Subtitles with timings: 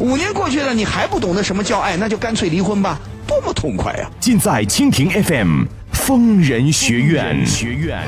[0.00, 2.98] 五年过去了，你还不懂得什么叫爱，那就干脆离婚吧，
[3.28, 5.62] 多么痛快呀、尽在蜻蜓 FM
[5.92, 7.46] 疯人学院。
[7.46, 8.02] 学院。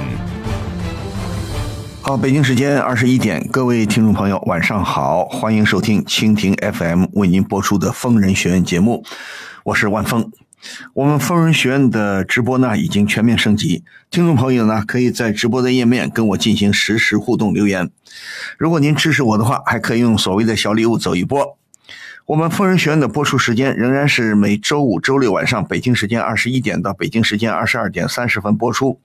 [2.02, 9.04] 好，北京时间二十一点，各位听众朋友，晚上好，欢迎收听蜻蜓 FM 为您播出的《疯人学院》节目，
[9.62, 10.30] 我是万峰。
[10.94, 17.88] 我们疯人学院的直播呢已经全面升级，听众朋友呢可以在直播的页面跟我进行实时互动留言。
[18.58, 21.56] 如果您支持我的话，还可以用所谓的小礼物走一波。
[22.26, 28.98] 我们疯人学院的播出时间仍然是每周五、周六晚上北京时间二十一点到北京时间二十二点三十分播出。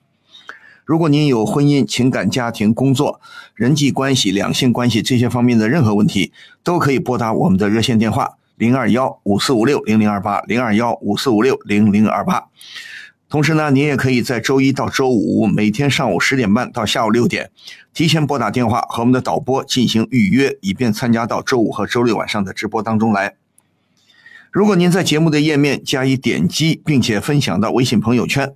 [0.84, 3.20] 如果您有婚姻、情感、家庭、工作、
[3.54, 6.32] 人际关系、两性关系这些方面的任何问题，
[6.64, 12.48] 都可以拨打我们的热线电话零二幺五四五六零零二八零二幺五四五六零零二八。
[13.32, 17.50] 同时呢，您也可以在周一到周五每天上午十点半到下午六点，
[17.94, 23.36] 提前拨打电话和我们的导播进行预约，以便参加到周五和周六晚上的直播当中来。
[24.50, 28.52] 如果您在节目的页面加以点击，并且分享到微信朋友圈，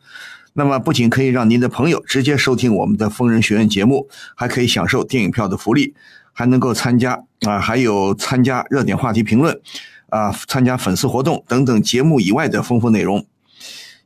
[0.53, 5.95] 那么不仅可以让您的朋友直接收听我们的疯人学院节目，还可以享受电影票的福利，
[6.35, 9.59] 还能够参加啊，还有参加热点话题评论，
[10.11, 13.25] 啊，参加粉丝活动等等节目以外的丰富内容。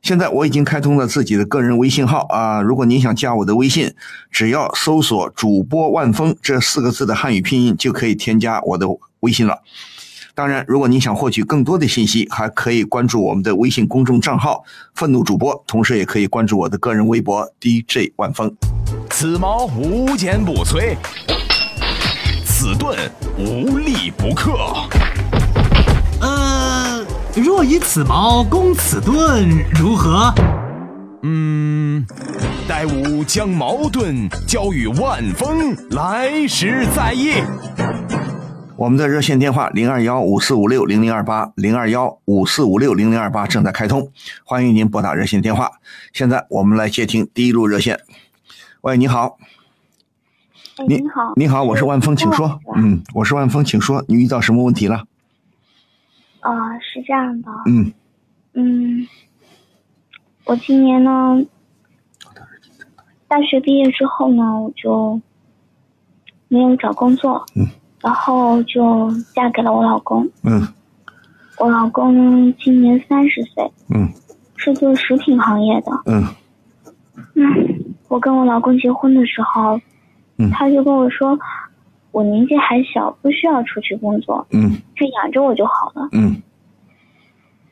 [0.01, 3.93] 现在我已经开通了自己的个人微信号啊，如果您想加我的微信，
[4.31, 8.87] 只要搜索“主播万峰”这四个字的汉语拼音，就可以添加我的
[9.19, 9.59] 微信了。
[10.33, 14.63] 当然，如果您想获取更多的信息，还可以关注我们的微信公众账号
[14.95, 18.51] “愤怒主播”，同时也可以关注我的个人微博 DJ 万峰。
[19.11, 20.97] 此矛无坚不摧，
[22.43, 22.97] 此盾
[23.37, 24.57] 无力不克。
[27.33, 29.47] 呃，若以此矛攻此盾，
[29.79, 30.33] 如何？
[31.21, 32.05] 嗯，
[32.67, 37.35] 待吾将矛盾交与万峰，来时再议。
[38.75, 44.11] 我们的热线电话零二幺五四五六零零二八零二幺五四五六零零二八正在开通，
[44.43, 45.71] 欢迎您拨打热线电话。
[46.11, 47.99] 现在我们来接听第一路热线。
[48.81, 49.37] 喂，你好，
[50.77, 52.59] 哎，你您好，你好，我是万峰，请说。
[52.75, 55.03] 嗯，我是万峰，请说，你遇到什么问题了？
[56.41, 57.93] 啊、是这样的，嗯
[58.53, 59.07] 嗯，
[60.45, 61.39] 我今年呢，
[63.27, 65.19] 大学毕业之后呢，我就
[66.47, 67.65] 没有找工作，嗯，
[68.01, 70.27] 然后就嫁给了我老公。
[70.43, 70.67] 嗯
[71.57, 74.11] 我老公，今年三十岁，嗯
[74.55, 75.91] 是做食品行业的。
[76.07, 76.23] 嗯
[77.35, 79.79] 嗯，我跟我老公结婚的时候，
[80.37, 81.37] 嗯他就跟我说，
[82.11, 86.09] 我年纪还小，不需要出去工作，嗯他养着我就好了。
[86.11, 86.41] 嗯，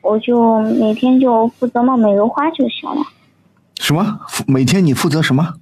[0.02, 3.02] 我就每天就负责貌美如花就行了。
[3.78, 4.20] 什么？
[4.46, 5.54] 每天你负责什么？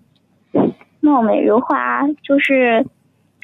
[1.00, 2.84] 貌美如花就是，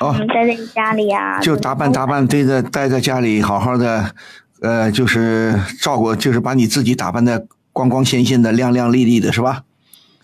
[0.01, 4.15] 哦嗯，待在家里啊，就打扮打扮，对着待在家里，好好的，
[4.61, 9.63] 呃，就是照顾，就是把你自己打扮的光光鲜鲜的、亮亮丽丽的，是吧？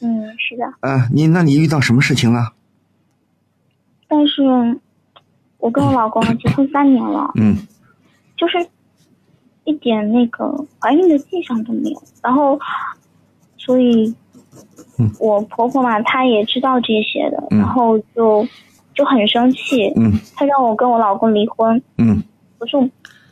[0.00, 0.64] 嗯，是的。
[0.80, 2.52] 嗯、你那你遇到什么事情了？
[4.08, 4.42] 但是，
[5.60, 7.56] 我跟我老公结婚三年了，嗯。
[8.36, 8.66] 就是
[9.64, 12.02] 一点那个怀孕的迹象都没有。
[12.22, 12.58] 然后，
[13.58, 14.14] 所以
[14.98, 17.58] 嗯，我婆婆嘛，她也知道这些的，嗯。
[17.58, 18.46] 然后就
[18.94, 20.12] 就很生气，嗯。
[20.34, 21.80] 她让我跟我老公离婚。
[21.98, 22.22] 嗯。
[22.58, 22.80] 我说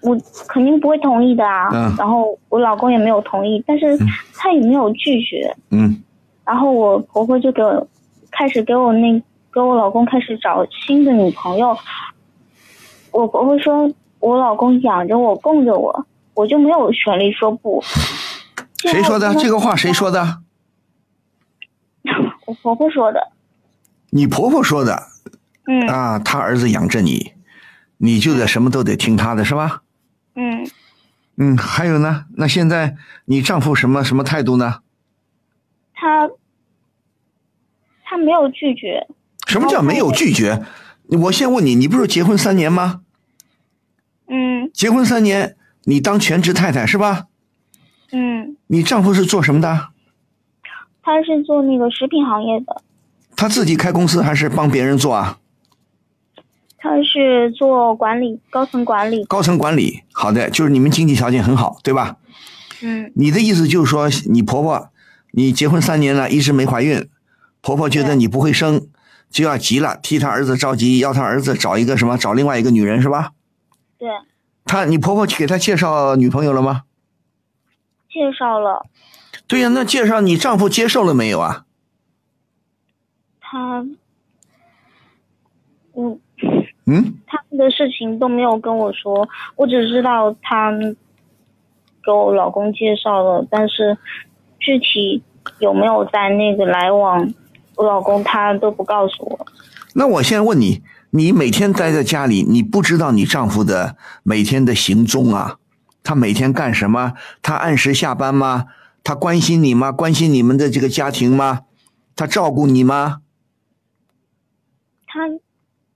[0.03, 0.15] 我
[0.47, 1.97] 肯定不会同意的啊，嗯。
[1.97, 3.97] 然后我老公也没有同意，但是
[4.35, 6.03] 他也没有拒绝，嗯。
[6.45, 7.89] 然后我婆婆就给我
[8.31, 9.19] 开始给我那
[9.51, 11.75] 给我老公开始找新的女朋友。
[13.19, 17.83] 我婆婆说我老公养着我供着我，我就没有权利说不。
[18.77, 19.35] 谁说的？
[19.35, 20.39] 这个话谁说的？
[22.47, 23.33] 我婆婆说的。
[24.11, 25.09] 你婆婆说的
[25.67, 27.33] 嗯啊，她儿子养着你，
[27.97, 29.83] 你就得什么都得听她的，是吧？
[30.37, 30.71] 嗯，
[31.39, 32.27] 嗯，还有呢？
[32.37, 34.83] 那现在你丈夫什么什么态度呢？
[35.93, 36.31] 他
[38.05, 39.09] 他没有拒绝。
[39.49, 40.63] 什么叫没有拒绝？
[41.23, 43.01] 我先问你，你不是结婚三年吗？
[44.29, 47.27] 嗯结婚三年，你当全职太太是吧？
[48.13, 49.89] 嗯，你丈夫是做什么的？
[51.03, 52.83] 他是做那个食品行业的，
[53.35, 55.39] 他自己开公司还是帮别人做啊？
[56.77, 59.25] 他是做管理，高层管理。
[59.25, 62.17] 高层管理，好的，就是你们经济条件很好，对吧？
[62.83, 64.91] 嗯，你的意思就是说，你婆婆，
[65.33, 67.09] 你结婚三年了，一直没怀孕，
[67.61, 68.87] 婆婆觉得你不会生，
[69.31, 73.33] 就要急了，替她儿子着急，要她儿子找一个什么，找另外一个女人是吧？
[73.99, 74.09] 对，
[74.65, 76.85] 他，你婆婆给他介绍女朋友了吗？
[78.09, 78.87] 介绍了
[79.47, 81.65] 对呀，那介绍你丈夫接受了没有啊？
[83.41, 83.85] 他，
[85.93, 86.19] 我
[86.87, 90.71] 嗯，他们的事情都没有跟我说，我只知道他
[92.03, 93.97] 给我老公介绍了，但是
[94.59, 95.23] 具体
[95.59, 97.29] 有没有在那个来往，
[97.77, 99.47] 我老公他都不告诉我。
[99.99, 100.81] 那我现在问你，
[101.11, 105.57] 你每天待在家里，你不知道你丈夫的每天的行踪啊？
[106.05, 107.15] 他每天干什么？
[107.43, 108.67] 他按时下班吗？
[109.03, 109.91] 他关心你吗？
[109.91, 111.63] 关心你们的这个家庭吗？
[112.15, 113.23] 他照顾你吗？
[115.09, 115.19] 他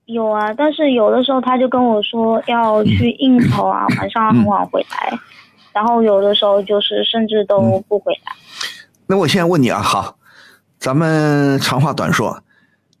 [0.03, 5.17] 有啊，但是有的时候他就跟我说要去应酬啊，晚上很晚回来，
[5.71, 8.33] 然后有的时候就是甚至都不回来。
[9.07, 10.17] 那我现在问你啊，好，
[10.77, 12.43] 咱们长话短说，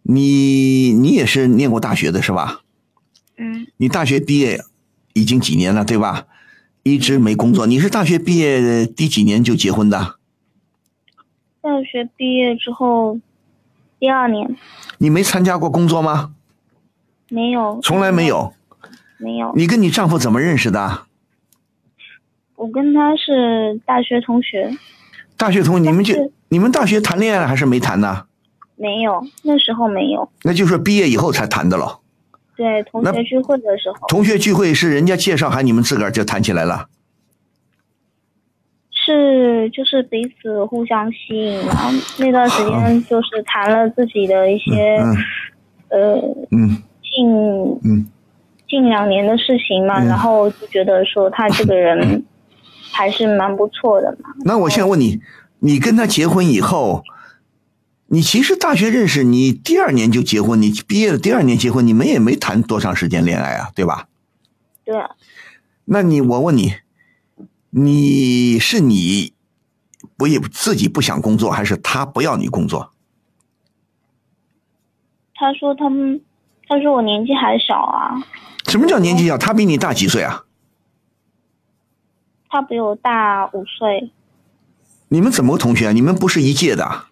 [0.03, 2.61] 你你也是念过大学的是吧？
[3.37, 4.61] 嗯，你大学毕业
[5.13, 6.27] 已经几年了，对吧？
[6.83, 7.65] 一直没工作。
[7.65, 10.15] 你是大学毕业第几年就结婚的？
[11.61, 13.17] 大学毕业之后，
[13.97, 14.55] 第二年
[14.97, 16.33] 你没参加过工作吗？
[17.29, 18.53] 没有，从来没，有。
[19.17, 19.53] 没有。
[19.55, 21.05] 你跟你丈夫怎么认识的？
[22.55, 24.77] 我跟他是大学同学，
[25.37, 28.25] 大学同学，你们就你们大学谈恋爱了还是没谈呢？
[28.83, 30.29] 没有，那时候没有。
[30.43, 32.01] 那就是毕业以后才谈的了。
[32.57, 36.87] 对，同学聚会的时候同学聚会是人家介绍，还是你们自个儿就谈起来了？
[38.91, 41.89] 是就是彼此互相吸引，然后
[42.19, 45.15] 那段时间就是谈了自己的一些、嗯
[45.89, 46.15] 呃
[46.51, 47.25] 嗯近
[47.83, 48.05] 嗯
[48.67, 52.23] 近两年的事情嘛，嗯然后就觉得说他这个人
[52.93, 54.29] 还是蛮不错的嘛。
[54.45, 55.19] 那我现在问你，
[55.59, 57.03] 你跟他结婚以后，
[58.13, 64.07] 你其实大学认识，你第二年就结婚，你毕业的第二年结婚，你们也没谈多长时间恋爱啊，对吧？
[64.85, 65.09] 对啊，
[65.85, 66.75] 那你我问你，
[67.71, 69.33] 你是你
[70.15, 72.93] 不也自己不想工作，还是他不要你工作？
[75.33, 76.21] 他说他们，
[76.67, 78.13] 他说我年纪还小啊，
[78.67, 79.39] 什么叫年纪小？
[79.39, 80.45] 他比你大几岁啊？
[82.47, 84.11] 他比我大五岁，
[85.07, 85.91] 你们怎么个同学啊？
[85.91, 87.09] 你们不是一届的啊？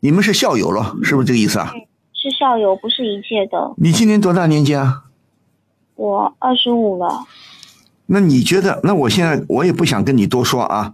[0.00, 1.72] 你们是校友了，是不是这个意思啊？
[2.12, 3.74] 是校友，不是一届的。
[3.78, 5.04] 你今年多大年纪啊？
[5.94, 7.24] 我二十五了，
[8.06, 8.80] 那你觉得？
[8.84, 10.92] 那我现在我也不想跟你多说啊。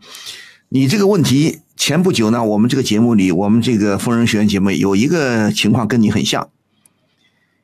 [0.68, 6.48] 你这个问题，前不久呢，我们这个节目里，我们这个疯人学院节目有一个情况跟你很像，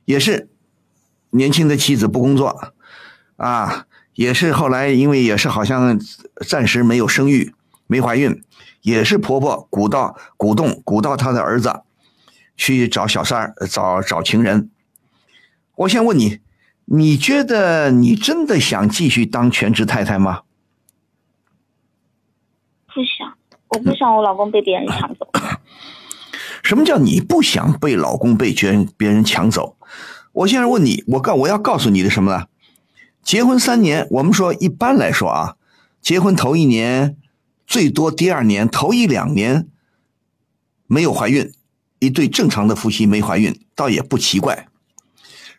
[0.05, 0.49] 也是
[1.31, 2.73] 年轻的妻子不工作，
[3.37, 5.99] 啊，也是后来因为也是好像
[6.47, 7.55] 暂时没有生育，
[7.87, 8.43] 没怀孕，
[8.83, 11.83] 也是婆婆鼓到鼓动鼓到她的儿子
[12.57, 14.71] 去找小三儿，找找情人。
[15.77, 16.41] 我先问你，
[16.87, 20.43] 你觉得你真的想继续当全职太太吗？
[22.87, 23.35] 不想，
[23.69, 25.29] 我不想我老公被别人抢走。
[26.65, 29.77] 什么叫你不想被老公被别人别人抢走？
[30.33, 32.47] 我现在问你，我告我要告诉你的什么呢？
[33.23, 35.57] 结婚三年，我们说一般来说啊，
[36.01, 37.17] 结婚头一年，
[37.69, 39.69] 最多第二年，头一两年
[40.87, 41.53] 没有怀孕，
[41.99, 44.69] 一对正常的夫妻没怀孕，倒也不奇怪。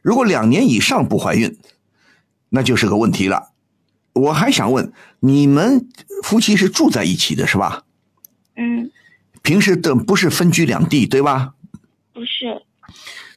[0.02, 1.58] 如果两年以上不怀孕，
[2.50, 3.52] 那就是个问题了。
[4.14, 5.88] 我还想问，你们
[6.24, 7.84] 夫妻是住在一起的是吧？
[8.56, 8.92] 嗯，
[9.44, 11.54] 平时的不是分居两地对吧？
[12.12, 12.66] 不是，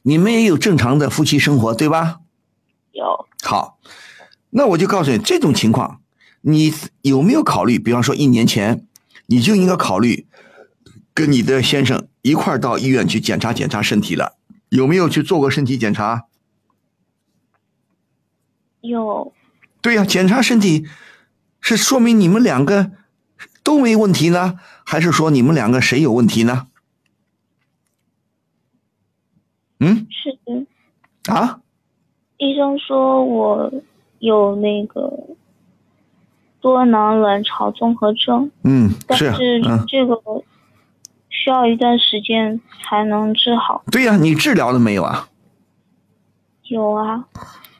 [0.01, 2.21] 你们也有正常的夫妻生活，对吧？
[2.91, 3.77] 有好，
[4.49, 6.01] 那我就告诉你，这种情况，
[6.45, 7.79] 你有没有考虑？
[7.79, 8.85] 比方说，一年前，
[9.27, 10.27] 你就应该考虑
[11.13, 14.37] 跟你的先生一块儿到医院去检查检查身体了。
[14.69, 16.25] 有没有去做过身体检查？
[18.81, 19.33] 有，
[19.81, 20.85] 对呀、检查身体
[21.61, 22.91] 是说明你们两个
[23.63, 26.67] 都没问题呢，还是说你们两个谁有问题呢？
[29.79, 30.37] 嗯是
[31.31, 31.61] 啊，
[32.37, 33.71] 医生说我
[34.19, 35.09] 有那个
[36.63, 40.17] 多囊卵巢综合症，嗯，但是，嗯，这个
[41.29, 43.83] 需要一段时间才能治好。
[43.91, 45.27] 对呀、你治疗了没有啊？
[46.69, 47.25] 有啊，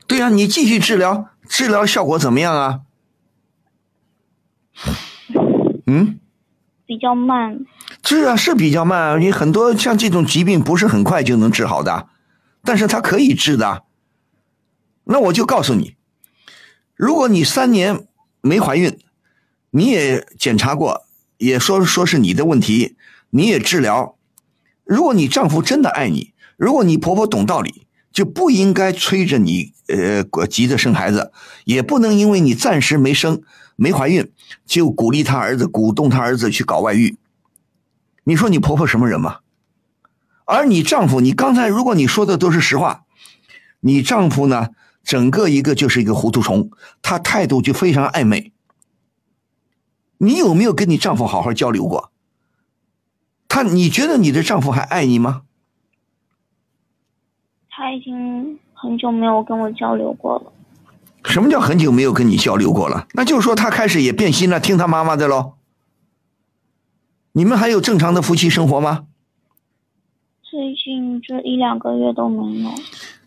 [0.06, 2.82] 对呀、你继续治疗，治疗效果怎么样啊？
[5.88, 6.20] 嗯
[6.86, 7.66] 比较慢，
[8.04, 9.22] 是啊，是比较慢。
[9.22, 12.10] 你很多像这种疾病不是很快就能治好的，
[12.66, 13.84] 但是它可以治的。
[15.06, 15.96] 那我就告诉你，
[16.96, 18.06] 如果你三年
[18.46, 19.00] 没怀孕，
[19.72, 21.06] 你也检查过，
[21.38, 22.98] 也说说是你的问题，
[23.30, 24.18] 你也治疗。
[24.84, 31.32] 如果你丈夫真的爱你，如果你婆婆懂道理，就不应该催着你，呃，急着生孩子，
[31.64, 33.42] 也不能因为你暂时没生、
[33.78, 34.30] 没怀孕，
[34.66, 37.16] 就鼓励他儿子、鼓动他儿子去搞外遇。
[38.26, 39.38] 你说你婆婆什么人嘛？
[40.44, 43.06] 而你丈夫，你刚才如果你说的都是实话，
[43.80, 44.68] 你丈夫呢，
[45.04, 46.70] 整个一个就是一个糊涂虫，
[47.02, 48.52] 他态度就非常暧昧。
[50.18, 52.12] 你有没有跟你丈夫好好交流过？
[53.48, 55.44] 他，你觉得你的丈夫还爱你吗？
[57.70, 60.52] 他已经很久没有跟我交流过了。
[61.26, 63.08] 什么叫很久没有跟你交流过了？
[63.14, 65.54] 那就是说他开始也变心了，听他妈妈的喽。
[67.34, 69.08] 你们还有正常的夫妻生活吗？
[70.42, 72.70] 最近这一两个月都没有。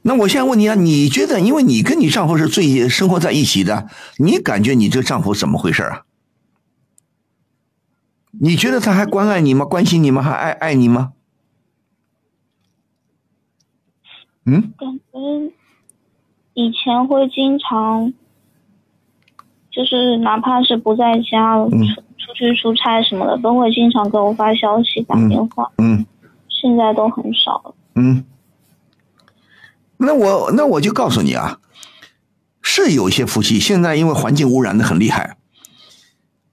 [0.07, 6.05] 那我现在问你啊，你觉得，因为你跟你丈夫是最生活在一起的，你感觉你这丈夫怎么回事啊？
[8.39, 9.65] 你觉得他还关爱你吗？
[9.65, 10.23] 关心你吗？
[10.23, 11.13] 还爱爱你吗？
[14.45, 14.73] 嗯？
[14.79, 15.53] 感觉
[16.55, 18.13] 以前会经常，
[19.73, 21.71] 就是哪怕是不在家出。
[22.27, 25.71] 出去出差什么的都会经常给我发消息、打电话。
[25.79, 26.05] 嗯，
[26.49, 27.75] 现在都很少了。
[27.95, 28.25] 嗯，
[29.99, 31.59] 那我那我就告诉你啊，
[32.61, 35.37] 是有些夫妻现在因为环境污染的很厉害，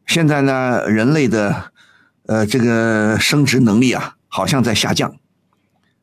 [0.06, 1.72] 现在呢人类的
[2.26, 5.16] 呃这个生殖能力啊好像在下降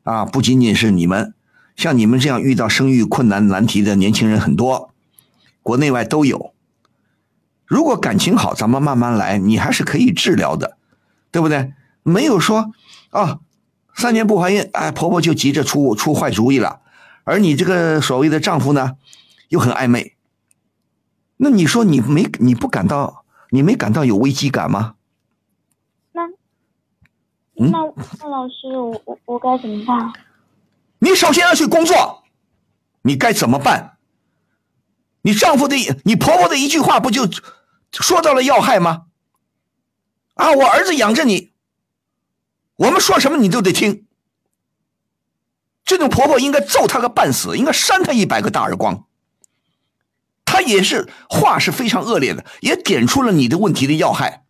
[0.03, 1.33] 啊，不仅仅是你们，
[1.75, 4.93] 像你们这样遇到生育困难难题的年轻人很多，
[5.61, 6.53] 国内外都有。
[7.65, 10.77] 如果感情好，咱们慢慢来，你还是可以治疗的，
[11.31, 11.73] 对不对？
[12.03, 12.71] 没有说
[13.11, 13.39] 啊，
[13.95, 16.81] 三年不怀孕，哎，婆婆就急着出出坏主意了，
[17.23, 18.97] 而你这个所谓的丈夫呢，
[19.49, 20.15] 又很暧昧，
[21.37, 24.95] 那你说你没你不感到你没感到有危机感吗？
[26.11, 26.27] 那
[27.53, 27.79] 那
[28.19, 30.13] 那老师，我我我该怎么办？
[30.99, 32.23] 你首先要去工作，
[33.03, 33.97] 你该怎么办？
[35.23, 37.29] 你丈夫的你婆婆的一句话不就？
[37.91, 39.07] 说到了要害吗？
[40.35, 41.51] 啊，我儿子养着你，
[42.77, 44.07] 我们说什么你都得听。
[45.91, 49.07] 这种婆婆应该揍她个半死，应该扇她一百个大耳光。
[50.45, 54.45] 她也是话是非常恶劣的，也点出了你的问题的要害。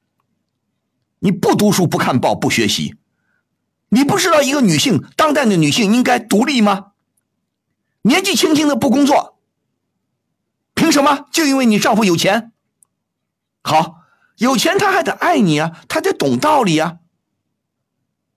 [1.18, 2.96] 你不读书，不看报，不学习，
[3.90, 6.92] 你不知道一个女性，当代的女性应该独立吗？
[8.04, 9.40] 年纪轻轻的不工作，
[10.76, 11.26] 凭什么？
[11.32, 12.52] 就因为你丈夫有钱？
[13.64, 13.96] 好，
[14.38, 16.98] 有钱他还得爱你啊，他得懂道理啊。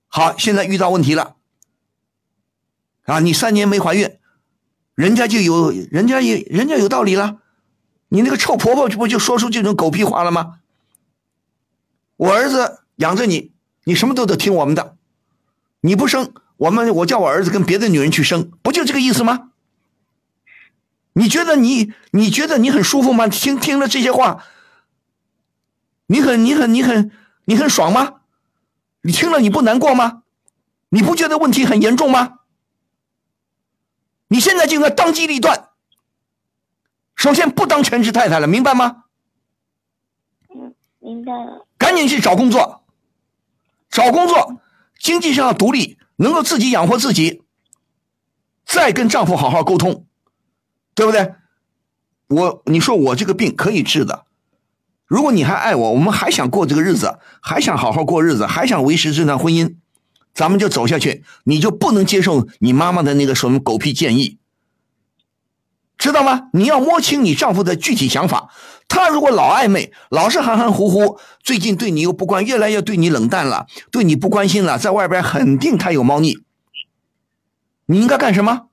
[0.08, 1.36] 好，现在遇到问题了，
[3.04, 4.18] 啊，你三年没怀孕，
[4.94, 7.38] 人家就有，人家也，人家有道理了。
[8.08, 10.60] 你那个臭婆婆不就说出这种狗屁话了吗？
[12.16, 13.52] 我儿子养着你，
[13.84, 14.96] 你什么都得听我们的，
[15.80, 19.50] 你不生，我们我叫我儿子跟别的女人去生，不就这个意思吗？
[21.12, 23.28] 你觉得你你觉得你很舒服吗？
[23.28, 24.44] 听听了这些话。
[26.06, 27.10] 你很你很你很
[27.46, 28.20] 你很爽吗？
[29.02, 30.22] 你听了你不难过吗？
[30.90, 32.38] 你不觉得问题很严重吗？
[34.34, 35.68] 你现在就应该当机立断，
[37.14, 39.04] 首先不当全职太太了，明白吗？
[40.52, 41.68] 嗯，明白了。
[41.78, 42.82] 赶紧去找工作，
[43.88, 44.60] 找工作，
[44.98, 47.44] 经济上要独立，能够自己养活自己，
[48.66, 50.04] 再跟丈夫好好沟通，
[50.96, 51.36] 对不对？
[52.26, 54.26] 我你说我这个病可以治的。
[55.06, 59.76] 如果你还爱我，我们还想过这个日子，还想好好过日子，还想维持这段婚姻，
[60.34, 61.24] 咱们就走下去。
[61.44, 64.38] 你就不能接受你妈妈的那个什么狗屁建议，
[65.96, 66.50] 知道吗？
[66.52, 68.50] 你要摸清你丈夫的具体想法。
[68.86, 76.38] 他如果老暧昧，老是含含糊糊，最近对你又不关，越来越对你冷淡了，对你不关心了，在外边肯定他有猫腻。
[77.86, 78.68] 你应该干什么？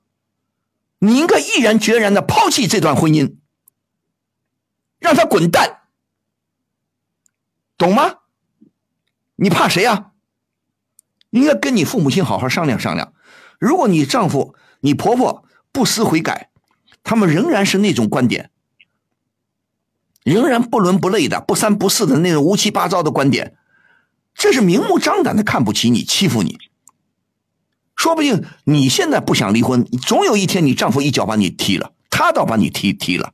[0.98, 3.36] 你应该毅然决然的抛弃这段婚姻，
[5.00, 5.80] 让他滚蛋。
[7.76, 8.18] 懂吗？
[9.36, 10.11] 你怕谁呀？
[11.32, 13.12] 应该跟你父母亲好好商量商量。
[13.58, 16.50] 如果你丈夫、你婆婆不思悔改，
[17.02, 18.50] 他们仍然是那种观点，
[20.24, 23.56] 仍然不伦不类的、不三不四的那种乌七八糟的观点，
[24.34, 26.58] 这是明目张胆的看不起你、欺负你。
[27.96, 33.32] 说不定你现在不想离婚，总有一天你丈夫一脚把你踢了，他倒把你踢踢了。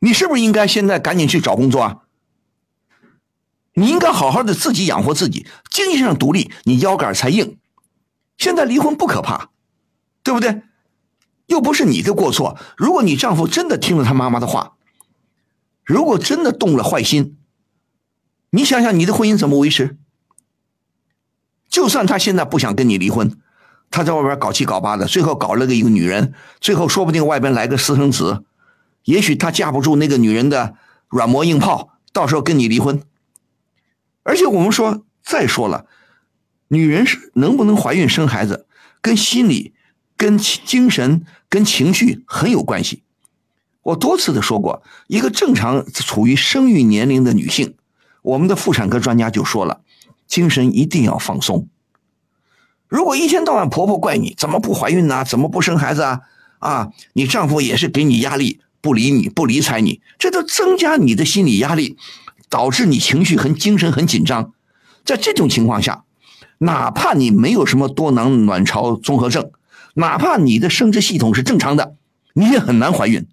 [0.00, 1.98] 你是不是应该现在赶紧去找工作啊？
[3.74, 7.58] 你应该好好的自己养活自己，经济上独立，你腰杆才硬。
[8.36, 9.50] 现在离婚不可怕，
[10.22, 10.62] 对不对？
[11.46, 12.58] 又不是你的过错。
[12.76, 14.74] 如果你丈夫真的听了他妈妈的话，
[15.84, 17.36] 如果真的动了坏心，
[18.50, 19.96] 你想想你的婚姻怎么维持？
[21.68, 23.38] 就算他现在不想跟你离婚，
[23.90, 28.44] 他在外边搞七搞八的，最后搞了个一个女人，最后说不定外边来个私生子，
[29.04, 30.76] 也许他架不住那个女人的
[31.08, 33.02] 软磨硬泡，到时候跟你离婚。
[34.22, 35.86] 而且我们说，再说了，
[36.68, 38.66] 女人是能不能怀孕生孩子，
[39.00, 39.72] 跟心理、
[40.16, 43.02] 跟精神、跟情绪很有关系。
[43.82, 47.74] 我多次的说过，一个正常处于生育年龄的女性，
[48.22, 49.80] 我们的妇产科专家就说了，
[50.28, 51.68] 精神一定要放松。
[52.86, 55.24] 如果一天到晚婆婆怪你怎么不怀孕呢？
[55.24, 56.20] 怎么不生孩子啊？
[56.60, 61.96] 啊，你丈夫也是给你压力，不理你不理睬你，这都增加你的心理压力，
[62.52, 64.52] 导致你情绪很精神很紧张。
[65.06, 66.04] 在这种情况下，
[66.58, 69.50] 哪怕你没有什么多囊卵巢综合症，
[69.94, 71.96] 哪怕你的生殖系统是正常的，
[72.34, 73.26] 你也很难怀孕。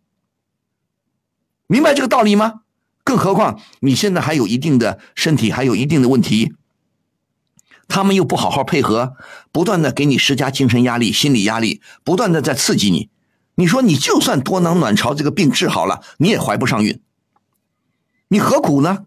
[1.67, 2.61] 明白这个道理吗？
[3.03, 6.53] 更何况你现在还有一定的身体，还有一定的问题，
[7.89, 9.17] 他们又不好好配合，
[9.51, 13.09] 不断的给你施加精神压力、心理压力，不断的在刺激你。
[13.55, 17.01] 你说你就算多囊卵巢这个病治好了，你也怀不上孕，
[18.29, 19.05] 你何苦呢？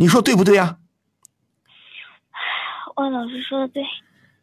[0.00, 0.78] 你说对不对呀？
[2.94, 3.82] 万老师说的对，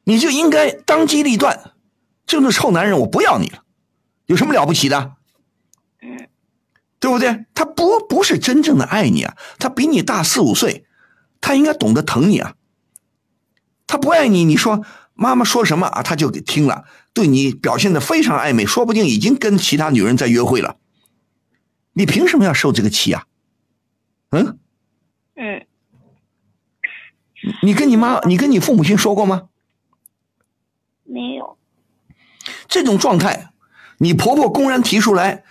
[0.03, 1.71] 你就应该当机立断，
[2.25, 3.63] 这种臭男人我不要你了，
[4.25, 5.15] 有什么了不起的？
[6.01, 6.27] 嗯，
[7.00, 7.45] 对不对？
[7.53, 10.85] 他不不是真正的爱你啊，他比你大四五岁，
[11.39, 12.55] 他应该懂得疼你啊。
[13.88, 16.83] 他不爱你，你说妈妈说什么啊，他就给听了，
[17.13, 20.77] 对你表现的非常暧昧，说不定已经跟其他女人在约会了。
[21.93, 23.25] 你凭什么要受这个气啊？
[24.31, 24.59] 嗯，
[25.36, 25.65] 嗯，
[27.62, 29.50] 你跟你妈，你跟你父母亲说过吗？
[31.04, 31.58] 没有，
[32.67, 33.50] 这种状态，
[34.00, 35.43] 你婆婆公然提出来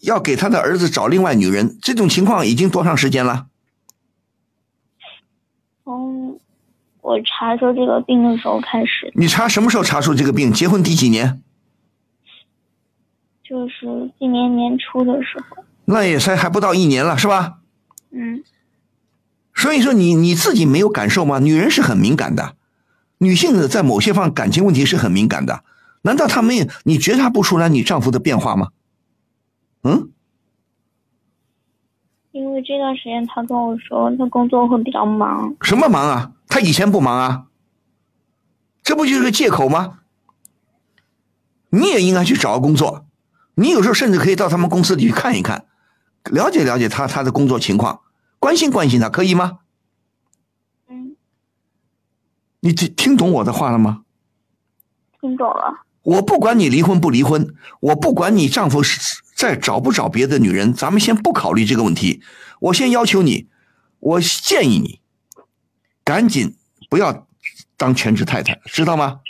[0.00, 3.46] 要给她的儿子找另外女人，这种情况已经多长时间了？
[5.84, 6.38] 从
[7.00, 10.52] 我查出这个病的时候开始，你查什么时候查出这个病？
[10.52, 11.42] 结婚第几年？
[13.42, 17.60] 就是今年年初的时候，那也才还不到一年了，是吧？
[18.10, 18.44] 嗯，
[19.58, 21.40] 所以说你你自己没有感受吗？
[21.40, 22.54] 女人是很敏感的，
[23.18, 25.64] 女性的在某些方感情问题是很敏感的。
[26.02, 26.66] 难道她没有？
[26.84, 28.68] 你觉察不出来你丈夫的变化吗？
[29.82, 30.10] 嗯，
[32.30, 36.32] 因为这段时间他跟我说他工作会比较忙，什么忙啊？
[36.46, 37.46] 他以前不忙啊？
[38.84, 39.98] 这不就是个借口吗？
[41.70, 43.06] 你也应该去找个工作，
[43.56, 45.66] 你有时候甚至可以到他们公司里去看一看，
[46.30, 48.00] 了解了解他他的工作情况，
[48.38, 49.58] 关心关心他，可以吗？
[50.88, 51.16] 嗯，
[52.60, 54.02] 你听听懂我的话了吗？
[55.20, 62.22] 听懂了，我不管你离婚不离婚，我不管你丈夫是再找不找别的女人，咱们先不考虑这个问题。
[62.60, 63.48] 我先要求你，
[63.98, 65.00] 我建议你，
[66.04, 66.56] 赶紧
[66.88, 67.26] 不要
[67.76, 69.20] 当全职太太，知道吗？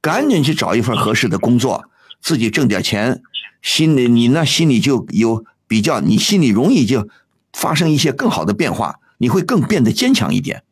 [0.00, 1.84] 赶紧去找一份合适的工作，
[2.20, 3.22] 自己挣点钱，
[3.62, 7.08] 心里你那心里就有比较，你心里容易就
[7.52, 10.64] 发生一些更好的变化，你会更变得坚强一点，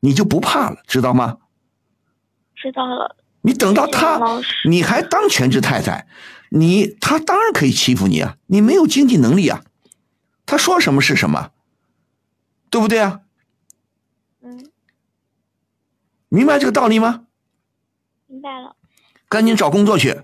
[0.00, 1.38] 你就不怕了，知道吗？
[2.54, 4.20] 知道了，你等到他，
[4.68, 6.06] 你还当全职太太，
[6.50, 8.36] 你他当然可以欺负你啊！
[8.46, 9.62] 你没有经济能力啊，
[10.44, 11.50] 他说什么是什么，
[12.70, 13.20] 对不对啊？
[14.42, 14.70] 嗯，
[16.28, 17.26] 明白这个道理吗？
[18.26, 18.76] 明白了，
[19.28, 20.22] 赶紧找工作去，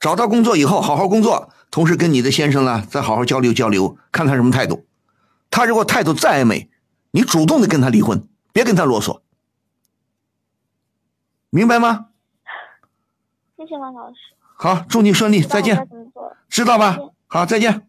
[0.00, 4.86] 找到工作以后好好工作，同时跟你的先生呢再好好交流交流，看他什么态度。
[5.52, 6.70] 他如果态度再暧昧，
[7.10, 9.20] 你主动的跟他离婚，别跟他啰嗦，
[11.50, 12.06] 明白吗？
[13.58, 14.16] 谢谢王老师，
[14.56, 15.86] 好，祝你顺利，再见
[16.48, 16.96] 知道吧？
[17.28, 17.86] 好，再见。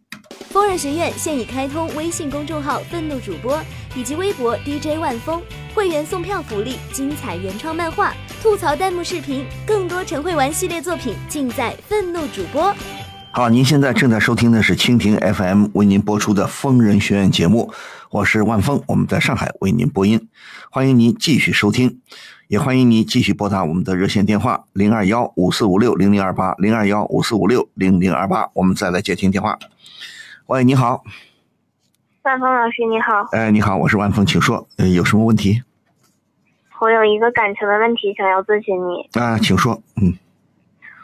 [0.49, 3.59] 疯人学院现已开通微信公众号“愤怒主播”
[3.95, 5.41] 以及微博 DJ 万峰，
[5.73, 12.75] 会员送票福利、精彩原创漫画、吐槽弹幕视频，更多陈慧玩系列作品尽在愤怒主播。
[13.35, 17.73] 好，您现在正在收听的是蜻蜓 FM 为您播出的《疯人学院》节目，
[18.11, 20.29] 我是万峰，我们在上海为您播音，
[20.69, 21.99] 欢迎您继续收听，
[22.47, 29.57] 也欢迎您继续拨打我们的热线电话零二幺五四五六零零二八零二幺五四五六零零二八，我们再来接听电话。
[30.45, 31.03] 喂，你好，
[32.21, 35.63] 万峰老师你好，哎，你好，我是万峰，请说，呃，有什么问题
[36.79, 39.19] 我有一个感情的问题想要咨询你。
[39.19, 39.39] 啊？
[39.39, 40.13] 请说，嗯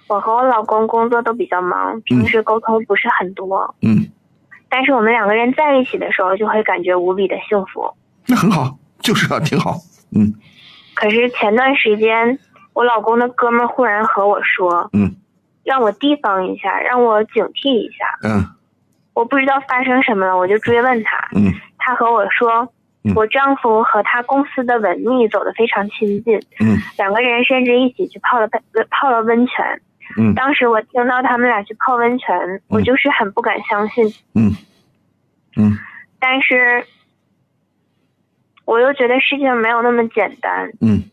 [0.10, 4.10] 我和我老公工作都比较忙，平时沟通不是很多，嗯，
[4.68, 7.94] 但是我们两个人在一起的时候就会感觉无比的幸福。
[8.26, 9.76] 那很好，就是啊，挺好。
[10.16, 10.34] 嗯。
[10.96, 12.40] 可是前段时间，
[12.74, 15.16] 我老公的哥们儿忽然和我说，嗯。
[15.64, 18.06] 让我提防一下，让我警惕一下。
[18.28, 18.44] 嗯。
[19.14, 21.54] 我不知道发生什么了，我就追问他，嗯。
[21.78, 22.68] 他和我说
[23.04, 26.78] 嗯，我丈夫和他公司的文秘走得非常亲近，嗯。
[26.98, 29.82] 两个人甚至一起去泡了温泡了温泉。
[30.18, 30.34] 嗯。
[30.36, 34.56] 当时我听到他们俩去泡温泉，我就是很不敢相信，嗯。
[35.56, 35.78] 嗯。
[36.20, 36.86] 但是
[38.66, 41.04] 我又觉得事情没有那么简单，嗯。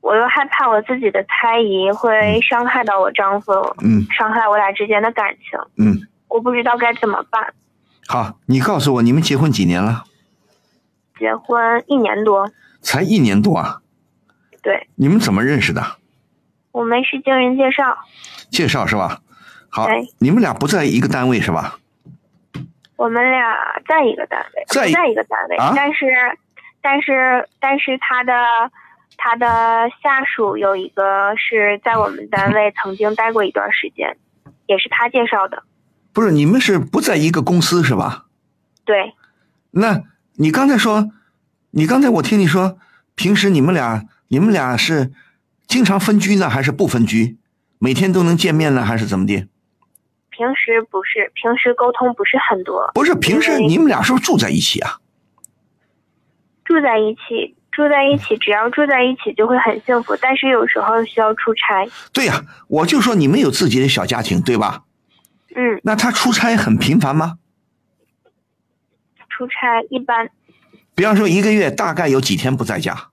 [0.00, 4.06] 我又害怕我自己的猜疑会伤害到我丈夫，嗯。
[4.16, 7.54] 伤害我俩之间的感情，嗯，我不知道该怎么办。
[8.06, 10.04] 好，你告诉我，你们结婚几年了？
[11.18, 12.48] 结婚一年多，
[12.80, 13.80] 才一年多啊？
[14.62, 14.86] 对。
[14.94, 15.82] 你们怎么认识的？
[16.76, 17.96] 我们是经人介绍，
[18.50, 19.22] 介绍是吧？
[19.70, 21.78] 好，你们俩不在一个单位是吧？
[22.96, 26.04] 我们俩在一个单位，在在一个单位，啊但是，
[26.82, 28.34] 但是，但是他的
[29.16, 34.14] 他的下属有一个是在我们单位 曾经待过一段时间，
[34.66, 35.62] 也是他介绍的。
[36.12, 38.26] 不是，你们是不在一个公司是吧？
[38.84, 39.14] 对，
[39.70, 40.02] 那
[40.34, 41.10] 你刚才说，
[41.70, 42.76] 你刚才我听你说，
[43.14, 45.12] 平时你们俩你们俩是
[45.66, 47.38] 经常分居呢，还是不分居？
[47.78, 49.46] 每天都能见面呢，还是怎么的？
[50.30, 54.98] 平时不是，平时沟通不是很多，不是，平时你们俩是不是住在一起啊？
[56.64, 61.88] 住在一起，住在一起，只要住在一起就会很幸福，但是有时候需要出差。
[62.12, 64.84] 对呀、我就说你们有自己的小家庭，对吧？
[65.54, 67.38] 嗯，那他出差很频繁吗？
[69.28, 70.30] 出差一般
[70.94, 73.10] 比方说一个月大概有几天不在家？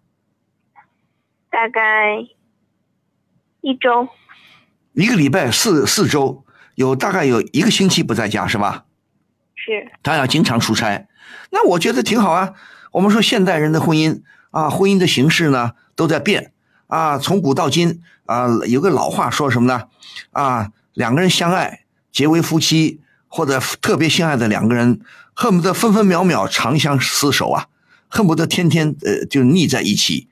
[1.50, 2.26] 大概
[3.64, 4.10] 一周，
[4.92, 6.44] 一个礼拜四四周，
[6.76, 8.84] 有大概有一个星期不在家是吧？
[9.56, 11.08] 是他要经常出差，
[11.50, 12.56] 那我觉得挺好啊。
[12.92, 14.22] 我们说现代人的婚姻
[14.52, 16.52] 啊，婚姻的形式呢都在变
[16.88, 19.84] 啊，从古到今啊，有个老话说什么呢？
[20.32, 23.00] 啊，两个人相爱结为夫妻，
[23.30, 25.00] 或者特别相爱的两个人，
[25.34, 27.68] 恨不得分分秒秒长相厮守啊，
[28.10, 30.28] 恨不得天天呃就腻在一起。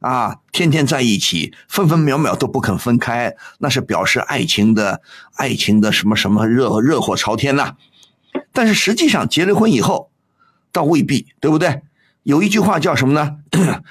[0.00, 5.00] 啊，天天在一起，分分秒秒都不肯分开，那是表示爱情的
[5.36, 7.76] 爱情的什么什么热热火朝天呐、
[8.52, 10.10] 但是实际上结了婚以后，
[10.70, 11.82] 倒未必，对不对？
[12.22, 13.38] 有一句话叫什么呢？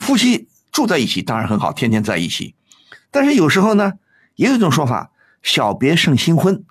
[0.00, 2.54] 夫妻住在一起当然很好，天天在一起，
[3.10, 3.94] 但是有时候呢，
[4.36, 5.10] 也有一种说法，
[5.42, 6.64] 小别胜新婚，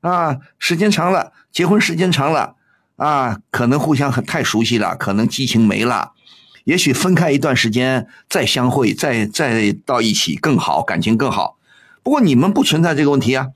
[0.00, 2.56] 啊，时间长了，结婚时间长了，
[2.96, 6.12] 啊，可能互相很太熟悉了，可能激情没了。
[6.68, 11.56] 也许分开一段时间再相会，再再到一起更好，感情更好。
[12.02, 13.48] 不过你们不存在这个问题啊，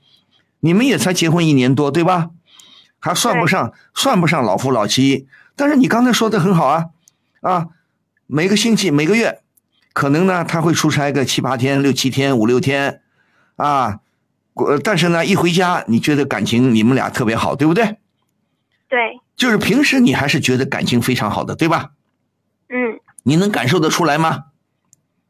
[0.61, 2.31] 你们也才结婚一年多，对吧？
[2.99, 5.27] 还算不上算不上老夫老妻。
[5.55, 6.85] 但是你刚才说的很好啊，
[7.41, 7.67] 啊，
[8.25, 9.41] 每个星期每个月，
[9.93, 13.01] 可能呢他会出差个七八天、六七天、五六天，
[13.57, 13.99] 啊，
[14.55, 17.97] 呃但是呢一回家，你觉得感情你们俩特别好，对不对？
[18.89, 21.91] 对，就是平时你还是觉得感情非常好的，对吧？
[22.69, 24.45] 嗯，你能感受得出来吗？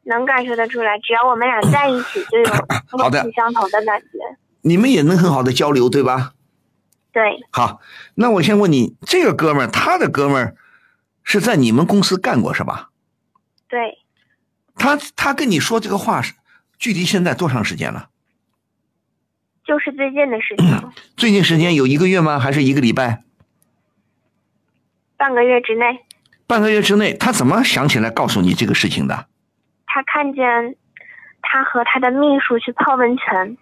[0.02, 2.44] 能感受得出来，只要我们俩在一起，就有
[2.98, 4.06] 好的相投的感觉。
[4.60, 6.34] 你们也能很好的交流，对吧？
[7.12, 7.80] 对，好，
[8.16, 10.56] 那我先问你，这个哥们儿，他的哥们儿
[11.22, 12.90] 是在你们公司干过是吧？
[13.68, 13.98] 对，
[14.74, 16.34] 他他跟你说这个话是，
[16.78, 18.10] 距离现在多长时间了？
[19.64, 22.38] 就是最近的事情，最近时间有一个月吗？
[22.38, 23.22] 还是一个礼拜？
[25.16, 26.04] 半个月之内，
[26.46, 29.26] 半个月之内，他怎么想起来告诉你这个事情的？
[29.86, 30.76] 他看见
[31.42, 33.56] 他和他的秘书去泡温泉，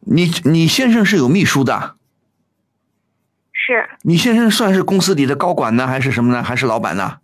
[0.00, 1.96] 你你先生是有秘书的，
[3.52, 6.42] 是你先生算是公司里的高管呢，还是什么呢？
[6.42, 7.18] 还是老板呢？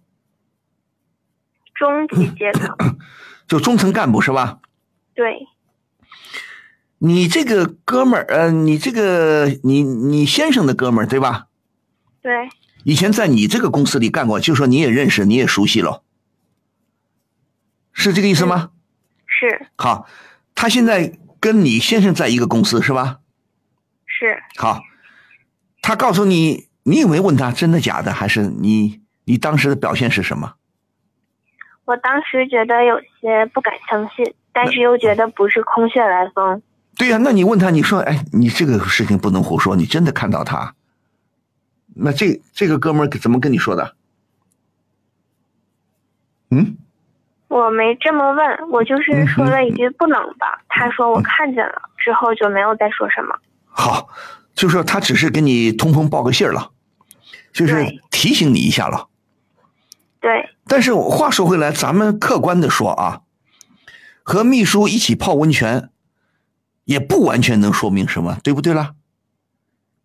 [1.75, 2.75] 中级阶层。
[3.47, 4.61] 就中层干部是吧？
[5.15, 5.47] 对，
[6.97, 11.49] 你这个哥们儿，呃，你这个你你先生的哥们儿对吧？
[12.23, 12.49] 对，
[12.85, 16.03] 以前在你这个公司里干过，就说你也认识，你也熟悉了，
[17.93, 18.71] 是这个意思吗？
[19.27, 20.07] 是好，
[20.55, 23.19] 他现在跟你先生在一个公司是吧？
[24.07, 24.83] 是，好，
[25.83, 30.55] 他告诉你，你有没有问他真的假的，还是你你当时的表现是什么？
[31.85, 36.63] 我当时觉得有些不敢相信，但是又觉得不是空穴来风。
[36.97, 40.75] 对呀、那你问他，你说，哎，你这个事情不能胡说，你真的看到他？
[41.95, 43.95] 那这这个哥们儿怎么跟你说的？
[46.51, 46.77] 嗯，
[47.49, 53.37] 我没这么问，我就是说了一句“不能吧”，他说我看见了，之后就没有再说什么。
[53.65, 54.09] 好，
[54.55, 56.71] 就说他只是给你通风报个信儿了，
[57.53, 59.09] 就是提提醒你一下了。
[60.21, 63.23] 对，但是话说回来，咱们客观的说啊，
[64.23, 65.91] 和秘书一起泡温泉，
[66.85, 68.95] 也不完全能说明什么，对不对啦？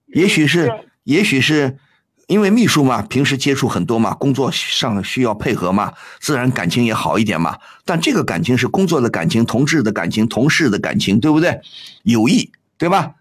[0.07, 1.75] 也许是对，也许是
[2.27, 7.57] 因为秘书嘛，平时接触很多嘛，工作上需要配合嘛，自然感情也好一点嘛。
[7.83, 11.59] 但这个感情是工作的感情、同志的感情、同事的感情，对不对？
[12.03, 13.15] 友谊，对吧？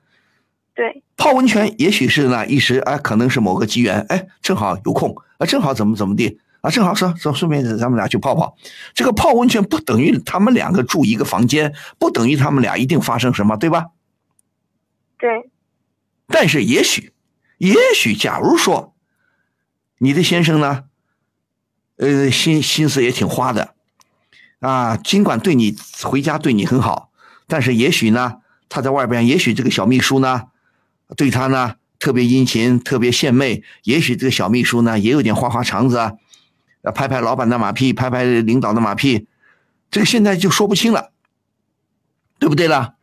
[0.75, 8.55] 对，泡温泉也许是呢一时哎，可能是某个机缘，哎，正好有空啊，正好怎么怎么地啊，正好说说顺便咱们俩去泡泡。
[8.93, 13.87] 这个泡温泉不等于他们两个住一个房间，不等于他们俩一定发生什么，对吧？
[15.19, 15.51] 对，
[16.27, 17.13] 但是也许，
[17.59, 18.95] 也许，假如说
[19.99, 20.85] 你的先生呢，
[21.97, 23.75] 呃，心心思也挺花的，
[24.61, 27.11] 啊，尽管对你回家对你很好，
[27.49, 30.45] 但是也许呢，他在外边，也许这个小秘书呢，
[31.17, 36.13] 对他呢特别殷勤，特别献媚，也许这个小秘书呢也有点花花肠子啊，
[36.95, 39.27] 拍拍老板的马屁，拍拍领导的马屁，
[39.91, 41.11] 这个现在就说不清了，
[42.39, 42.95] 对不对啦？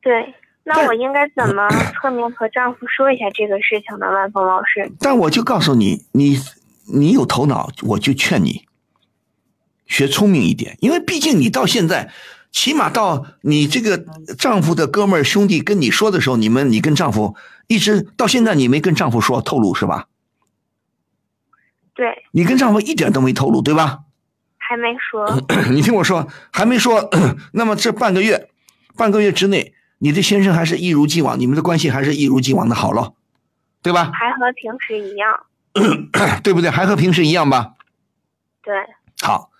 [0.00, 0.34] 对。
[0.68, 1.68] 那我应该怎么
[2.00, 4.10] 侧面和丈夫说一下这个事情呢？
[4.12, 6.38] 万峰老师，但我就告诉你，你
[6.92, 8.66] 你有头脑，我就劝你
[9.86, 12.12] 学聪明一点，因为毕竟你到现在，
[12.52, 13.98] 起码到你这个
[14.38, 17.34] 丈夫的哥们儿兄弟跟你说的时候，你们你跟丈夫
[17.66, 20.06] 一直到现在你没跟丈夫说透露是吧？
[21.94, 24.00] 对，你跟丈夫一点都没透露对吧？
[24.58, 25.42] 还没说。
[25.72, 27.10] 你听我说，还没说，
[27.52, 28.50] 那么这半个月，
[28.96, 33.14] 半个月之内，你的先生还是一如既往，你们的关系还是一如既往的好了，
[33.82, 34.10] 对吧？
[34.14, 35.44] 还和平时一样。
[36.42, 36.70] 对不对？
[36.70, 37.74] 还和平时一样吧？
[38.62, 38.74] 对，
[39.20, 39.50] 好，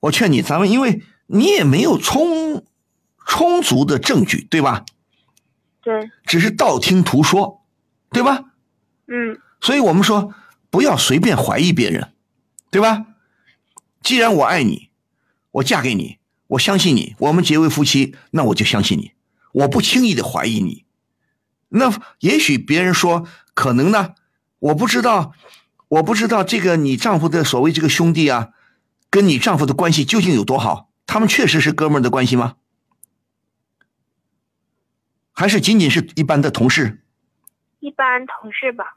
[0.00, 2.64] 我劝你，咱们因为你也没有充
[3.26, 4.84] 充足的证据，对吧？
[5.82, 7.62] 对，只是道听途说，
[8.10, 8.44] 对吧？
[9.08, 10.32] 嗯，所以我们说
[10.70, 12.12] 不要随便怀疑别人，
[12.70, 13.06] 对吧？
[14.02, 14.88] 既然我爱你，
[15.52, 19.12] 我嫁给你，我相信你，我们结为夫妻，那我就相信你，
[19.52, 20.84] 我不轻易的怀疑你。
[21.68, 24.14] 那也许别人说可能呢，
[24.58, 25.32] 我不知道，
[25.88, 28.50] 我不知道这个你丈夫的所谓这个兄弟啊，
[29.08, 30.90] 跟你丈夫的关系究竟有多好？
[31.06, 32.56] 他们确实是哥们儿的关系吗？
[35.32, 37.02] 还是仅仅是一般的同事？
[37.78, 38.96] 一般同事吧。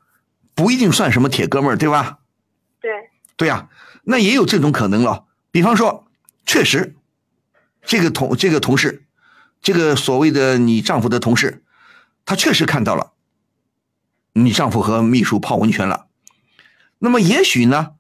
[0.56, 2.20] 不一定算什么铁哥们儿，对吧？
[2.80, 2.92] 对，
[3.38, 3.70] 对呀、
[4.04, 5.26] 那也有这种可能了。
[5.50, 6.06] 比方说，
[6.46, 6.96] 确实，
[7.82, 9.06] 这个同这个同事，
[9.64, 11.64] 这个所谓的你丈夫的同事，
[12.26, 13.14] 他确实看到了
[14.34, 16.08] 你丈夫和秘书泡温泉了。
[17.00, 17.94] 那么也许呢，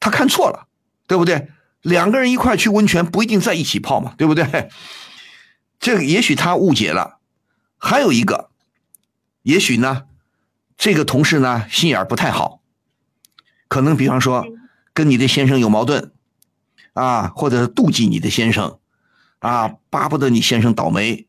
[0.00, 0.68] 他看错了，
[1.06, 1.48] 对不对？
[1.82, 4.70] 两个人一块去温泉不一定在一起泡嘛，对不对？
[5.78, 7.18] 这个也许他误解了。
[7.76, 8.50] 还有一个，
[9.42, 10.06] 也许呢，
[10.76, 12.60] 这个同事呢心眼儿不太好，
[13.68, 14.44] 可能比方说
[14.92, 16.12] 跟你的先生有矛盾，
[16.94, 18.78] 啊，或者妒忌你的先生，
[19.40, 21.26] 啊，巴不得你先生倒霉。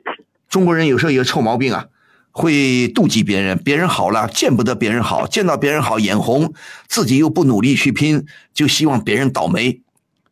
[0.49, 1.85] 中国人有时候有臭毛病啊，
[2.31, 6.53] 会妒忌别人，别人好了见不得别人好，见到别人好眼红，
[6.87, 9.81] 自己又不努力去拼，就希望别人倒霉，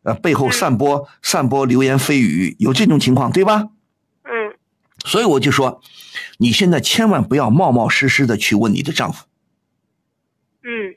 [0.03, 3.67] 呃，背后散播散播流言蜚语，有这种情况对吧？
[4.23, 4.57] 嗯，
[5.05, 5.81] 所以我就说，
[6.37, 9.25] 你现在千万不要冒冒失失的去问你的丈夫，
[10.63, 10.95] 嗯，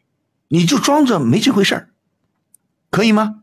[0.49, 1.91] 你就装着没这回事儿，
[2.91, 3.43] 可以吗？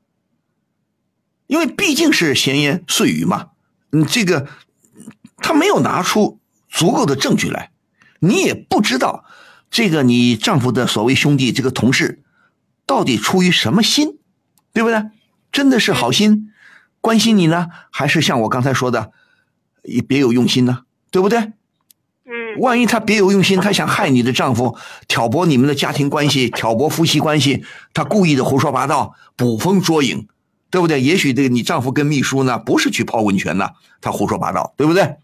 [1.48, 3.48] 因为毕竟是闲言碎语嘛，
[3.92, 4.48] 嗯，这个
[5.38, 7.72] 他没有拿出足够的证据来，
[8.20, 9.26] 你也不知道
[9.72, 12.22] 这个你丈夫的所谓兄弟这个同事
[12.86, 14.20] 到底出于什么心，
[14.74, 15.04] 对不对？
[15.52, 16.52] 真的是好心
[17.02, 19.12] 关心你呢，还是像我刚才说的，
[19.84, 20.84] 也别有用心呢？
[21.10, 21.40] 对不对？
[22.26, 30.28] 嗯，万一他别有用心，他想害你的丈夫，挑拨你们的家庭关系，挑拨夫妻关系，他故意的胡说八道，捕风捉影，
[30.70, 31.02] 对不对？
[31.02, 33.70] 也许这个你丈夫跟秘书呢，不是去泡温泉呢，
[34.02, 35.18] 他胡说八道，对不对？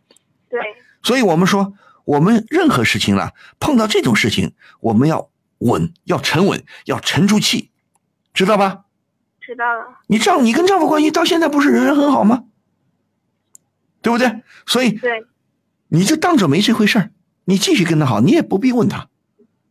[0.50, 0.60] 对，
[1.02, 1.74] 所以我们说，
[2.06, 5.30] 我们任何事情呢，碰到这种事情，我们要
[5.60, 7.72] 稳，要沉稳，要沉住气，
[8.34, 8.86] 知道吧？
[9.42, 10.00] 知道了。
[10.08, 12.46] 你丈，你跟丈夫关系到现在不是仍然很好吗？
[14.02, 14.44] 对不对？
[14.66, 15.26] 所以对，
[15.88, 17.12] 你就当着没这回事儿，
[17.46, 19.10] 你继续跟他好，你也不必问他，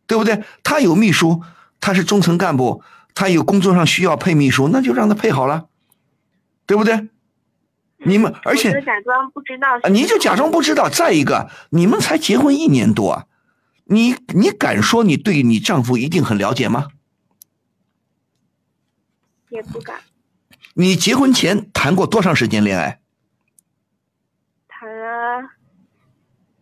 [0.05, 0.43] 对不对？
[0.63, 1.41] 他有秘书，
[1.79, 2.83] 他是中层干部，
[3.13, 5.67] 他有工作上需要配秘书，那就让他配好了，
[6.65, 7.09] 对不对？
[8.05, 9.77] 你们而且假装不知道。
[9.81, 10.89] 啊，你就假装不知道。
[10.89, 13.25] 再一个，你们才结婚一年多啊，
[13.85, 16.87] 你你敢说你对你丈夫一定很了解吗？
[19.49, 20.01] 也不敢
[20.73, 22.99] 你结婚前谈过多长时间恋爱？
[24.67, 25.49] 谈了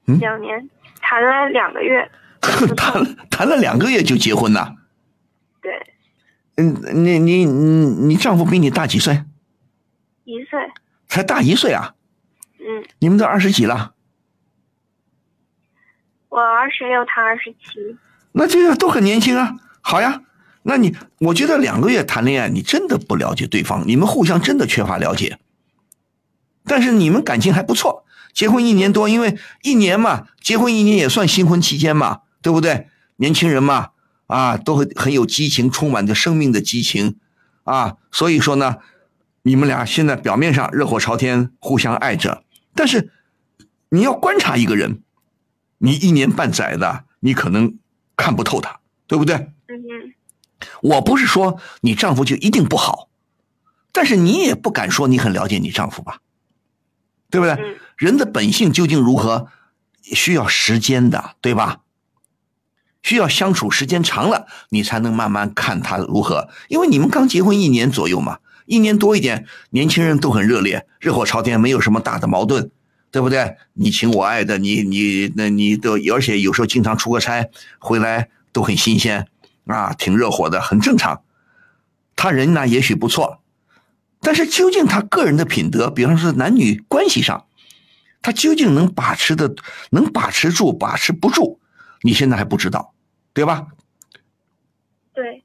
[0.06, 2.12] 嗯两年，谈了两个月。
[2.76, 4.76] 谈了谈了两个月就结婚呐？
[5.62, 5.91] 对，
[6.62, 9.24] 嗯，你你你你丈夫比你大几岁？
[10.26, 10.60] 一岁，
[11.08, 11.96] 才大一岁啊？
[12.60, 13.94] 嗯，你们都二十几了？
[16.30, 17.98] 我二十六，他二十七，
[18.34, 19.56] 那这个都很年轻啊。
[19.82, 20.22] 好呀，
[20.64, 25.40] 那你我觉得两个月谈恋爱，你真的不了解对方，你们互相真的缺乏了解。
[26.64, 32.88] 但是你们感情还不错，结婚一年多，因为一年嘛，结婚一年也算新婚期间嘛，对不对？
[33.18, 33.91] 年轻人嘛，
[34.32, 37.18] 啊，都很很有激情，充满着生命的激情，
[37.66, 38.78] 啊，所以说呢，
[39.42, 43.12] 你们俩现在表面上热火朝天，互相爱着，但是
[43.90, 45.02] 你要观察一个人，
[45.80, 47.78] 你一年半载的，你可能
[48.16, 49.36] 看不透他，对不对？
[49.36, 50.14] 嗯哼，
[50.82, 53.10] 我不是说你丈夫就一定不好，
[53.92, 56.22] 但是你也不敢说你很了解你丈夫吧，
[57.30, 57.54] 对不对？
[57.56, 59.50] 嗯人的本性究竟如何，
[60.02, 61.81] 需要时间的，对吧？
[63.04, 66.50] 需要相处时间长了，你才能慢慢看他如何。
[66.68, 72.70] 因为你们刚结婚一年左右嘛，一年多一点，年轻人都很热烈，热火朝天，没有什么大的矛盾，
[73.10, 73.58] 对不对？
[73.74, 79.28] 你情我爱的，你你那你都，而且有时候经常出个差回来都很新鲜
[79.66, 81.22] 啊，挺热火的，很正常。
[82.16, 83.42] 他人呢也许不错，
[84.22, 87.46] 但是究竟他个人的品德，比方说男女关系上，
[88.22, 89.56] 他究竟能把持的，
[89.90, 91.60] 能把持住，把持不住，
[92.04, 92.91] 你现在还不知道，
[93.34, 93.68] 对吧？
[95.14, 95.44] 对，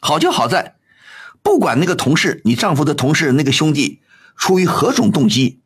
[0.00, 0.76] 好就好在，
[1.42, 4.00] 不管那个同事，你丈夫的同事那个兄弟
[4.36, 5.60] 出于何种动机，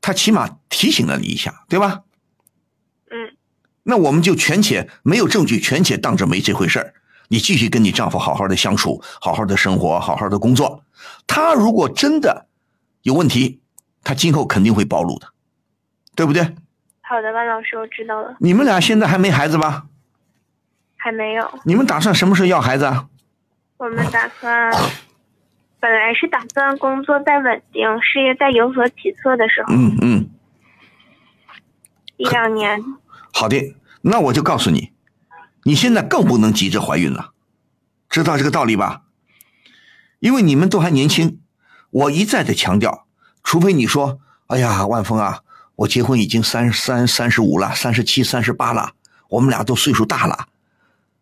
[0.00, 2.02] 他起码提醒了你一下，对吧？
[3.10, 3.36] 嗯
[3.84, 6.94] 那我们就全且没有证据，全且当着没这回事儿。
[7.28, 10.84] 你继续跟你丈夫好好的相处，好好的生活，好好的工作。
[11.26, 12.46] 他如果真的
[13.02, 13.60] 有问题，
[14.02, 15.28] 他今后肯定会暴露的，
[16.14, 16.42] 对不对？
[17.02, 19.86] 好的，万老师，我知道了，你们俩现在还没孩子吧？
[21.04, 23.06] 还没有，你们打算什么时候要孩子啊？
[23.76, 24.72] 我们打算，
[25.78, 30.30] 本来是打算工作再稳定，事业再有所起色的时候，嗯嗯，
[32.16, 32.82] 一两年，
[33.34, 34.92] 好的，那我就告诉你，
[35.64, 37.32] 你现在更不能急着怀孕了，
[38.08, 39.02] 知道这个道理吧？
[40.20, 41.38] 因为你们都还年轻，
[41.90, 43.06] 我一再的强调，
[43.42, 45.40] 除非你说，哎呀，万峰啊，
[45.76, 48.92] 我结婚已经三三三十五了，三十七、三十八了，
[49.28, 50.46] 我们俩都岁数大了。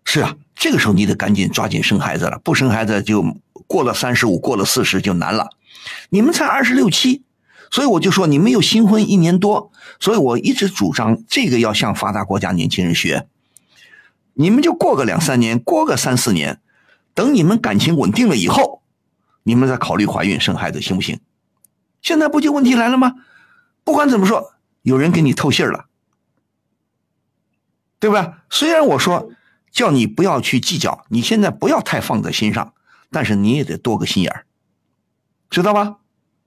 [0.05, 3.25] 是啊，这个时候你得赶紧抓紧生孩子了，不生孩子就
[3.67, 5.51] 过了三十五，过了四十就难了。
[6.11, 7.23] 你们才二十六七，
[7.71, 13.27] 所以我就说你们又新婚一年多，所以我一直主张这个要向发达国家年轻人学。
[14.35, 16.61] 你们就过个两三年，过个三四年，
[17.15, 18.83] 等你们感情稳定了以后，
[19.43, 21.21] 你们再考虑怀孕生孩子，行不行？
[22.01, 23.15] 现在不就问题来了吗？
[23.85, 25.87] 不管怎么说，有人给你透信了，
[27.99, 28.45] 对吧？
[28.49, 29.31] 虽然我说
[29.73, 32.75] 叫你不要去计较，你现在不要太放在心上，
[33.11, 34.45] 但是你也得多个心眼儿，
[35.51, 35.97] 知道吧？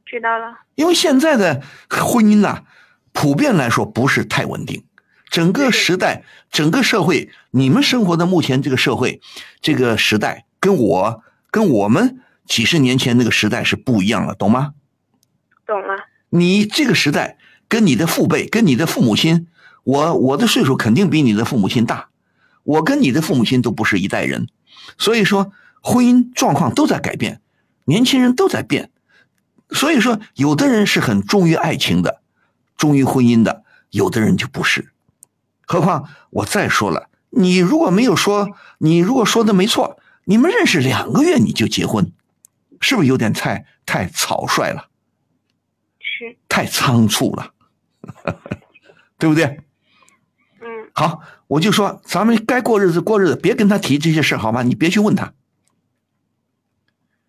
[0.06, 2.64] 知道了，因为现在的婚姻呐、
[3.12, 4.86] 普遍来说不是太稳定。
[5.32, 9.20] 整个时代，整个社会，你们生活的目前这个社会，
[9.60, 14.74] 这个时代，跟我跟我们几十年前那个时代是不一样了，懂吗？
[15.66, 19.48] 懂了，你这个时代跟你的父辈，跟你的父母亲，
[19.84, 22.10] 我我的岁数肯定比你的父母亲大，
[22.66, 24.50] 我跟你的父母亲都不是一代人，
[24.98, 27.40] 所以说婚姻状况都在改变，
[27.86, 28.92] 年轻人都在变，
[29.70, 32.22] 所以说有的人是很忠于爱情的，
[32.76, 34.92] 忠于婚姻的，有的人就不是。
[35.68, 38.50] 何况我再说了，你如果没有说，
[38.80, 42.12] 你如果说的没错，你们认识两个月你就结婚，
[42.82, 44.90] 是不是有点太太草率了？
[46.00, 47.54] 是，太仓促了，
[49.18, 49.60] 对不对？
[50.62, 54.64] 嗯，好，我就说咱们该过日子过日子，别跟他提这些事儿好吗？
[54.64, 55.34] 你别去问他。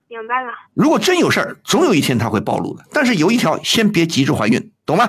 [0.08, 2.84] 明白了，如果真有事儿，总有一天他会暴露的。
[2.92, 5.06] 但是有一条，先别急着怀孕，懂吗？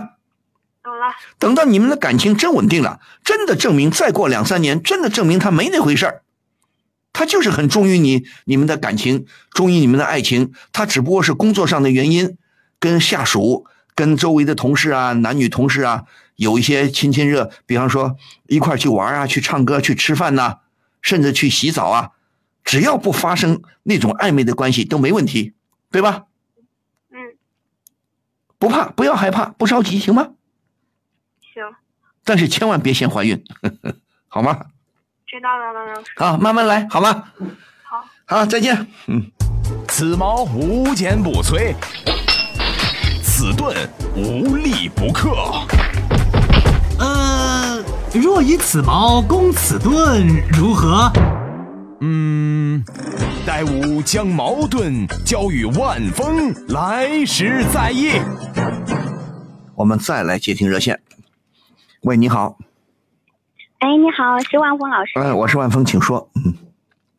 [0.84, 6.24] 懂了，等到你们的感情真稳定了，真的证明再过两三年，真的证明他没那回事儿，
[7.14, 12.38] 他就是很忠于你你们的感情，忠于你们的爱情，他只不过是工作上的原因，
[12.80, 13.66] 跟下属、
[13.96, 16.04] 跟周围的同事啊、男女同事啊
[16.38, 18.16] 有一些亲亲热，比方说
[18.48, 20.60] 一块儿去玩啊、去唱歌、去吃饭呐、
[21.02, 22.12] 甚至去洗澡啊，
[22.64, 25.54] 只要不发生那种暧昧的关系都没问题，
[25.92, 26.24] 对吧？
[27.12, 27.18] 嗯，
[28.58, 30.30] 不怕，不要害怕，不着急，行吗？
[31.54, 31.64] 行，
[32.24, 33.44] 但是千万别先怀孕，
[34.30, 34.66] 好吗？
[35.26, 37.32] 知道了，王老师，好，慢慢来，好吗？
[37.84, 38.88] 好，好，再见。
[39.08, 39.32] 嗯，
[39.88, 41.74] 此矛无坚不摧，
[43.24, 45.66] 此盾无力不克。
[48.14, 50.28] 呃，若以此矛攻此盾，
[50.58, 51.12] 如何？
[52.00, 52.84] 嗯，
[53.46, 58.12] 待吾将矛盾交与万峰，来时再议。
[59.76, 61.00] 我们再来接听热线。
[62.02, 62.58] 喂，你好，
[63.80, 65.12] 哎，你好，是万峰老师。
[65.20, 66.30] 哎，我是万峰，请说。
[66.36, 66.54] 嗯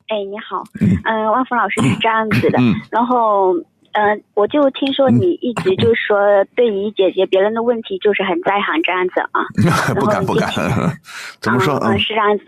[0.08, 3.52] 哎，你好，嗯、万峰老师是这样子的，嗯然后，
[3.92, 6.18] 嗯、我就听说你一直就说
[6.56, 9.42] 对于解决别人的问题就是很在行这样子啊。
[9.98, 10.50] 不敢不敢，
[11.40, 11.74] 怎么说？
[11.78, 12.44] 嗯、嗯是这样子，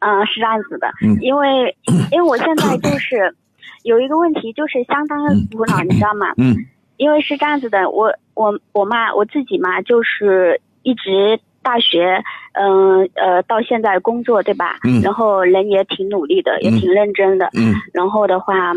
[0.00, 1.76] 嗯、是这样子的，嗯因为
[2.12, 3.34] 因为我现在就是
[3.84, 6.32] 有一个问题，就是相当的苦恼，你知道吗？
[6.38, 6.54] 嗯
[6.96, 12.22] 因为是这样子的，我我我妈，我自己嘛，就是一直大学，
[12.52, 14.78] 嗯呃到现在工作，对吧？
[14.84, 17.50] 嗯然后人也挺努力的，也嗯挺认真的。
[17.58, 18.72] 嗯然后的话，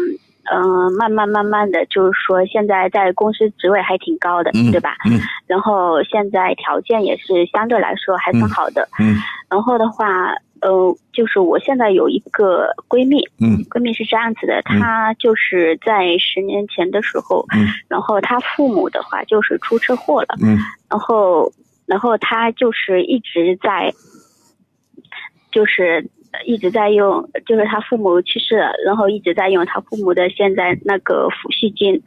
[0.51, 4.95] 嗯、慢慢慢慢的，就是说现在在公司职位还挺高的，嗯对吧？
[5.05, 8.87] 嗯然后现在条件也是相对来说还算好的。
[8.99, 9.15] 嗯
[9.49, 20.57] 然后的话，呃，就是我现在有一个闺蜜，嗯闺蜜是这样子的，她就是在十年前的时候，嗯然后她父母的话就是出车祸了，嗯
[20.89, 21.51] 然后
[21.85, 23.93] 然后她就是一直在，
[25.51, 32.01] 就是呃一直在用，就是他父母去世了，然后一直在用他父母的现在那个抚恤金，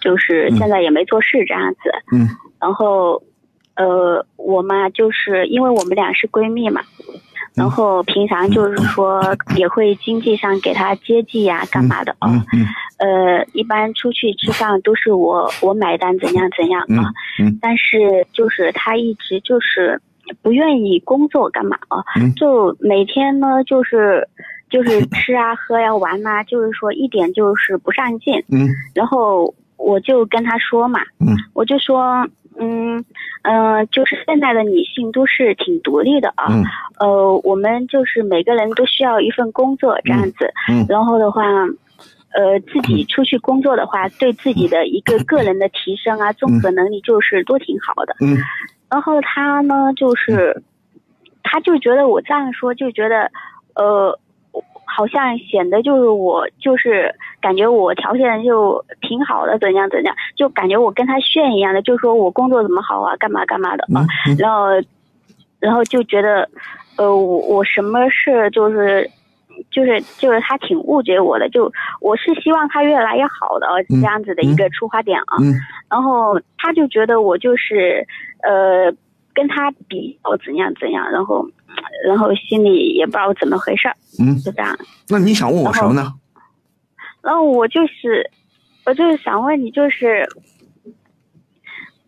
[0.00, 2.28] 就是现在也没做事这样子，嗯
[2.60, 3.22] 然后，
[3.76, 6.82] 呃，我妈，就是因为我们俩是闺蜜嘛，
[7.54, 9.22] 然后平常就是说
[9.56, 12.28] 也会经济上给她接济呀、干嘛的啊。
[12.30, 12.66] 嗯嗯
[12.98, 17.12] 呃，一般出去吃饭都是我我买单，怎样怎样啊。
[17.38, 20.00] 嗯但是就是她一直就是
[20.42, 22.02] 不愿意工作干嘛啊？
[22.20, 24.26] 嗯就每天呢就是。
[24.70, 28.34] 就是吃啊喝呀、玩呐、 就是说一点就是不上进。
[28.52, 32.28] 嗯然后我就跟他说嘛，嗯我就说，
[32.60, 32.98] 嗯
[33.44, 36.62] 嗯、呃就是现在的女性都是挺独立的啊，嗯
[37.00, 41.42] 呃，我们就是每个人都需要一份工作这样子，嗯然后的话。
[42.34, 48.14] 呃，自己出去工作的话，对自己的一个个人的提升啊，综合能力就是都挺好的。
[48.20, 48.36] 嗯
[48.90, 50.62] 然后他呢，就是，
[51.42, 53.30] 他就觉得我这样说，就觉得，
[53.74, 54.18] 呃，
[54.84, 64.66] 好像显得就是我就是感觉我条件就挺好的，怎样怎样，就感觉我跟他炫一样的，就说我工作怎么好啊，干嘛干嘛的啊，嗯然后，
[65.60, 66.48] 然后就觉得，
[66.96, 69.10] 呃，我我什么事就是。
[69.72, 71.68] 就是就是他挺误解我的，就
[72.00, 75.34] 我是希望他越来越好的这样子的一个出发点啊。
[75.40, 75.52] 嗯
[75.90, 78.06] 然后他就觉得我就是
[78.42, 78.92] 呃
[79.34, 81.48] 跟他比我怎样怎样，然后
[82.06, 84.76] 然后心里也不知道怎么回事儿，嗯，就这样。
[85.08, 86.12] 那你想问我什么呢？
[87.22, 88.30] 然后我就是
[88.84, 90.28] 我就是想问你，就是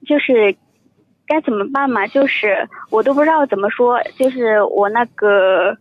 [0.07, 0.55] 就是
[1.27, 2.07] 该怎么办嘛？
[2.09, 5.77] 就是我都不知道怎么说，就是我那个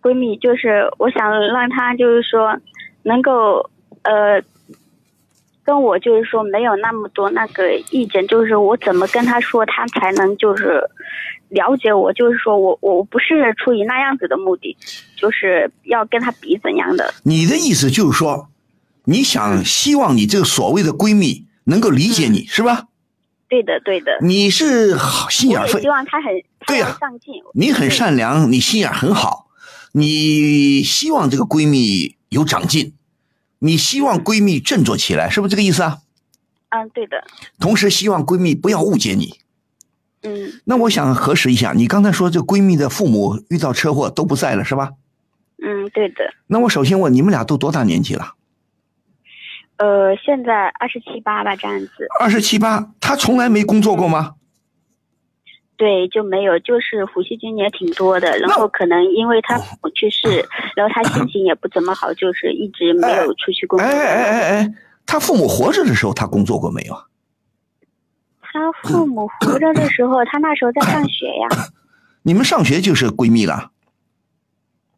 [0.00, 2.58] 闺蜜，就是我想让她就是说
[3.02, 3.70] 能够
[4.02, 4.42] 呃。
[5.64, 10.82] 跟我就是说没有那么多那个意见，就是我怎么跟她说，她才能就是
[11.48, 14.76] 了解我，就是说我我不是出于那样子的目的，
[15.16, 17.14] 就是要跟她比怎样的。
[17.22, 18.48] 你的意思就是说，
[19.04, 22.88] 你想希望你这个所谓的闺蜜能够理解你，是吧？
[23.48, 24.18] 对的，对的。
[24.22, 26.32] 你是好心眼非我也希，望他很
[26.66, 27.34] 对呀要上进。
[27.54, 29.46] 你很善良，你心眼很好，
[29.92, 32.94] 你希望这个闺蜜有长进，
[33.62, 35.98] 你希望闺蜜振作起来，是不是这个意思啊？
[36.70, 37.24] 嗯，对的。
[37.60, 39.38] 同时希望闺蜜不要误解你。
[40.24, 44.92] 嗯那我想核实一下，你刚才说这闺蜜的父母遇到车祸都不在了，是吧？
[45.62, 46.34] 嗯，对的。
[46.48, 48.34] 那我首先问，你们俩都多大年纪了？
[49.76, 51.88] 呃，现在二十七八吧，这样子。
[52.20, 54.34] 二十七八，她从来没工作过吗？
[55.82, 60.28] 对，就没有，就是抚恤金也挺多的，然后可能因为他父母去世，
[60.76, 63.84] 然后他心情也不怎么好，就是一直没有出去工作。
[63.84, 64.74] 哎哎哎哎哎，
[65.04, 67.02] 她父母活着的时候，他工作过没有啊？
[68.40, 71.48] 他父母活着的时候，他那时候在上学呀。
[72.22, 73.72] 你们上学就是闺蜜了？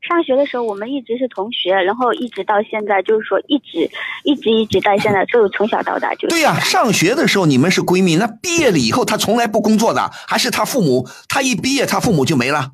[0.07, 3.91] 上学的时候，我们一直是同学，然后一直到现在，就是说一直
[4.23, 6.29] 一直一直到现在，就从小到大就是。
[6.29, 12.73] 对呀、上学的时候你们是闺蜜，那毕业了以后她从来不工作的，还是她父母，她一毕业她父母就没了？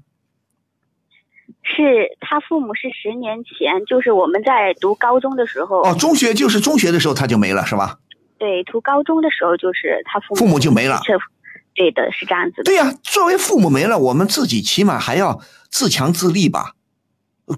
[1.62, 7.98] 是他父母是十年前，就是我们在读高中的时候，哦，中学就是中学的时候他就没了，是吧？
[8.38, 11.14] 对，读高中的时候就是他父母父母就没了这
[11.74, 12.64] 对的，是这样子的。
[12.64, 16.72] 对呀、作为父母没了，我们自己起码还要自强自立吧。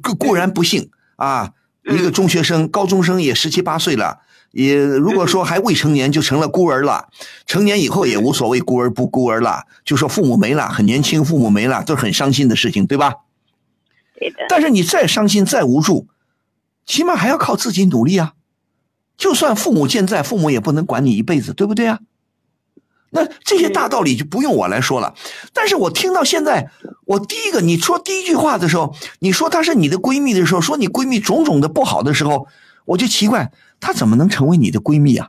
[0.01, 1.53] 固固然不幸啊，
[1.85, 4.21] 一个中学生、高中生也十七八岁了，
[4.53, 7.09] 也如果说还未成年就成了孤儿了，
[7.47, 13.15] 成年以后也无所谓孤儿不孤儿了，就说父母没了，很年轻，父母没了，都是很伤心的事情，对吧？
[14.19, 16.07] 对的，但是你再伤心再无助，
[16.87, 18.35] 起码还要靠自己努力啊。
[19.17, 22.01] 就算父母健在，父母也不能管你一辈子，对不对啊？
[23.15, 25.15] 那这些大道理就不用我来说了。
[25.53, 26.71] 但是我听到现在，
[27.05, 32.47] 我第一个你说第一句话的时候，你说她是你的闺蜜的时候，说你闺蜜种种的不好的时候，
[32.87, 35.29] 我就奇怪，她怎么能成为你的闺蜜啊？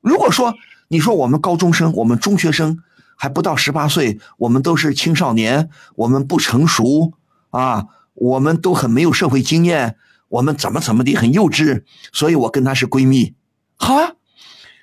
[0.00, 0.54] 如果说
[0.88, 2.78] 你说我们高中生，我们中学生
[3.16, 7.12] 还不到十八岁，我们都是青少年，我们不成熟
[7.50, 9.96] 啊，我们都很没有社会经验，
[10.28, 13.34] 我们怎么怎么的很幼稚，所以我跟她是闺蜜，
[13.76, 14.12] 好啊。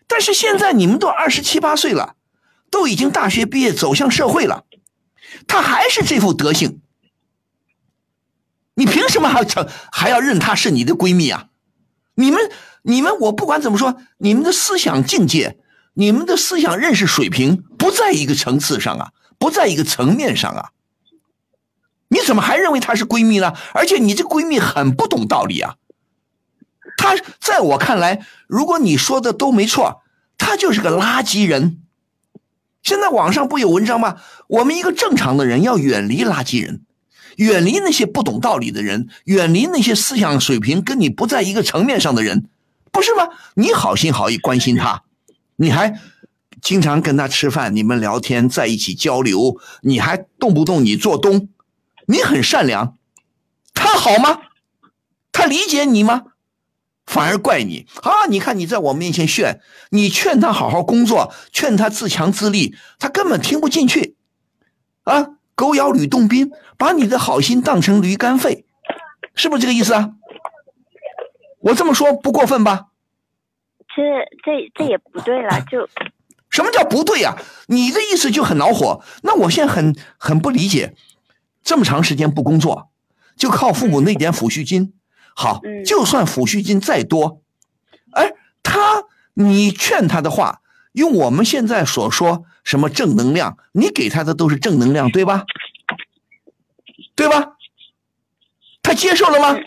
[0.10, 2.16] 但是现在你们都二十七八岁了，
[2.72, 4.66] 都已经大学毕业走向社会了，
[5.48, 6.82] 她还是这副德行，
[8.74, 11.50] 你凭什么还成还要认她是你的闺蜜啊？
[12.16, 12.52] 你们
[12.82, 15.60] 你们我不管怎么说，你们的思想境界、
[15.94, 20.72] 你们的思想认识水平不在一个层次上啊，不在一个层面上啊，
[22.08, 23.54] 你怎么还认为她是闺蜜呢？
[23.76, 25.76] 而且你这闺蜜很不懂道理啊。
[27.00, 30.02] 他在我看来，如果你说的都没错，
[30.38, 31.82] 他就是个垃圾人。
[32.84, 34.18] 现在网上不有文章吗？
[34.48, 36.82] 我们一个正常的人要远离垃圾人，
[37.38, 42.50] 远离那些不懂道理的人，远离那些思想水平跟你不在一个层面上的人，
[42.92, 43.30] 不是吗？
[43.54, 45.04] 你好心好意关心他，
[45.56, 45.98] 你还
[46.62, 51.48] 经常跟他吃饭，你们聊天在一起交流，你还动不动你做东，
[52.08, 52.98] 你很善良，
[53.74, 54.42] 他好吗？
[55.32, 56.24] 他理解你吗？
[57.10, 58.30] 反而怪你啊！
[58.30, 64.16] 你看你在我面前炫，你劝他好好工作，劝他自强自立，他根本听不进去，
[65.06, 65.26] 啊！
[65.56, 68.68] 狗咬吕洞宾，把你的好心当成驴肝肺，
[69.34, 70.12] 是不是这个意思啊？
[71.62, 72.90] 我这么说不过分吧？
[73.96, 74.04] 这
[74.44, 75.90] 这这也不对了，就
[76.52, 77.36] 什么叫不对呀？
[77.70, 79.02] 你的意思就很恼火。
[79.24, 80.94] 那我现在很很不理解，
[81.64, 82.92] 这么长时间不工作，
[83.36, 84.94] 就靠父母那点抚恤金。
[85.42, 87.42] 好，就算抚恤金再多，
[88.12, 90.60] 哎，他你劝他的话，
[90.92, 95.46] 用我们现在所说什么正能量，你给他的都是正能量，对吧？
[97.16, 97.54] 对吧？
[98.82, 99.58] 他接受了吗？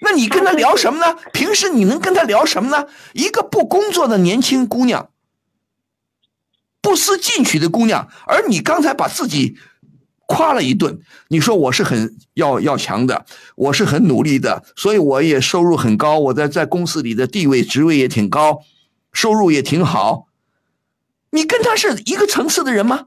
[0.00, 1.16] 那你跟他聊什么呢？
[1.32, 2.86] 平时你能跟他聊什么呢？
[3.14, 5.10] 一个不工作的年轻姑娘，
[6.80, 9.58] 不思进取的姑娘，而你刚才把自己。
[10.26, 10.98] 夸了一顿，
[11.28, 18.60] 你说我是很要要强的，我是很努力的，所以我也收入很高，我在在公司里的地位职位也挺高，
[19.12, 20.28] 收入也挺好。
[21.30, 23.06] 你跟他是一个层次的人吗？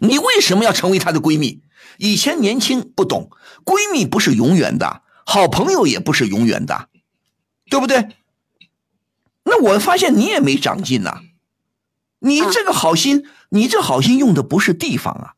[0.00, 1.62] 你为什么要成为她的闺蜜？
[1.96, 3.30] 以前年轻不懂，
[3.64, 6.88] 闺蜜不是永远的，好朋友也不是永远的，
[7.70, 8.08] 对不对？
[9.44, 11.20] 那我发现你也没长进呐，
[12.18, 13.24] 你这个好心。
[13.50, 15.34] 你这好心用的不是地方啊！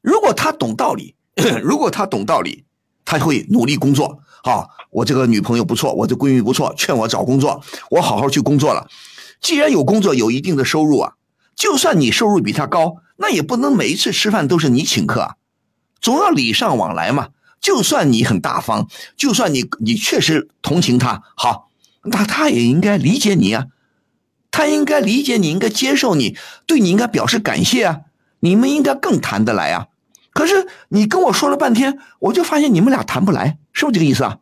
[0.00, 1.14] 如果他懂道理，
[1.62, 2.64] 如果他懂道理，
[3.04, 4.20] 他会努力工作。
[4.42, 8.88] 好，我这个女朋友不错，我这闺蜜不错，劝我找工作，我好好去工作了。
[9.40, 11.12] 既然有工作，有一定的收入啊，
[11.54, 15.34] 就算你收入比他高，那也不能每一次吃饭都是你请客啊，
[16.00, 17.28] 总要礼尚往来嘛。
[17.60, 18.88] 就算你很大方，
[19.18, 21.70] 就算你你确实同情他，好，
[22.04, 23.66] 那他也应该理解你啊。
[24.50, 26.36] 他应该理解你，应该接受你，
[26.66, 28.00] 对你应该表示感谢啊！
[28.40, 29.88] 你们应该更谈得来啊！
[30.32, 34.38] 可是你跟我说了半天，我就发现你们俩谈不来，是不是这个意思啊？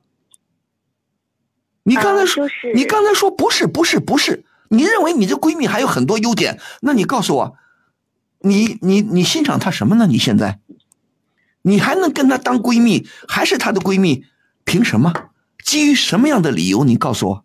[1.83, 6.61] 你刚才说，你刚才说不是，不是，不是，你认为你这闺蜜还有很多优点？
[6.81, 7.57] 那你告诉我，
[8.41, 10.07] 你你你欣赏她什么呢？
[10.07, 10.61] 你现在，
[11.63, 14.25] 你还能跟她当闺蜜，还是她的闺蜜？
[14.65, 15.13] 凭什么？
[15.65, 16.85] 基于什么样的理由？
[16.85, 17.45] 你告诉我。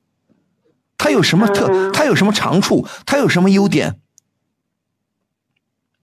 [0.97, 1.91] 他有什么特？
[1.91, 2.85] 他有什么长处？
[3.05, 3.95] 他有什么优点？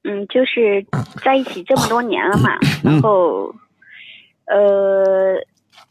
[0.03, 0.87] 嗯，就是
[1.23, 3.55] 在一起这么多年了嘛，然后，
[4.47, 5.37] 呃，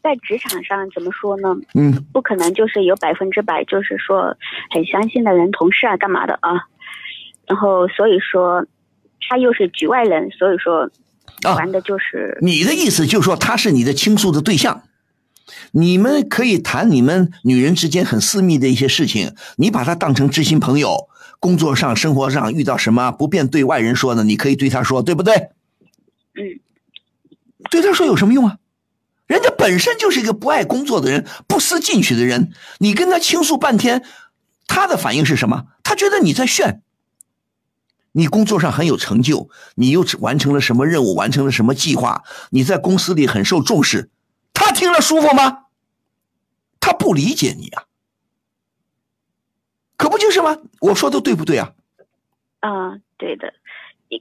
[0.02, 1.54] 在职场上怎么说呢？
[1.74, 4.36] 嗯，不可能就是有百分之百就是说
[4.70, 6.66] 很相信的人，同事啊，干嘛的啊？
[7.46, 8.66] 然后所以说
[9.28, 10.90] 他又是局外人，所以说
[11.44, 14.82] 玩的就是你的意思，就是说他是你的倾诉的对象。
[15.72, 21.08] 你们可以谈你们女人之间很私密的一些事情，你把她当成知心朋友。
[21.38, 25.34] 工作上、生活上遇到什么不便对外人说的，你可以对她说，对不对？
[26.34, 26.60] 嗯。
[27.70, 28.58] 对她说有什么用啊？
[29.26, 32.50] 人家本身就是一个不爱工作的人，不思进取的人。
[32.78, 34.04] 你跟他倾诉半天，
[34.66, 35.66] 他的反应是什么？
[35.84, 36.82] 他觉得你在炫。
[38.12, 41.14] 你工作上很有成就，你又完成了什么任务？
[41.14, 42.24] 完成了什么计划？
[42.50, 44.10] 你在公司里很受重视。
[44.60, 45.64] 他听了舒服吗？
[46.78, 47.84] 他不理解你啊，
[49.96, 50.58] 可不就是吗？
[50.80, 51.72] 我说的对不对啊？
[52.60, 53.54] 啊，对的，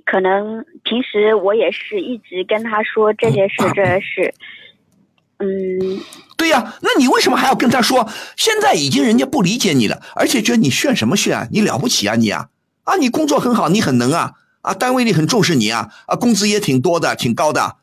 [0.06, 4.34] 可能平时我也是一直跟他说这些事， 这些事，
[5.40, 6.00] 嗯，
[6.38, 8.10] 对呀，那你为什么还要跟他说？
[8.38, 11.48] 现在已经人家不理解你了，而且觉得你炫什么炫啊？
[11.52, 12.50] 你了不起啊你啊
[12.86, 12.96] 啊！
[12.96, 14.74] 你工作很好，你很能啊啊！
[14.74, 16.16] 单位里很重视你啊啊！
[16.16, 17.76] 工资也挺多的，挺高的，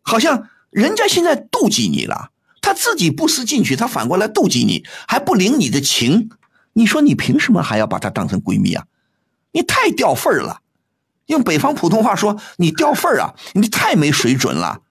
[0.00, 2.30] 好像人家现在妒忌你了。
[2.60, 6.30] 他自己不思进取，他反过来妒忌你，还不领你的情。
[6.74, 8.86] 你说你凭什么还要把她当成闺蜜啊？
[9.52, 10.60] 你太掉份儿了。
[11.26, 13.34] 用北方普通话说，你掉份儿啊！
[13.54, 14.82] 你太没水准了。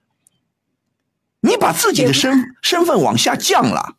[1.42, 3.96] 你把自己的身身份往下降了。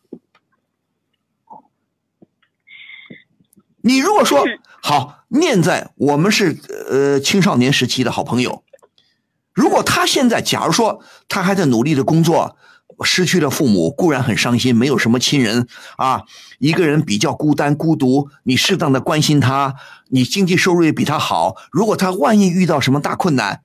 [3.81, 4.45] 你如果说
[4.81, 6.57] 好，念在我们是
[6.89, 8.63] 呃青少年时期的好朋友，
[9.59, 12.55] 如果他现在假如说他还在努力的工作。
[13.05, 16.23] 失去了父母固然很伤心，没有什么亲人啊，
[16.57, 18.29] 一个人比较孤单孤独。
[18.43, 19.75] 你适当的关心他，
[20.09, 21.55] 你经济收入也比他好。
[21.71, 23.61] 如果他万一遇到什么大困难，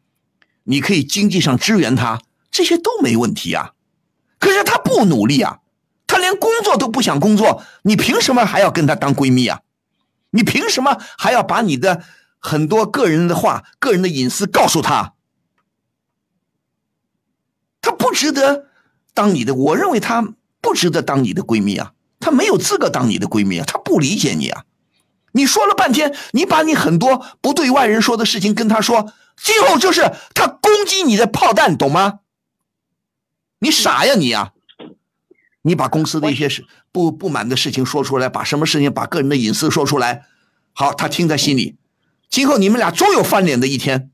[0.64, 2.20] 你可以经济上支援他，
[2.52, 3.72] 这些都没问题啊。
[4.38, 5.58] 可是他不努力啊，
[6.06, 9.62] 他连工作都不想工作，你凭什么还要跟他当闺蜜啊？
[10.30, 12.04] 你凭什么还要把你的
[12.38, 15.14] 很多个人的话、个人的隐私告诉他？
[17.80, 18.66] 他不值得。
[19.12, 20.26] 当你的，我认为她
[20.60, 24.64] 不值得当你的闺蜜啊，她没有资格当你的闺蜜啊，她不理解你啊。
[25.32, 32.20] 你说了半天，你把你很多不对外人说的事情跟她说，今后就是她攻击你的炮弹，懂吗？
[33.58, 34.52] 你傻呀你呀！
[35.62, 40.26] 你把公司的一些事不不满的事情说出来，把什么事情，把个人的隐私说出来，
[40.72, 41.76] 好，她听在心里。
[42.28, 44.10] 今后你们俩终有翻脸的一天，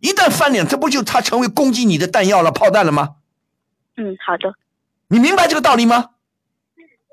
[0.00, 3.16] 一旦翻脸，这不就她成为攻击你的弹药了、炮弹了吗？
[4.00, 4.54] 嗯，好的。
[5.08, 6.10] 你明白这个道理吗？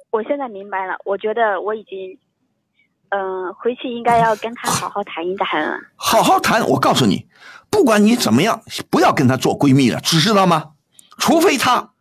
[0.10, 0.96] 我现在明白了。
[1.04, 2.18] 我觉得我已经，
[3.10, 5.78] 嗯，回去应该要跟他好好谈一谈了。
[5.98, 7.28] 好好谈，我告诉你，
[7.70, 10.72] 不管你怎么样，不要跟他做闺蜜了，知知道吗？
[11.18, 11.92] 除非他，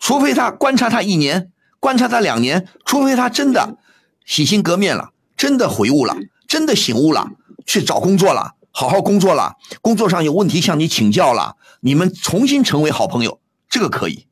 [0.00, 3.78] 除非他观察他一年，观察他两年，除非他真的
[4.24, 6.16] 洗心革面了，真的悔悟了，
[6.48, 7.28] 真的醒悟了，
[7.64, 13.38] 去找工作了，好好工作了，工作上有问题向你请教了，你们重新成为好朋友。
[13.68, 14.26] 这个可以，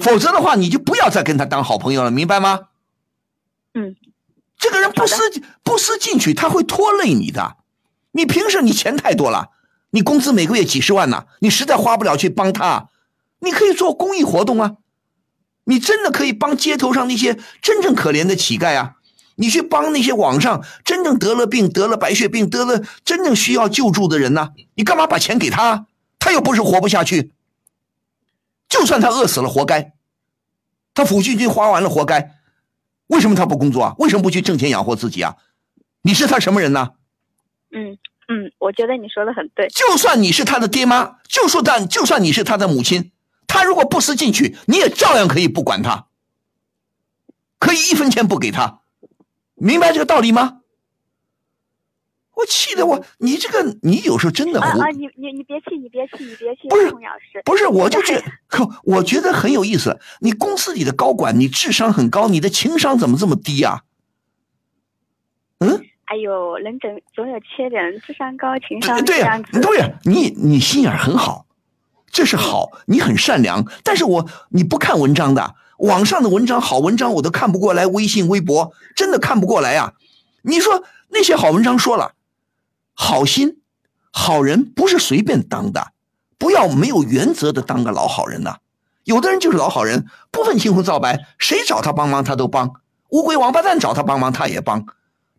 [0.00, 2.68] 否则的话，你就不要再跟他当好朋友了，明白吗？
[3.74, 3.96] 嗯，
[4.58, 5.16] 这个人不思
[5.62, 7.56] 不思进取，他会拖累你的。
[8.12, 9.50] 你平时你钱太多了，
[9.90, 12.88] 你工资每个月几十万呢，你实在花不了去帮他，
[13.40, 14.72] 你可以做公益活动啊，
[15.64, 18.96] 你真的可以帮街头上那些真正可怜的乞丐啊，
[19.36, 25.86] 你去帮那些网上真正得了病、得了白血病、得了真正需要救助的人呢，你干嘛把钱给他？
[26.18, 27.32] 他又不是活不下去。
[28.72, 29.92] 就算他饿死了，活该。
[30.94, 32.36] 他抚恤金花完了，活该。
[33.08, 33.94] 为什么他不工作啊？
[33.98, 35.36] 为什么不去挣钱养活自己啊？
[36.00, 36.92] 你是他什么人呢？
[37.70, 37.98] 嗯
[38.28, 39.68] 嗯，我觉得你说的很对。
[39.68, 43.12] 就算你是他的爹妈，就说但就算你是他的母亲，
[43.46, 46.06] 他如果不思进取，你也照样可以不管他，
[47.58, 48.80] 可以一分钱不给他，
[49.54, 50.61] 明白这个道理吗？
[52.34, 54.88] 我气得我，你这个你有时候真的啊啊！
[54.90, 56.68] 你你你别气，你别气，你别气。
[56.68, 58.22] 不是，是不是，我就觉，
[58.84, 59.98] 我觉得很有意思。
[60.20, 63.82] 你公司里的高管，你智商很高，你的情商怎么这么低呀？
[65.58, 65.84] 嗯？
[66.06, 71.46] 哎呦，人总总有缺点，智商高，情商对呀，对，你你心眼很好，
[72.10, 73.66] 这是好，你很善良。
[73.84, 79.92] 但是我你不看文章的，网上的文章好文章我都看不过来，微信微博真的看不过来呀。
[80.42, 82.12] 你说那些好文章说了。
[82.94, 83.58] 好心，
[84.12, 85.92] 好人不是随便当的，
[86.38, 88.58] 不要没有原则的当个老好人呐。
[89.04, 92.72] 有的人就是老好人，不分青红皂白，谁找他帮忙他都帮，
[93.08, 94.86] 乌龟王八蛋找他帮忙他也帮。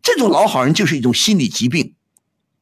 [0.02, 1.94] 这种老好人就是一种心理疾病。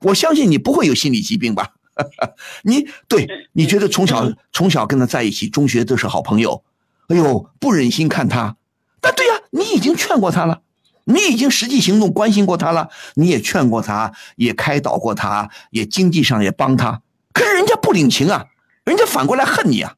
[0.01, 1.73] 我相信你不会有心理疾病吧？
[2.63, 6.63] 你对你觉得从小从小跟他在一起，中学都是好朋友，
[7.09, 8.57] 哎呦不忍心看他。
[9.01, 10.63] 但对呀，你已经劝过他了。
[11.05, 18.47] 你已经实际行动关心过他了，你也劝过他，也开导过他，也经济上也帮他，可是人家不领情啊，
[18.85, 19.97] 人家反过来恨你啊。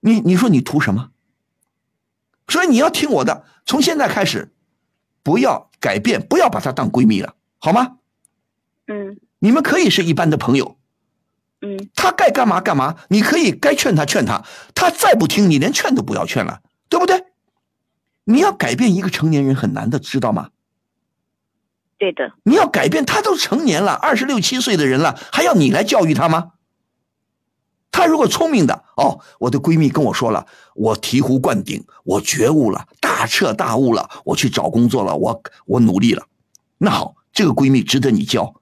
[0.00, 1.10] 你你说你图什么？
[2.46, 4.52] 所以你要听我的，从现在开始，
[5.22, 7.96] 不要改变，不要把她当闺蜜了，好吗？
[8.86, 9.18] 嗯。
[9.40, 10.78] 你们可以是一般的朋友。
[11.60, 11.90] 嗯。
[11.94, 14.44] 她该干嘛干嘛，你可以该劝她劝她，
[14.74, 17.24] 她再不听，你连劝都不要劝了，对不对？
[18.30, 20.50] 你要改变一个成年人很难的，知道吗？
[21.96, 22.34] 对的。
[22.44, 26.52] 你要改变他都成年了，二十六七岁的人了，还要你来教育他吗？
[27.90, 36.26] 他如果聪明的哦，我的闺蜜跟我说了，我醍醐灌顶，我觉悟了，大彻大悟了，我去找工作了，我我努力了，
[36.76, 38.54] 那好，这个闺蜜值得你教，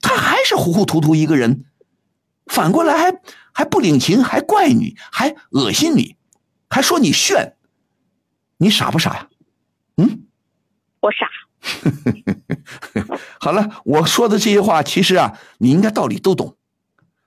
[0.00, 1.66] 她还是糊糊涂涂一个人，
[2.46, 3.20] 反过来还
[3.52, 6.16] 还不领情，还怪你，还恶心你，
[6.70, 7.56] 还说你炫，
[8.62, 9.28] 你傻不傻呀？
[9.96, 10.22] 嗯，
[11.00, 11.28] 我傻。
[13.40, 16.56] 好了，我说的这些话，其实啊，你应该道理都懂，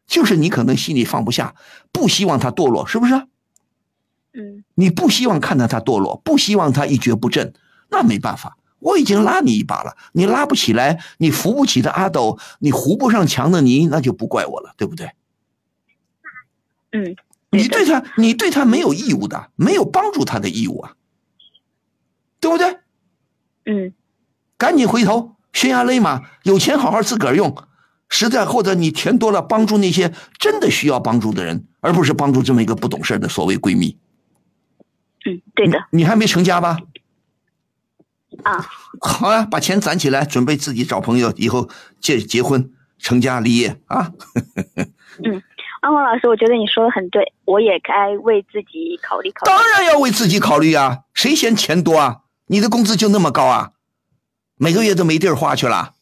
[0.07, 1.53] 就是你可能心里放不下，
[1.91, 3.15] 不希望他堕落，是不是？
[4.33, 7.53] 嗯你不希望看到他堕落，不希望他一蹶不振，
[7.89, 15.11] 那没办法，我已经拉你一把了，你拉不起来，你扶不起的阿斗，你糊不上墙的泥，那就不怪我了，对不对？
[16.93, 17.13] 嗯，
[17.49, 20.93] 你对他，你对他没有义务的，没有帮助他的义务啊，
[22.45, 22.77] 对不对？
[23.65, 23.93] 嗯
[24.55, 27.55] 赶紧回头，悬崖勒马，有钱好好自个儿用，
[28.07, 33.97] 实在或者你钱多了，帮助那些真的需要帮助的人，而不是帮助这么一个不懂事儿的所谓闺蜜。
[35.25, 36.77] 嗯，对的你还没成家吧？
[38.43, 38.63] 啊，
[39.01, 41.67] 好啊、把钱攒起来，准备自己找朋友，以后
[41.99, 44.11] 结结婚、成家立业啊！
[45.25, 45.41] 嗯
[45.81, 49.51] 安红老师，我觉得你说的很对，我也该为自己考虑考虑。
[49.51, 52.21] 当然要为自己考虑啊，谁嫌钱多啊？
[52.47, 53.71] 你的工资就那么高啊？
[54.57, 55.93] 每个月都没地儿花去了？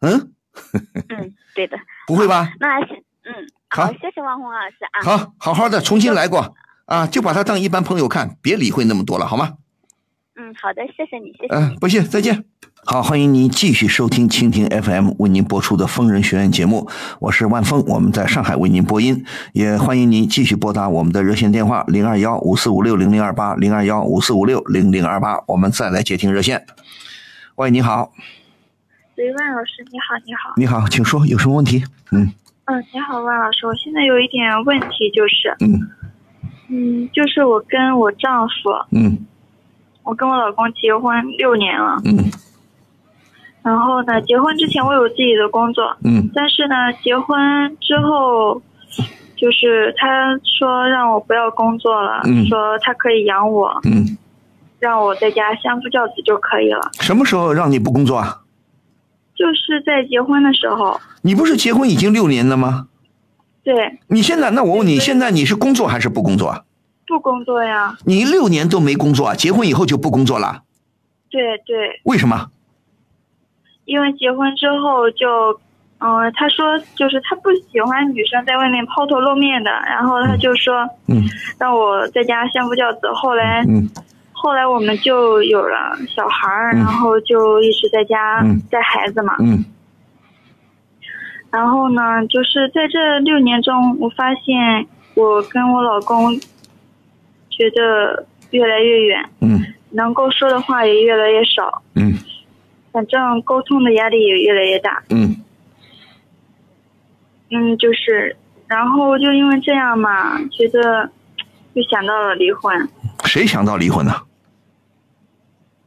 [0.00, 0.32] 嗯，
[1.08, 1.76] 嗯，对的。
[2.06, 2.52] 不会吧？
[2.60, 5.02] 那嗯，好谢谢王红老师啊。
[5.02, 6.54] 好，好好的重新来过
[6.86, 9.54] 啊，就把他当一般朋友看，别理会那么多了，好吗？
[10.34, 11.76] 嗯，好的，谢谢你，谢谢嗯、你。
[11.76, 12.44] 不谢，再见。
[12.84, 16.88] 好，欢迎您继续收听蜻蜓 FM 为您播出的《疯人学院》节目，
[17.20, 26.66] 我是万峰，我们在上海为您播音，也欢迎您继续拨打我们的热线电话零二幺五四五六零零二八零二幺五四五六零零二八，我们再来接听热线。
[27.56, 28.10] 喂，你好，
[29.16, 30.54] 喂，万老师，你好，你好。
[30.56, 31.84] 你好，请说，有什么问题？
[32.10, 32.32] 嗯
[32.64, 35.78] 嗯，你好，万老师，我现在有一点问题，就是，嗯
[36.68, 38.52] 嗯，就是我跟我丈夫，
[38.90, 39.26] 嗯
[40.02, 42.30] 我跟我老公结婚六年了，嗯
[43.62, 48.60] 然后呢，结婚之前我有自己的工作，嗯但是呢，结婚之后，
[49.36, 50.06] 就是他
[50.58, 54.18] 说让我不要工作了，嗯说他可以养我，嗯，
[54.80, 56.90] 让我在家相夫教子就可以了。
[57.00, 58.40] 什么时候让你不工作啊？
[59.34, 62.88] 就是在结婚的时候，你不是结婚已经六年了吗？
[63.64, 66.62] 对，你现在，那我问你，现在你是工作还是不工作啊？
[67.12, 69.34] 不工作呀，你六年都没工作啊？
[69.34, 70.62] 结婚以后就不工作了？
[71.28, 72.48] 对对，为什么？
[73.84, 75.28] 因为结婚之后就，
[75.98, 81.22] 嗯、他说就是他不喜欢女生在外面抛头露面的，然后他就说嗯
[81.58, 83.12] 让我在家相夫教子。
[83.12, 83.86] 后来，嗯
[84.32, 89.36] 后来我们就有了小孩儿，嗯然后就一直在家嗯带孩子嘛。
[89.40, 89.62] 嗯
[91.50, 96.32] 然后呢，就是在这六年中，我发现我跟我老公
[97.62, 99.60] 觉得越来越远，嗯
[99.90, 102.14] 能够说的话也越来越少，嗯
[102.90, 105.02] 反正沟通的压力也越来越大。
[105.10, 105.36] 嗯
[107.50, 108.34] 嗯，就是，
[108.66, 111.08] 然后就因为这样嘛，觉得
[111.74, 112.88] 就想到了离婚。
[113.24, 114.12] 谁想到离婚呢？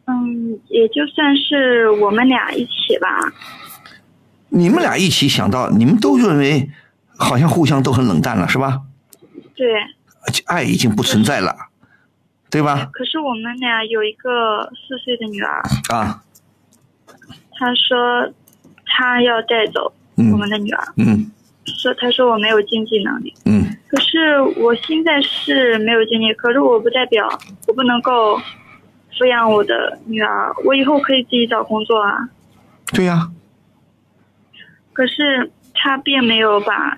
[0.05, 3.07] 嗯，也就算是我们俩一起吧。
[4.49, 6.69] 你们俩一起想到，你们都认为
[7.17, 8.81] 好像互相都很冷淡了，是吧？
[9.55, 9.67] 对，
[10.47, 11.55] 爱已经不存在了，
[12.49, 12.89] 对吧？
[12.93, 16.23] 可是我们俩有一个四岁的女儿，啊，
[17.57, 18.31] 他说
[18.85, 20.31] 他要带走嗯。
[20.31, 21.31] 我们的女儿，嗯。
[21.81, 23.33] 说他说我没有经济能力。
[23.45, 23.65] 嗯。
[23.87, 27.27] 可是我现在是没有经济，可是我不代表
[27.67, 28.37] 我不能够
[29.17, 32.29] 抚养我的女儿，我以后可以自己找工作啊。
[32.93, 33.31] 对呀、
[34.93, 36.97] 可是他并没有把，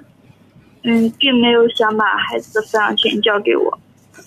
[0.88, 3.78] 嗯，并没有想把孩子的抚养权交给我，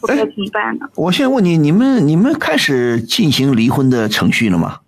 [0.03, 0.87] 我该怎么办呢？
[0.95, 4.81] 我现在问你，你们你们开始进行离婚的程序了吗？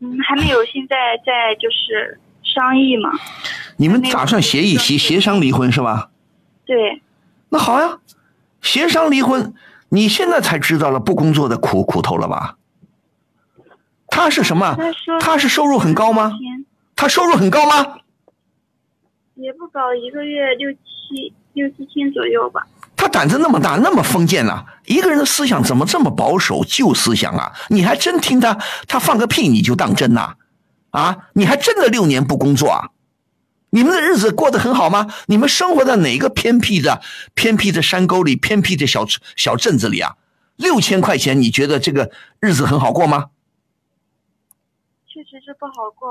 [0.00, 3.10] 嗯，还没有，现在在就是商议嘛。
[3.78, 6.10] 你们打算协议协协商离婚是吧？
[6.66, 7.00] 对，
[7.48, 7.98] 那好呀，
[8.60, 9.54] 协商离婚，
[9.88, 12.58] 你现在才知道了不工作的苦苦头了吧？
[14.08, 14.76] 他是什么？
[15.20, 16.32] 他是收入很高吗？
[16.94, 17.96] 他收入很高吗？
[19.34, 22.66] 也不高，一个月六七六七千左右吧。
[22.96, 26.64] 他胆子那么大，那么封建呐、一个人的思想怎么这么保守？
[26.64, 27.52] 旧思想啊！
[27.68, 30.36] 你还真听他，他放个屁你就当真呐、
[30.90, 31.28] 啊？
[31.34, 32.90] 你还真的六年不工作啊？
[33.70, 35.12] 你们的日子过得很好吗？
[35.26, 37.02] 你们生活在哪个偏僻的、
[37.34, 39.04] 偏僻的山沟里、偏僻的小
[39.36, 40.14] 小镇子里啊？
[40.56, 43.30] 六千块钱，你觉得这个日子很好过吗？
[45.06, 46.08] 确实是不好过，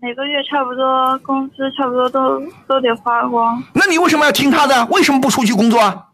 [0.00, 3.62] 每个月差不多工资差不多都都得花光。
[3.74, 4.86] 那你为什么要听他的？
[4.86, 6.06] 为什么不出去工作啊？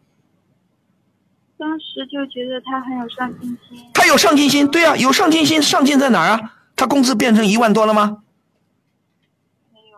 [1.57, 6.53] 当时就觉得他很有上进心，他有上进心，对啊，有上进心，上进在哪儿啊？
[6.75, 8.17] 他工资变成一万多了吗？
[9.71, 9.97] 没有。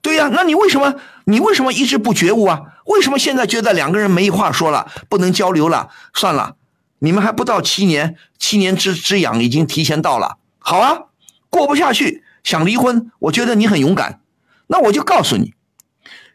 [0.00, 0.94] 对呀、那你为什么
[1.24, 2.60] 你为什么一直不觉悟啊？
[2.86, 5.90] 为什么现在觉得两个人没话说了，不能交流了？
[6.14, 6.56] 算了，
[7.00, 10.38] 你们还不到七年，七年之之痒已经提前到了。
[10.58, 11.02] 好啊，
[11.50, 14.20] 过不下去想离婚，我觉得你很勇敢。
[14.66, 15.54] 那我就告诉你，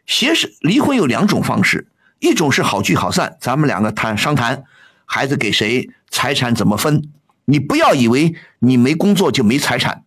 [0.06, 1.88] 协是离婚有两种方式，
[2.20, 4.64] 一种是好聚好散，咱们两个谈商谈，
[5.04, 7.10] 孩子给谁，财产怎么分。
[7.46, 10.04] 你不要以为你没工作就没财产，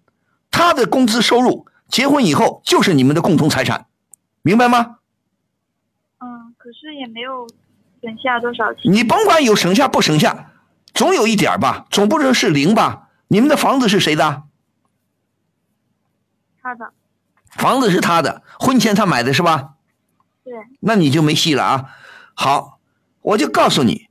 [0.49, 3.87] 他的工资收入，结婚以后就是你们的共同财产，
[4.43, 4.97] 明白吗？
[6.19, 7.47] 嗯，可是也没有
[8.01, 8.93] 省下多少钱。
[8.93, 10.51] 你甭管有省下不省下，
[10.93, 13.09] 总有一点吧，总不能是零吧？
[13.27, 14.43] 你们的房子是谁的？
[16.61, 16.93] 他的，
[17.49, 19.73] 房子是他的，婚前他买的是吧？
[20.43, 21.85] 对，那你就没戏了啊！
[22.33, 22.79] 好，
[23.21, 24.09] 我就告诉你，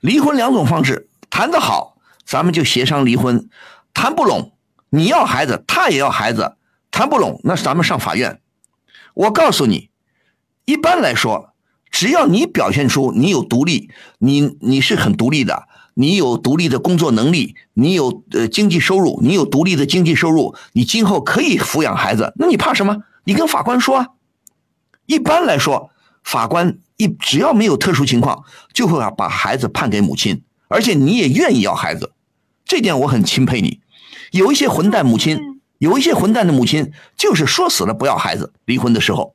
[0.00, 3.48] 离婚两种方式，谈得好，咱们就协商离婚；
[3.94, 4.56] 谈不拢，
[4.90, 6.56] 你要孩子，他也要孩子，
[6.90, 8.40] 谈不拢，那咱们上法院。
[9.14, 9.90] 我告诉你，
[10.64, 11.51] 一般来说，
[11.92, 23.04] 只要你表现出你有独立，你你是很独立的，你有独立的工作能力，你有呃经济收入，你有独立的经济收入，你今后可以抚养孩子，那你怕什么？
[23.24, 24.06] 你跟法官说啊。
[25.06, 25.90] 一般来说，
[26.24, 32.12] 法官一只要没有特殊情况，就会把孩子判给母亲，而且你也愿意要孩子，
[32.64, 33.80] 这点我很钦佩你。
[34.30, 35.38] 有一些混蛋母亲，
[35.78, 39.34] 有一些混蛋的母亲，就是说死了不要孩子，离婚的时候。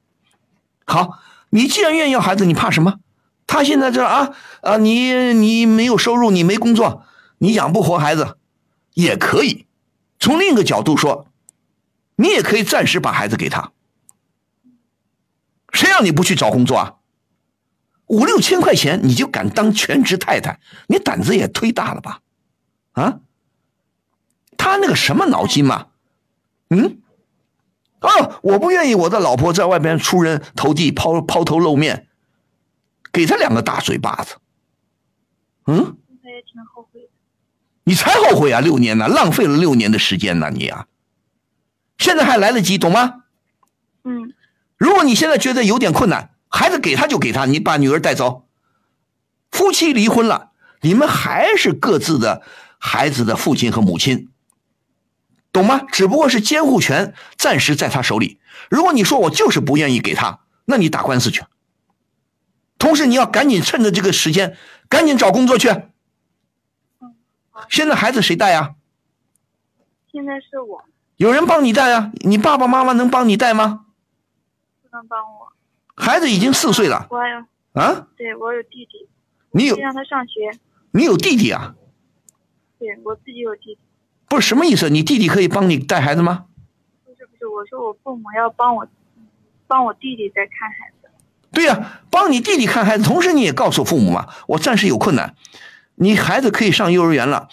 [0.85, 1.19] 好，
[1.49, 2.99] 你既然愿意要孩子，你怕什么？
[3.45, 7.05] 他现在这啊啊，你你没有收入，你没工作，
[7.37, 8.37] 你养不活孩子，
[8.93, 9.65] 也可以。
[10.19, 11.27] 从另一个角度说，
[12.17, 13.71] 你也可以暂时把孩子给他。
[15.71, 16.95] 谁让你不去找工作啊？
[18.07, 22.21] 五六千块钱你就敢当全职太太，你胆子也忒大了吧？
[22.93, 23.19] 啊？
[24.57, 25.87] 他那个什么脑筋嘛？
[26.69, 26.99] 嗯？
[28.01, 32.07] 哦，我不愿意我的老婆在外边出人头地、抛抛头露面，
[33.11, 34.35] 给他两个大嘴巴子。
[35.65, 35.97] 嗯？
[36.23, 37.07] 他也挺后悔的。
[37.83, 38.59] 你才后悔啊！
[38.59, 40.87] 六年呢，浪费了六年的时间呢，你啊！
[41.97, 43.23] 现在还来得及，懂吗？
[44.03, 44.33] 嗯。
[44.77, 48.45] 如果你现在觉得有点困难，孩子给他就给他，你把女儿带走。
[49.49, 52.43] 夫妻离婚了，你们还是各自的
[52.77, 54.29] 孩子的父亲和母亲，
[55.57, 55.81] 懂吗？
[55.91, 58.39] 只不过是监护权暂时在他手里。
[58.69, 61.43] 如果你说我就是不愿意给他，那你打官司去。
[62.77, 64.55] 同时，你要赶紧趁着这个时间，
[64.87, 65.69] 赶紧找工作去。
[67.69, 68.75] 现在孩子谁带呀？
[70.11, 70.83] 现在是我，
[71.15, 72.11] 有人帮你带啊？
[72.19, 73.85] 你爸爸妈妈能帮你带吗？
[74.83, 75.51] 不能帮我。
[75.95, 77.37] 孩子已经四岁了我还有，
[77.81, 78.07] 啊！
[78.15, 79.09] 对我有弟弟，
[79.49, 80.51] 你有让他上学。
[80.91, 81.73] 你有弟弟啊？
[82.77, 83.79] 对我自己有弟弟，
[84.29, 84.89] 不是什么意思？
[84.89, 86.45] 你弟弟可以帮你带孩子吗？
[87.05, 88.87] 不是不是，我说我父母要帮我，
[89.67, 91.09] 帮我弟弟在看孩子。
[91.51, 95.35] 对呀、帮你弟弟看孩子，同时你也告诉父母嘛，我暂时有困难，
[95.95, 97.47] 你孩子可以上幼儿园了，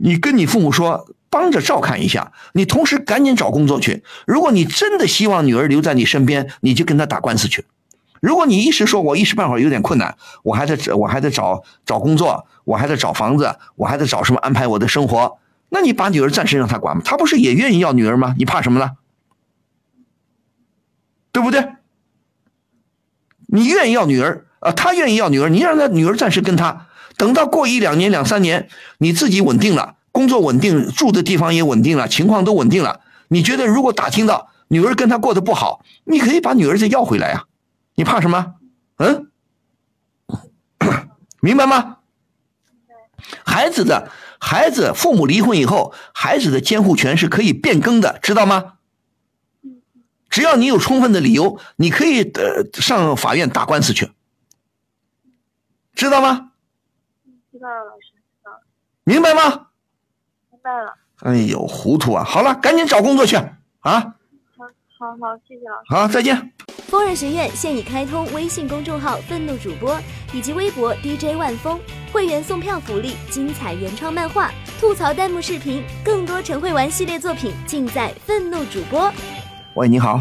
[0.00, 4.04] 你跟你父母说，帮着照看一下，你同时赶紧找工作去。
[4.26, 7.64] 如果你真的希望女儿留在你身边，你就跟她打官司去。
[8.20, 15.38] 如果你一时说我一时半会儿有点困难，我还得我还得找找工作，我还得找房子，我还得找什么安排我的生活，
[15.74, 17.02] 那你把女儿暂时让他管吗？
[17.02, 18.34] 他不是也愿意要女儿吗？
[18.36, 18.90] 你怕什么呢？
[21.32, 21.66] 对不对？
[23.46, 28.68] 你愿意要女儿啊，他愿意要女儿，你让他女儿暂时跟他，等到过一两年、两三年，
[28.98, 37.46] 你自己稳定了，工作稳定，住的地方也稳定了，情况都稳定了，你觉得如果打听到女儿跟他过得不好，你可以把女儿再要回来呀、
[37.94, 38.56] 你怕什么？
[38.98, 39.30] 嗯，
[41.40, 41.96] 明白吗？
[43.44, 44.10] 孩子的
[44.40, 48.74] 孩子，父母离婚以后，孩子的监护权是可以变更的，知道吗？
[50.28, 54.10] 只要你有充分的理由，你可以呃上法院打官司去，
[55.94, 56.52] 知道吗？
[57.52, 58.60] 知道了，老师，知道了，
[59.04, 59.68] 明白吗？
[60.50, 60.94] 明白了。
[61.18, 62.24] 哎呦，糊涂啊！
[62.24, 63.36] 好了，赶紧找工作去
[63.80, 64.16] 啊！
[65.02, 65.86] 好，好，谢谢老师。
[65.88, 66.36] 好，再见。
[66.86, 69.98] 疯人学院现已开通微信公众号“愤怒主播”
[70.32, 71.76] 以及微博 DJ 万峰，
[72.12, 79.10] 会员送票福利、精彩原创漫画、吐槽弹幕视频，更多陈慧玩系列作品尽在愤怒主播。
[79.74, 80.20] 喂，你好，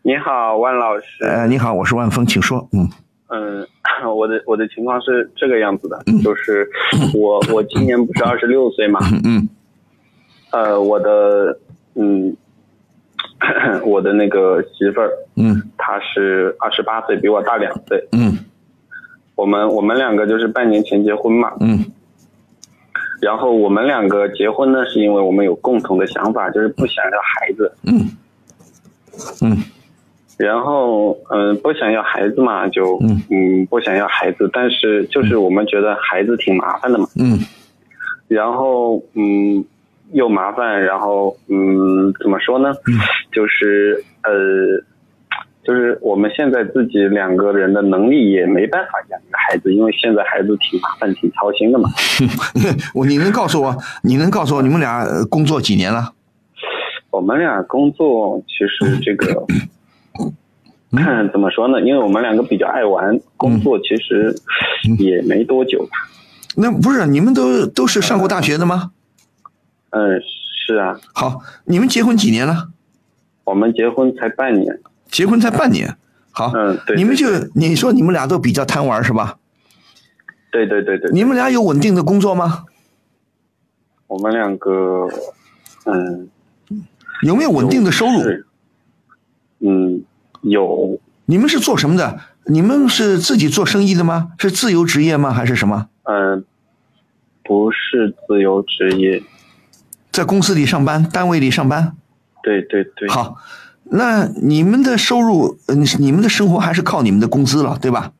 [0.00, 1.22] 你好，万老师。
[1.24, 2.66] 呃，你好，我是万峰，请说。
[2.72, 2.88] 嗯
[3.28, 3.68] 嗯，
[4.16, 6.66] 我的我的情况是这个样子的，就是
[7.14, 9.46] 我我今年不是二十六岁嘛，嗯
[10.50, 11.58] 呃，我的
[11.94, 12.34] 嗯，
[13.84, 15.62] 我的那个媳妇儿，嗯。
[15.76, 18.08] 她是二十八岁，比我大两岁。
[18.12, 18.38] 嗯。
[19.34, 21.84] 我们我们两个就是半年前结婚嘛，嗯。
[23.20, 27.72] 然后我们两个结婚呢，是因为我们有共同的想法，就是不想要孩子。
[27.84, 28.10] 嗯。
[29.42, 29.56] 嗯。
[30.36, 32.98] 然后，嗯、不想要孩子嘛，就
[33.30, 33.66] 嗯。
[33.66, 37.06] 不想要孩子，但是就是我们觉得孩子挺麻烦的嘛。
[37.16, 37.38] 嗯。
[38.28, 39.64] 然后，嗯，
[40.14, 42.72] 又麻烦，然后，嗯，怎么说呢？
[43.32, 44.32] 就是呃，
[45.64, 51.90] 就是我们现在自己两个人的能力也没办法养一个孩子，因为现在孩子挺麻烦、挺操心的嘛。
[52.94, 56.12] 我你能告诉我，你能告诉我你们俩呃工作几年了？
[57.10, 59.44] 我们俩工作其实这个，
[60.96, 61.80] 看 怎么说呢？
[61.80, 64.32] 因为我们两个比较爱玩，工作其实
[64.98, 66.08] 也没多久吧。
[66.56, 68.92] 那不是你们都都是上过大学的吗？
[69.94, 70.20] 嗯，
[70.66, 70.98] 是啊。
[71.14, 72.70] 好，你们结婚几年了？
[73.44, 74.80] 我们结婚才半年。
[75.08, 75.96] 结婚才半年。
[76.32, 76.96] 好，嗯，对。
[76.96, 79.38] 你们就你说你们俩都比较贪玩是吧？
[80.50, 81.10] 对对对对。
[81.12, 82.64] 你们俩有稳定的工作吗？
[84.06, 85.08] 我们两个，
[85.86, 86.28] 嗯，
[87.22, 88.22] 有没有稳定的收入？
[89.60, 90.04] 嗯，
[90.42, 90.98] 有。
[91.26, 92.20] 你们是做什么的？
[92.46, 94.32] 你们是自己做生意的吗？
[94.38, 95.32] 是自由职业吗？
[95.32, 95.88] 还是什么？
[96.02, 96.44] 嗯，
[97.42, 99.22] 不是自由职业，
[100.14, 101.96] 在公司里上班，单位里上班。
[102.40, 103.08] 对对对。
[103.08, 103.36] 好，
[103.82, 108.12] 那你们的收入，嗯，你们的生活还是靠你们的工资了，对吧？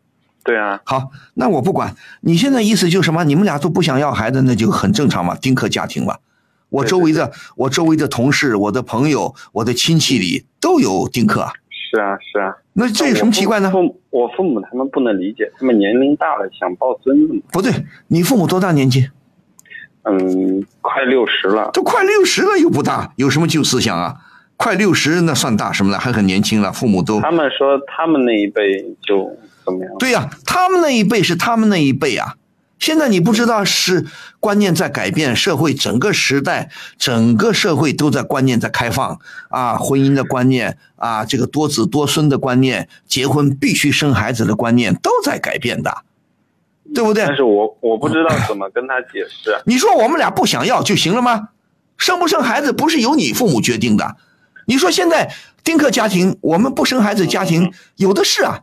[0.43, 0.81] 对啊。
[0.85, 1.95] 好，那我不管。
[2.23, 3.23] 你现在意思就是什么？
[3.23, 6.17] 你们俩都不想要孩子，那就很正常嘛，丁克家庭嘛。
[6.69, 11.47] 我周围的，我周围的同事、我的朋友、我的亲戚里都有丁克。
[11.71, 12.57] 是啊，是啊。
[12.73, 13.71] 那这有什么奇怪呢？
[13.71, 17.41] 父我父母他们不能理解，他们年龄大了想抱孙子。
[17.53, 17.73] 不对，
[18.09, 19.09] 你父母多大年纪？
[20.05, 21.71] 嗯，快六十了。
[21.73, 24.17] 都快六十了又不大，有什么旧思想啊？
[24.57, 25.99] 快六十那算大什么了？
[25.99, 27.21] 还很年轻了，父母都。
[27.21, 29.95] 他们说他们那一辈就怎么样？
[29.99, 32.35] 对呀、他们那一辈是他们那一辈啊。
[32.79, 34.05] 现在你不知道是
[34.41, 45.97] 观念在改变，社会整个时代，整个社会都在观念在开放啊，婚姻的观念啊，这个多子多孙的观念，结婚必须生孩子的观念都在改变的，
[46.95, 47.25] 对不对？
[47.27, 49.51] 但是我我不知道怎么跟他解释。
[49.51, 51.49] 啊 你说我们俩不想要就行了吗？
[51.99, 54.17] 生不生孩子不是由你父母决定的。
[54.67, 55.33] 你说现在
[55.63, 58.63] 丁克家庭，我们不生孩子家庭有的是啊，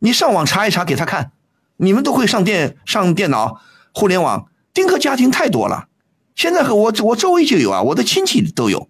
[0.00, 1.32] 你上网查一查给他看，
[1.78, 3.60] 你们都会上电上电脑、
[3.92, 5.86] 互联网，丁克家庭太多了。
[6.34, 8.88] 现在和我我周围就有啊，我的亲戚都有，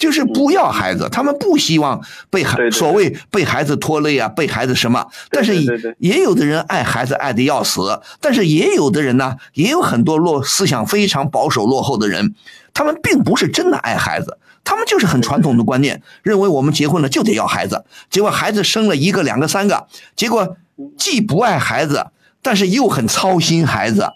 [0.00, 5.06] 就是不要孩子，他们不希望被孩所谓被孩子拖累啊，被孩子什么。
[5.30, 5.54] 但是
[5.98, 12.34] 也有的人爱孩子爱的要死，但是也有的人呢，也有很多落思想非常保守落后的人，
[12.72, 19.86] 他们并不是真的爱孩子，他们就是很传统的观念，认为我们结婚了就得要孩子，结果孩子生了一个、两个、三个，
[20.16, 20.56] 结果
[20.96, 22.06] 既不爱孩子，
[22.40, 24.08] 但是又很操心孩子。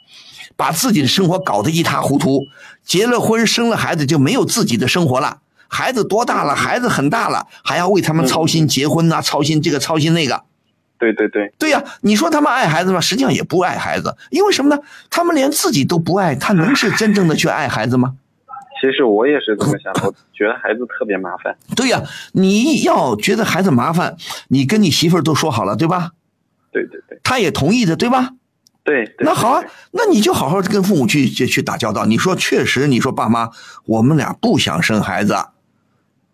[0.57, 2.45] 把自己的生活搞得一塌糊涂，
[2.87, 5.39] 结了婚生了孩子就没有自己的生活了。
[5.69, 6.55] 孩子多大了？
[6.55, 10.43] 孩子很大了，还要为他们操心结婚呐、操心这个操心那个。
[10.99, 13.01] 对对对，对呀、你说他们爱孩子吗？
[13.01, 14.81] 实际上也不爱孩子，因为什么呢？
[15.11, 18.15] 他们连自己都不爱，他能是真正的去爱孩子吗？
[18.81, 21.57] 其实我也是这么想的，我觉得孩子特别麻烦。
[21.75, 22.03] 对呀、
[22.33, 24.17] 你要觉得孩子麻烦，
[24.49, 26.12] 你跟你媳妇儿都说好了，对吧？
[26.73, 28.31] 对对对，她也同意的，对吧？
[28.83, 29.17] 对对。
[29.21, 32.05] 那好啊，那你就好好跟父母去去去打交道。
[32.05, 33.51] 你说确实，你说爸妈，
[33.87, 35.35] 我们俩不想生孩子，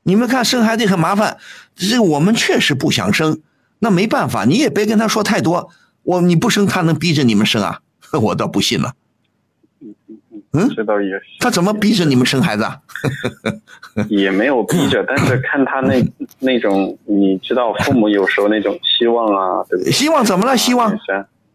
[0.02, 1.36] 你们看生孩子很麻烦，
[1.76, 3.40] 这个我们确实不想生，
[3.78, 5.70] 那没办法，你也别跟他说太多。
[6.02, 7.80] 我你不生，他能逼着你们生啊？
[8.22, 8.94] 我倒不信了。
[10.52, 11.22] 嗯，这倒也是。
[11.38, 12.78] 他怎么逼着你们生孩子啊？
[14.08, 16.04] 也没有逼着，但是看他那
[16.40, 19.92] 那种，你知道，父母有时候那种希望啊，对不对？
[19.92, 20.56] 希望怎么了？
[20.56, 20.98] 希望，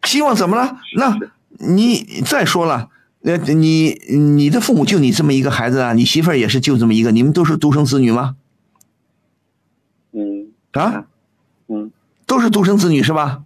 [0.03, 0.77] 希望怎么了？
[0.95, 1.17] 那
[1.57, 2.87] 你再说了，
[3.25, 8.35] 呃，你你的父母就你这么一个孩子啊，你媳妇儿也是就这么一个，你们都是独生子女吗？
[10.13, 11.05] 嗯啊，
[11.67, 11.91] 嗯，
[12.27, 13.41] 都是独生子女是吧？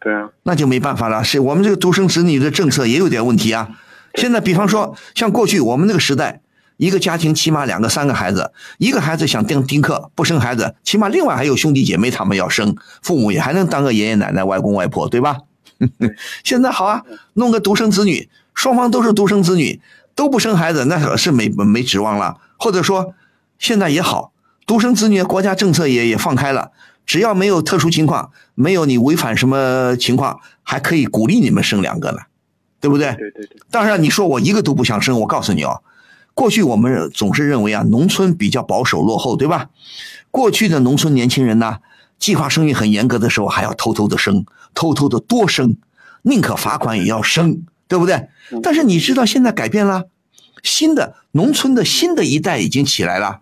[0.00, 3.78] 对啊，那就没办法了，是我们这个独生子女的政策也有点问题啊。
[4.14, 6.40] 现在比方说，像过去我们那个时代，
[6.78, 15.40] 一个家庭起码两个、三个孩子，一个孩子想丁丁克不生孩子，起码另外还有兄弟姐妹他们要生，父母也还能当个爷爷奶奶、外公外婆，对吧？
[16.42, 17.04] 现在好啊，
[17.34, 19.80] 弄个独生子女，双方都是独生子女，
[20.16, 22.38] 都不生孩子，那是没没指望了。
[22.58, 23.14] 或者说，
[23.56, 24.32] 现在也好，
[24.66, 26.72] 独生子女国家政策也也放开了，
[27.06, 32.18] 只要没有特殊情况，没有你违反什么情况，还可以鼓励你们生两个呢，
[32.80, 33.12] 对不对？
[33.12, 33.58] 对对对。
[33.70, 35.80] 当然，你说我一个都不想生，我告诉你哦，
[36.34, 39.68] 过去我们总是认为啊，农村比较保守落后，对吧？
[40.32, 41.76] 过去的农村年轻人呢，
[42.18, 44.44] 计划生育很严格的时候，还要偷偷的生，
[44.74, 45.76] 偷偷的多生，
[46.22, 48.28] 宁可罚款也要生，对不对？
[48.62, 50.04] 但是你知道现在改变了，
[50.62, 53.40] 新的农村的新的一代已经起来了，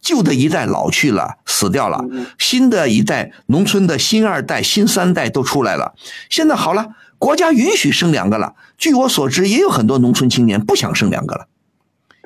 [0.00, 2.04] 旧的一代老去了，死掉了，
[2.38, 5.94] 新的一代农村的新二代、新三代都出来了。
[6.28, 8.54] 现在好了，国家允许生两个了。
[8.76, 11.46] 据我所知，也有很多农村青年不想生两个了。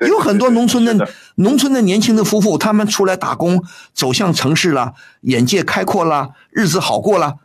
[0.07, 7.35] 有很多农村的农村的年轻的夫妇，他们出来打工，走向城市了，眼界开阔了，日子好过了，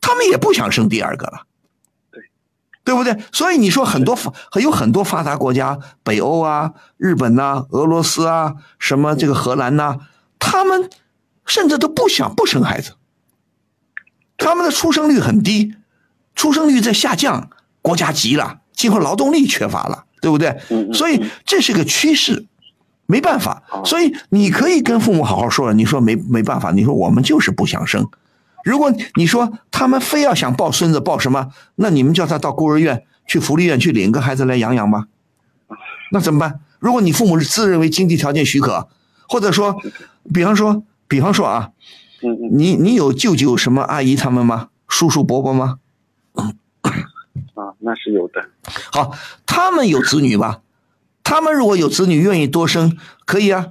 [0.00, 1.55] 他们也不想生第二个了，对，
[2.86, 3.14] 对不对？
[3.32, 9.98] 所以你说很多发有很多发达国家，北欧啊、日本呐、俄罗斯啊、什么这个荷兰呐，
[10.38, 10.88] 他们
[11.44, 12.92] 甚至都不想不生孩子，
[14.38, 15.74] 他们的出生率很低，
[16.34, 17.50] 出生率在下降，
[17.82, 20.04] 国家急了，今后劳动力缺乏了。
[20.18, 20.58] 对不对？
[20.92, 22.46] 所以这是个趋势，
[23.06, 23.62] 没办法。
[23.84, 25.74] 所以你可以跟父母好好说了。
[25.74, 26.72] 你说没没办法？
[26.72, 28.08] 你说我们就是不想生。
[28.66, 35.06] 如果你说他们非要想抱孙子抱什么，那你们叫他到孤儿院去、福利院去领个孩子来养养吧。
[36.10, 36.58] 那怎么办？
[36.80, 38.88] 如果你父母是自认为经济条件许可，
[39.28, 39.80] 或者说，
[40.34, 41.70] 比方说，比方说啊，
[42.50, 44.70] 你你有舅舅什么阿姨他们吗？
[44.88, 45.78] 叔叔伯伯吗？
[46.34, 48.48] 啊，那是有的。
[48.90, 50.60] 好，他们有子女吧？
[51.22, 53.68] 他们如果有子女，愿意多生，可以啊，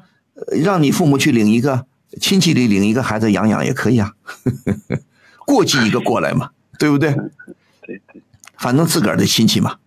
[0.64, 1.86] 让你父母去领一个
[2.20, 4.14] 亲戚里领一个孩子养养也可以啊，
[5.46, 6.50] 过继一个过来嘛，
[6.80, 7.12] 对不对？
[7.82, 8.22] 对对，
[8.58, 9.78] 反正自个儿的亲戚嘛，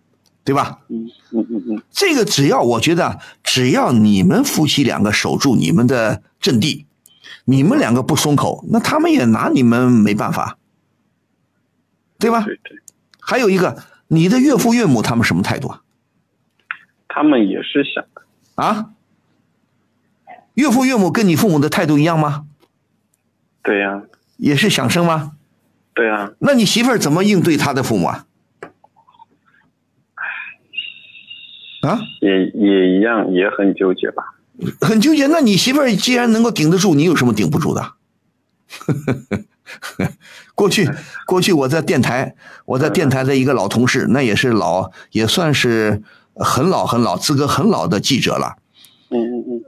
[0.43, 0.79] 对吧？
[0.87, 6.85] 嗯嗯嗯嗯，这个只要我觉得，只要你们夫妻两个守住你们的阵地，
[7.45, 10.57] 你们两个不松口，那他们也拿你们没办法，
[12.17, 12.43] 对吧？
[12.43, 12.77] 对对。
[13.19, 15.81] 还有一个，你的岳父岳母他们什么态度啊？
[17.07, 18.03] 他们也是想
[18.55, 18.91] 啊。
[20.59, 22.45] 岳父岳母跟你父母的态度一样吗？
[23.63, 24.03] 对呀。
[24.35, 25.31] 也是想生吗？
[25.93, 26.31] 对呀。
[26.39, 28.25] 那你媳妇儿怎么应对她的父母啊？
[31.81, 31.99] 啊？
[32.19, 34.35] 也也一样，也很纠结吧。
[34.81, 35.27] 很纠结。
[35.27, 37.93] 那你媳妇儿既然能够顶得住，你有什么顶不住的？
[40.55, 40.89] 过去，
[41.25, 42.35] 过去我在电台，
[42.65, 46.03] 我在电台的一个老同事，那也是老，也算是
[46.35, 48.57] 很老很老，资格很老的记者了。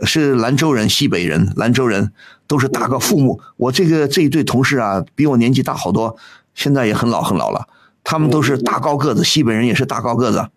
[0.06, 2.12] 是兰州人，西北人，兰州人
[2.48, 3.42] 都是大个父母。
[3.58, 6.18] 我这个这一对同事啊，比我年纪大好多，
[6.54, 7.68] 现在也很老很老了。
[8.04, 10.50] 他们都是大高个子，西北人也是大高个子，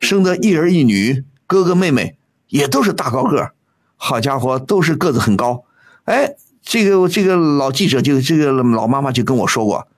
[0.00, 2.16] 生的一儿一女，哥哥妹妹
[2.48, 3.50] 也都是大高个
[3.96, 5.64] 好家伙，都是个子很高。
[6.04, 6.34] 哎。
[6.62, 9.88] 这个这个老记者就这个老妈妈就跟我说过，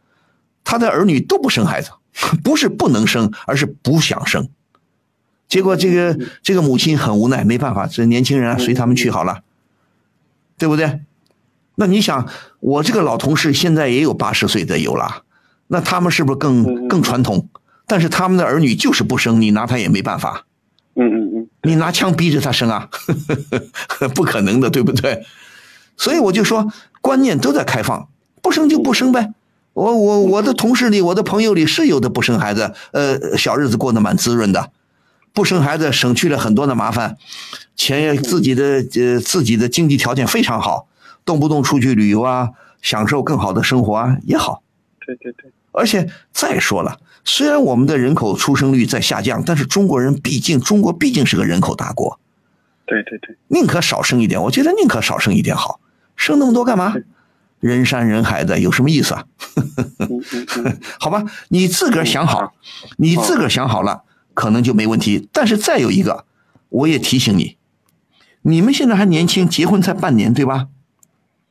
[0.62, 1.90] 他的儿女都不生孩子，
[2.44, 4.48] 不是不能生，而是不想生。
[5.52, 9.42] 结果这个这个母亲很无奈，没办法，这年轻人啊随他们去好了，
[10.56, 11.00] 对不对？
[11.74, 12.26] 那你想，
[12.60, 15.24] 我这个老同事现在也有八十岁的有了，
[15.66, 17.50] 那他们是不是更更传统？
[17.86, 20.46] 但是他们的儿女就是不生，你拿他也没办法。
[20.94, 22.88] 嗯嗯嗯，你拿枪逼着他生啊，
[24.16, 25.22] 不可能的，对不对？
[25.98, 26.72] 所以我就说，
[27.02, 28.08] 观念都在开放，
[28.40, 29.34] 不生就不生呗。
[29.74, 34.70] 我我我的同事里，我的朋友里是有的不生孩子，呃，小日子过得蛮滋润的，
[35.32, 37.16] 不生孩子省去了很多的麻烦，
[37.74, 40.88] 钱也自己的呃自己的经济条件非常好，
[41.24, 44.62] 动不动出去旅游啊，享受更好的生活啊也好。
[45.06, 45.50] 对对对。
[45.72, 52.20] 而且再说了，虽然我们的人口出生率在下降，但是中国人毕竟中国毕竟是个人口大国。
[52.84, 53.36] 对对对。
[53.48, 55.80] 宁可少生一点，我觉得宁可少生一点好。
[56.14, 56.94] 生那么多干嘛？
[57.58, 59.24] 人山人海的，有什么意思啊？
[61.00, 62.52] 好吧，你自个儿想好，
[62.98, 64.02] 你自个儿想好了，
[64.34, 65.28] 可能就没问题。
[65.32, 66.24] 但是再有一个，
[66.68, 67.56] 我也提醒你，
[68.42, 70.68] 你们现在还年轻，结婚才半年，对吧？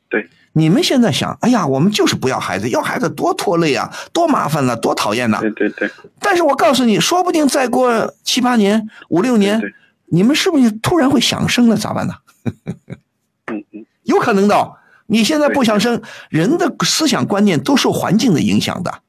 [0.08, 0.28] 对。
[0.54, 5.38] 你们现在想，哎呀，我们就是不要孩子，要孩子多拖累啊，多麻烦呐，多讨厌呐。
[5.40, 5.90] 对对对。
[6.20, 9.60] 但是我告诉你，说不定再过七八年、五六年，
[10.06, 11.76] 你们是不是突然会想生了？
[11.76, 12.14] 咋办呢？
[13.46, 13.86] 嗯嗯。
[14.02, 14.72] 有可能的，
[15.06, 19.00] 你现在不想生，人的思想观念都受环境的影响的。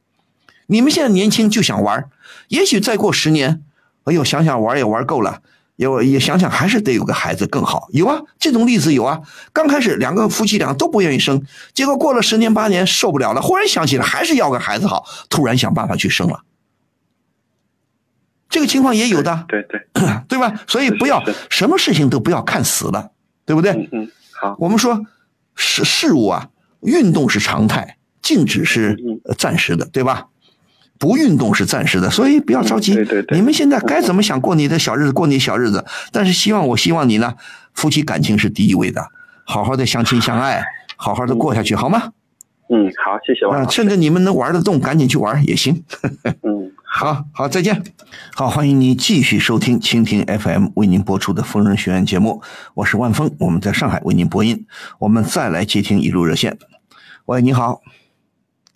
[0.67, 2.09] 你们现在年轻就想玩，
[2.53, 3.63] 也许再过十年，
[4.03, 5.41] 哎呦，想想玩也玩够了，
[5.75, 7.87] 也也想想还是得有个孩子更好。
[7.91, 9.21] 有啊，这种例子有啊。
[9.51, 11.43] 刚开始两个夫妻俩都不愿意生，
[11.73, 16.43] 结果过了十年八年受不了了，忽然想起来还是要个孩子好，突然想办法去生了。
[18.49, 19.81] 这个情况也有的，对对，
[20.27, 20.53] 对吧？
[20.67, 23.09] 所以不要什么事情都不要看死了，
[23.47, 23.71] 对不对？
[23.71, 23.89] 嗯
[24.43, 24.55] 嗯。
[24.59, 25.03] 我们说
[25.55, 26.49] 事事物啊，
[26.81, 28.95] 运动是常态，静止是
[29.39, 30.27] 暂时的，对吧？
[31.03, 32.93] 不运动是暂时的，所以不要着急。
[32.93, 33.37] 对对对。
[33.37, 35.83] 你们现在该怎么想过你的小日子，过你小日子。
[36.13, 37.33] 但是希望，我希望你呢，
[37.73, 39.05] 夫妻感情是第一位的，
[39.43, 40.63] 好好的相亲相爱，
[40.95, 42.13] 好好的过下去，好吗？
[42.69, 43.65] 嗯，好，谢谢王啊。
[43.65, 45.83] 趁着你们能玩得动，赶紧去玩也行。
[46.41, 47.83] 嗯， 好好，再见。
[48.33, 52.41] 好，欢迎你继续收听蜻蜓 FM 为您播出的《疯人学院》节目，
[52.75, 54.65] 我是万峰，我们在上海为您播音。
[54.99, 56.57] 我们再来接听一路热线。
[57.25, 57.81] 喂，你好。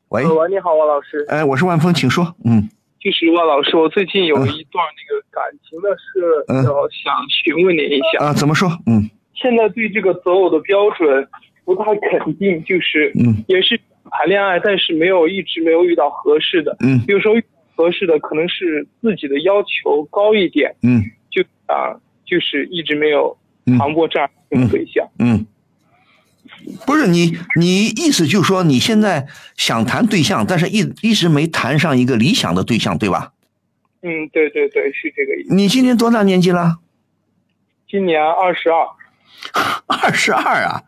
[0.10, 1.26] 喂，喂，你好，王老师。
[1.28, 2.24] 哎，我是万峰，请说。
[2.46, 2.70] 嗯，
[3.00, 8.26] 就是万老师，我最近有一段那个感情的事，嗯要想询问您一下。
[8.26, 8.70] 啊，怎么说？
[8.86, 11.28] 嗯现在对这个择偶的标准
[11.66, 13.78] 不太肯定，就是嗯也是
[14.10, 16.76] 谈恋爱，但是没有一直没有遇到合适的。
[16.80, 21.94] 嗯有时候遇到合适的可能是自己的要求高一点，嗯就啊，
[22.26, 23.38] 就是一直没有
[23.78, 25.06] 谈过这样一个对象。
[25.20, 25.46] 嗯，
[26.86, 33.34] 不是你，你意思就是说你现在想谈对象，但是一一直没谈上一个理想的对象，对吧？
[34.02, 35.54] 嗯，对对对，是这个意思。
[35.54, 36.78] 你今年多大年纪了？
[37.90, 38.88] 今年二十二。
[39.88, 40.84] 二十二啊？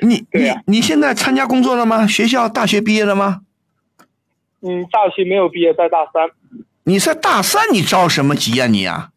[0.00, 2.06] 你你你现在参加工作了吗？
[2.06, 3.40] 学校大学毕业了吗？
[4.60, 6.28] 嗯，大学没有毕业，在大三。
[6.84, 9.10] 你在大三，你着什么急呀、你呀、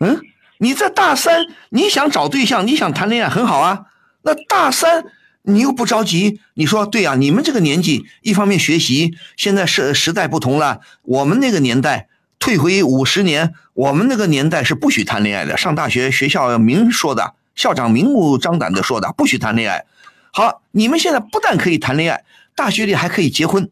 [0.00, 0.20] 嗯，
[0.58, 3.86] 你在大三，你想找对象，你想谈恋爱很好啊。
[4.22, 5.04] 那大三
[5.42, 12.08] 你又不着急，你说对呀、你们这个年纪，一方面学习，现在时时代不同了，我们那个年代。
[12.38, 15.56] 退回五十年，我们那个年代是不许谈恋爱的。
[15.56, 19.86] 上大学学校明说的，校长明目张胆的说的，不许谈恋爱。
[20.32, 22.24] 好，你们现在不但可以谈恋爱，
[22.54, 23.70] 大学里还可以结婚。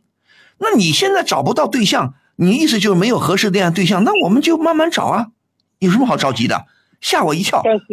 [0.58, 5.26] 那你现在找不到对象，你意思就是没有合适的恋爱对象，那我们就慢慢找啊，
[5.78, 6.64] 有什么好着急的？
[7.04, 7.60] 吓我一跳。
[7.62, 7.84] 但是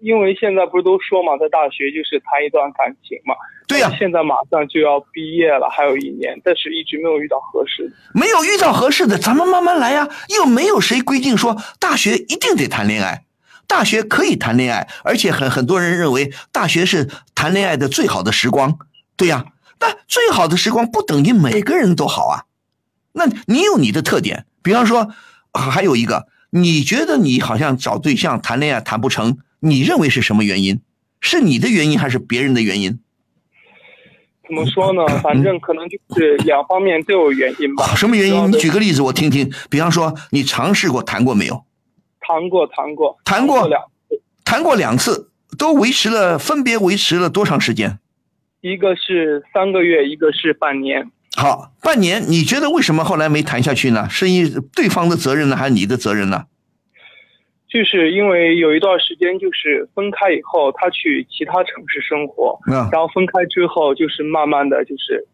[0.00, 3.34] 因为现在不是都说嘛，在大学就是谈一段感情嘛。
[3.66, 7.96] 对呀、现在马上就要毕业了，还有一年，但是一直没有遇到合适的。
[8.12, 10.06] 没有遇到合适的，咱们慢慢来呀。
[10.36, 13.24] 又没有谁规定说大学一定得谈恋爱，
[13.66, 18.78] 大学可以谈恋爱，而且很很多人认为大学是谈恋爱的最好的时光。
[19.16, 19.46] 对呀、
[19.80, 22.44] 那最好的时光不等于每个人都好啊。
[23.14, 25.12] 那你有你的特点，比方说，
[25.52, 30.82] 啊还有一个，你觉得你好像找对象谈恋爱谈不成，你认为是什么原因？
[31.18, 33.00] 是你的原因还是别人的原因？
[34.46, 35.06] 怎么说呢？
[35.22, 37.94] 反正可能就是两方面都有原因吧。
[37.96, 38.52] 什么原因？
[38.52, 39.50] 你举个例子我听听。
[39.70, 41.64] 比方说，你尝试过谈过没有？
[42.20, 43.82] 谈过，谈过，谈过两
[44.44, 47.98] 谈过两次，都维持了，分别维持了多长时间？
[48.60, 51.10] 一个是三个月，一个是半年。
[51.42, 54.08] 好，半年，你觉得为什么后来没谈下去呢？
[54.08, 56.44] 是因对方的责任呢，还是你的责任呢？
[57.68, 65.26] 就是因为有一段时间，就是分开以后，他去其他城市生活，嗯然后分开之后，就是慢慢的就是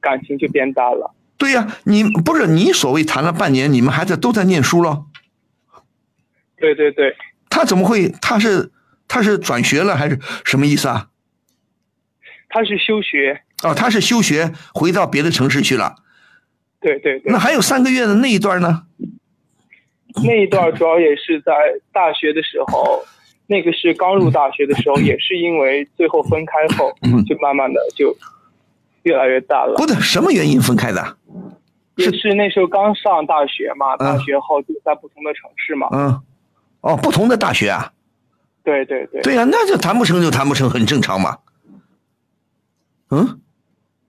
[0.00, 1.12] 感情就变淡了。
[1.36, 5.06] 对呀、你不是你所谓谈了半年，你们还在都在念书咯？
[6.58, 7.16] 对对对，
[7.50, 8.08] 他怎么会？
[8.22, 8.70] 他是
[9.08, 11.08] 他是转学了还是什么意思啊？
[12.48, 13.42] 他是休学。
[13.62, 15.94] 哦，他是休学回到别的城市去了。
[16.80, 17.32] 对对对。
[17.32, 18.82] 那还有三个月的那一段呢？
[20.24, 21.52] 那一段主要也是在
[21.92, 23.04] 大学的时候，
[23.46, 26.92] 那个是刚入大学的时候， 也是因为最后分开后，
[27.26, 28.16] 就慢慢的就
[29.02, 29.74] 越来越淡了。
[29.76, 31.16] 不对，什么原因分开的？
[31.96, 35.88] 也是那时候刚上大学嘛，大学后就在不同的城市嘛。
[35.92, 36.20] 嗯，
[36.82, 37.90] 哦，不同的大学啊。
[38.62, 39.22] 对对对。
[39.22, 41.38] 对呀、那就谈不成就谈不成，很正常嘛。
[43.10, 43.40] 嗯，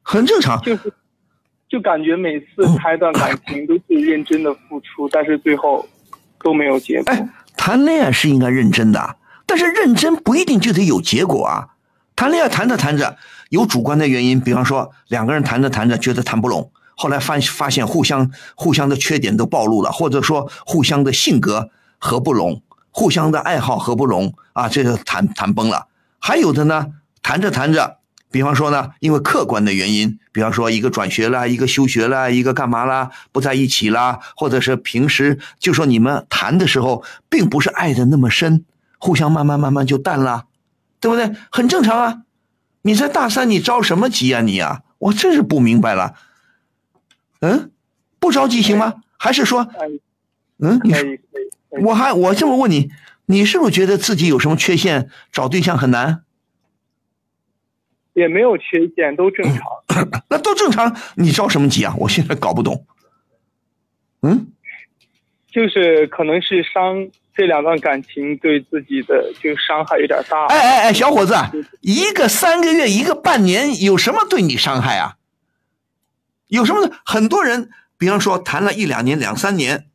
[0.10, 0.60] 很正常。
[0.62, 0.94] 就是，
[1.68, 5.86] 就感觉每次谈一段感情都是认真的付出，但是最后
[6.42, 7.12] 都没有结果。
[7.12, 11.68] 哎，谈恋爱是应该认真的，但是认真不一定就得有结果啊。
[12.16, 13.18] 谈恋爱谈着谈着
[13.50, 22.62] 有主观的原因，比方说两个人谈着谈着觉得谈不拢，后来发发现互相互相的缺点都暴露了，或者说互相的性格合不拢，
[22.92, 25.88] 互相的爱好合不拢啊，这就谈谈崩了。
[26.18, 27.98] 还有的呢，谈着谈着。
[28.30, 38.66] 比方说呢，因为客观的原因，比方说一个转学啦，一个休学啦，一个干嘛啦，不在一起啦，或者是平时就说你们谈的时候，并不是爱的那么深，
[38.98, 40.46] 互相慢慢慢慢就淡了，
[41.00, 41.36] 对不对？
[41.52, 42.24] 很正常啊。
[42.82, 44.82] 你在大三，你着什么急啊你啊？
[44.98, 46.14] 我真是不明白了。
[47.42, 47.72] 嗯，
[48.20, 48.96] 不着急行吗？
[49.18, 49.68] 还是说，
[50.60, 51.04] 嗯，你说，
[51.82, 52.90] 我还我这么问你，
[53.26, 56.24] 你是不是觉得自己有什么缺陷，找对象很难？
[58.18, 59.64] 也没有缺陷，都正常。
[60.28, 61.94] 那都正常，你着什么急啊？
[62.00, 62.84] 我现在搞不懂。
[64.24, 64.48] 嗯，
[65.52, 70.48] 就是可能是伤这两段感情对自己的就伤害有点大。
[70.48, 71.36] 哎哎哎，小伙子，
[71.82, 75.18] 一个三个月，一个半年，有什么对你伤害啊？
[76.48, 76.90] 有什么？
[77.06, 77.70] 很多人，
[78.00, 79.86] 比方说谈了一两年、两三年，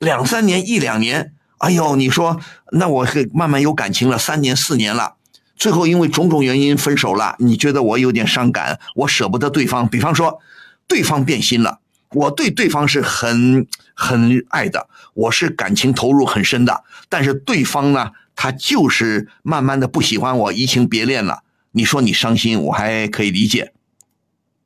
[0.00, 2.40] 两三年、一两年，哎呦，你说
[2.72, 5.17] 那我慢慢有感情了，三年、四年了。
[5.58, 9.88] 最后因为种种原因分手了，你觉得我有点伤感，我舍不得对方。
[9.88, 10.40] 比方说，
[10.86, 11.80] 对方变心了，
[12.12, 21.42] 我对对方是很很爱的，我是感情投入很深的，但是对方呢，他就是慢慢的不喜欢我，移情别恋了。
[21.72, 23.72] 你说你伤心，我还可以理解。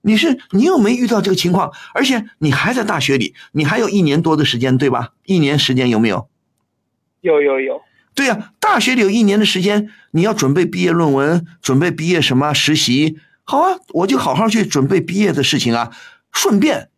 [0.03, 5.13] 你是你又没遇到这个情况，而且你还在大学里，你还有一年多的时间，对吧？
[5.25, 6.29] 一年时间有没有？
[7.23, 7.81] 有有有。
[8.15, 13.17] 对呀，大学里有一年的时间，你要准备毕业论文，准备毕业什么实习。
[13.45, 15.91] 好啊，我就好好去准备毕业的事情啊。
[16.33, 16.89] 顺便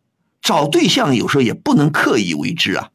[0.41, 2.89] 找对象，有时候也不能刻意为之啊。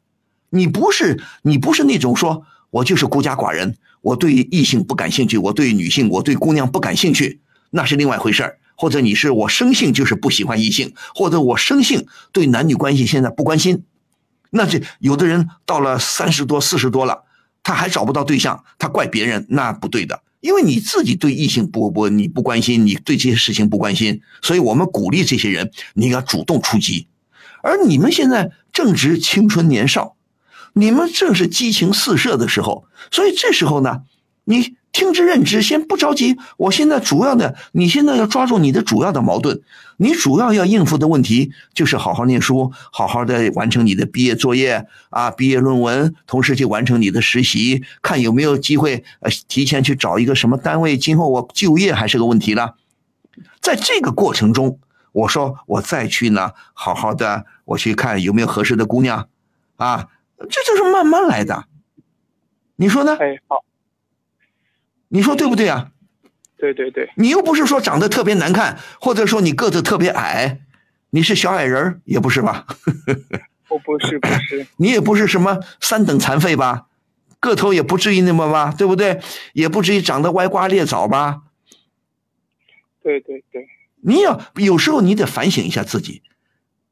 [0.49, 7.41] 你不是你不是那种说我就是孤家寡人，我对异性不感兴趣，我对女性我对姑娘不感兴趣，
[7.71, 8.57] 那是另外一回事儿。
[8.75, 13.83] 或者你是我生性就是不喜欢异性，或者我生性对男女关系现在不关心，
[14.49, 17.23] 那这有的人到了三十多四十多了，
[17.63, 27.07] 他还找不到对象，他怪别人那不对的，因为你自己对异性不不你不关心，你对这些事情不关心，所以我们鼓励这些人你要主动出击，
[27.63, 30.15] 而你们现在正值青春年少，
[30.73, 34.01] 你们正是激情四射的时候，所以这时候呢，
[34.45, 34.75] 你。
[34.91, 36.37] 听之任之，先不着急。
[36.57, 39.61] 我现在主要的，你现在要抓住你的主要的矛盾。
[39.97, 52.75] 你主要要应付的问题就是好好念书，好好的完成你的毕业作业啊，毕业论文，同时去完成你的实习，看有没有机会呃提前去找一个什么单位，今后我就业还是个问题了。
[53.61, 54.79] 在这个过程中，
[55.13, 59.27] 我说我再去呢，好好的我去看有没有合适的姑娘
[59.77, 61.65] 啊，这就是慢慢来的。
[62.75, 63.15] 你说呢？
[63.19, 63.63] 哎，好。
[65.13, 65.91] 你说对不对啊？
[66.57, 70.59] 对对对，你又不是说长得特别难看，或者说你个子特别矮，
[71.09, 72.65] 你是小矮人也不是吧？
[73.67, 76.85] 我 不是不是，你也不是什么三等残废吧？
[77.39, 79.19] 个头也不至于那么吧，对不对？
[79.53, 81.41] 也不至于长得歪瓜裂枣吧？
[83.03, 83.67] 对对对，
[84.01, 86.21] 你要有时候你得反省一下自己，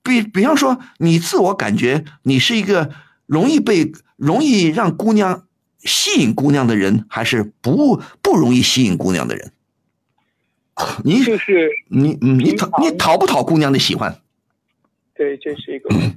[0.03, 2.89] 比比方说你自我感觉你是一个
[3.27, 5.45] 容易被容易让姑娘。
[5.83, 9.51] 吸引姑娘的人，还是不不容易吸引姑娘的人？
[11.03, 14.21] 你就是你，你讨你讨不讨姑娘的喜欢？
[15.13, 16.15] 对，这是一个问题。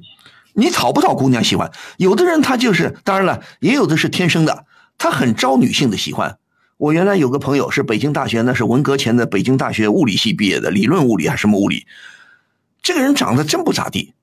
[0.53, 1.73] 你讨不讨姑娘喜欢？
[1.97, 4.67] 有的人他就是，当然了，也有的是天生的，
[4.99, 6.39] 他很招女性的喜欢。
[6.77, 11.87] 我原来有个朋友是北京大学，那是文革前的北京大学物理系毕业的，理论物理还是什么物理？
[12.83, 14.15] 这个人长得真不咋地，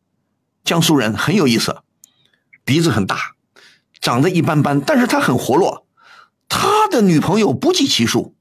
[0.63, 1.77] 江苏人，很有意思，
[2.63, 3.35] 鼻子很大。
[4.01, 5.85] 长得一般般，但是他很活络，
[6.47, 8.33] 他的女朋友不计其数，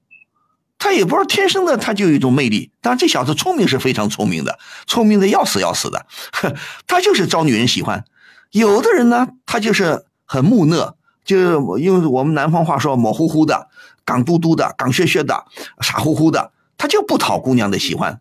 [0.79, 2.71] 他也不知道天生的他就有一种魅力。
[2.81, 6.07] 当然，这小子聪明是非常聪明的，聪明的要死要死的，
[6.87, 8.05] 他就是招女人喜欢。
[8.51, 13.69] 有的人呢，他就是很木讷，就用我们南方话说，模糊糊的、
[14.05, 15.45] 港嘟嘟的、港血血的、
[15.81, 18.21] 傻乎乎的，他就不讨姑娘的喜欢。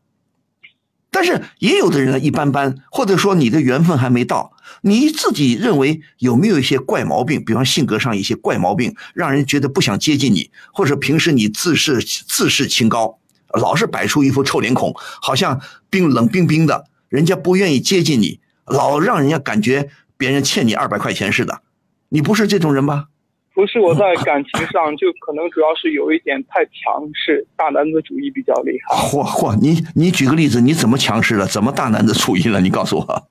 [1.09, 4.51] 但是也有的人呢，一般般，或者说你的缘分还没到，
[4.81, 7.43] 你自己认为有没有一些怪毛病？
[7.43, 13.19] 比方性格上一些怪毛病，让人觉得不想接近你，或者平时你自视自视清高，
[13.53, 21.61] 老是摆出一副臭脸孔，好像冰冷冰冰的，人家不愿意接近你，老让人家感觉别人欠你二百块钱似的，
[22.09, 23.07] 你不是这种人吧？
[23.53, 28.95] 不是我在感情上，就可能主要是有一点太强势，大男子主义比较厉害。
[28.95, 31.47] 嚯嚯，你你举个例子，你怎么强势了？
[31.47, 32.61] 怎么大男子主义了？
[32.61, 33.29] 你告诉我。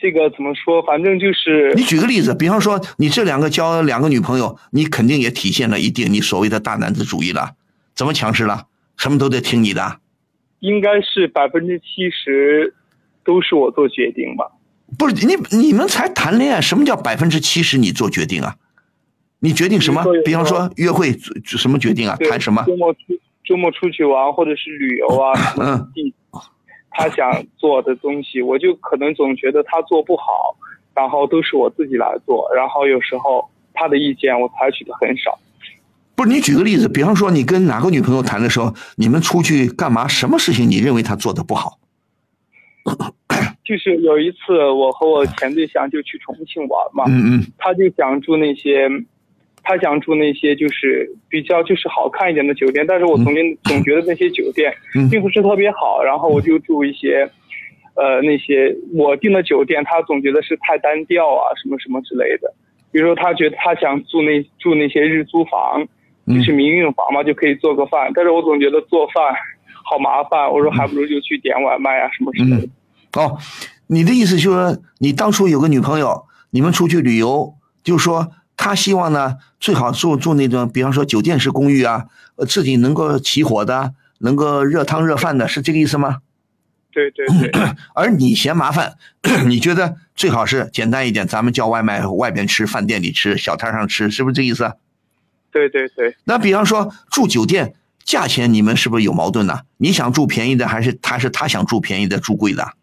[0.00, 0.82] 这个怎么说？
[0.82, 7.50] 反正就是你举个例子，比方说你这两个交两个女朋友，你肯定也体现了一定你所谓的大男子主义了。
[7.94, 8.66] 怎么强势了？
[8.96, 9.98] 什么都得听你的？
[10.60, 12.74] 应该是百分之七十
[13.24, 14.44] 都是我做决定吧？
[14.98, 18.56] 不是你你们才谈恋爱，什么叫百分之七十你做决定啊？
[19.38, 20.04] 你决定什么？
[20.24, 22.16] 比方说约会什么决定啊？
[22.28, 22.62] 谈什么？
[22.66, 22.98] 周末出
[23.44, 25.32] 周末出去玩，或者是旅游啊？
[25.58, 26.12] 嗯，地
[26.90, 30.54] 他想做的东西，我就可能总觉得他做不好，
[30.94, 35.38] 然后都是我自己来做，然后有时候他的意见我采取的很少。
[36.16, 40.06] 不是你举个例子，比方说你跟哪个女朋友谈的时候，你们出去干嘛？
[40.06, 41.78] 什么事情你认为他做的不好？
[43.64, 48.88] 就是有一次我和我前对象就去重庆玩嘛，嗯嗯，他就想住那些。
[49.70, 54.74] 他想住那些就是比较就是好看一点的酒店，但是我总觉总觉得那些酒店
[55.08, 57.30] 并不是特别好，然后我就住一些，
[57.94, 62.52] 呃那些我订的酒店，他总觉得是太单调啊什么什么之类的。
[62.90, 65.86] 比如说他觉得他想住那住那些日租房，
[66.26, 69.22] 就是民用房嘛，就可以做个饭，但是我总觉得做饭
[69.84, 73.22] 好麻烦，我说还不如就去点外卖啊什么之类的。
[73.22, 73.38] 哦，
[73.86, 78.32] 你的意思就是说你当初有个女朋友，你们出去旅游，就说。
[78.62, 82.04] 他希望呢最好住住那种，比方说酒店式公寓啊，
[82.36, 86.18] 呃，自己能够起火的，能够热汤热饭的，是这个意思吗？
[86.92, 87.50] 对对 对。
[87.94, 88.96] 而你嫌麻烦，
[89.48, 94.74] 你觉得最好是简单一点，咱们叫外卖，外边吃，饭店里吃，小摊上吃，是不是这意思？
[95.50, 96.14] 对对对。
[96.24, 97.74] 那比方说住酒店，
[98.04, 99.60] 价钱你们是不是有矛盾呢？
[99.78, 102.74] 你想住便宜的，还是他是他想住便宜的，住贵的？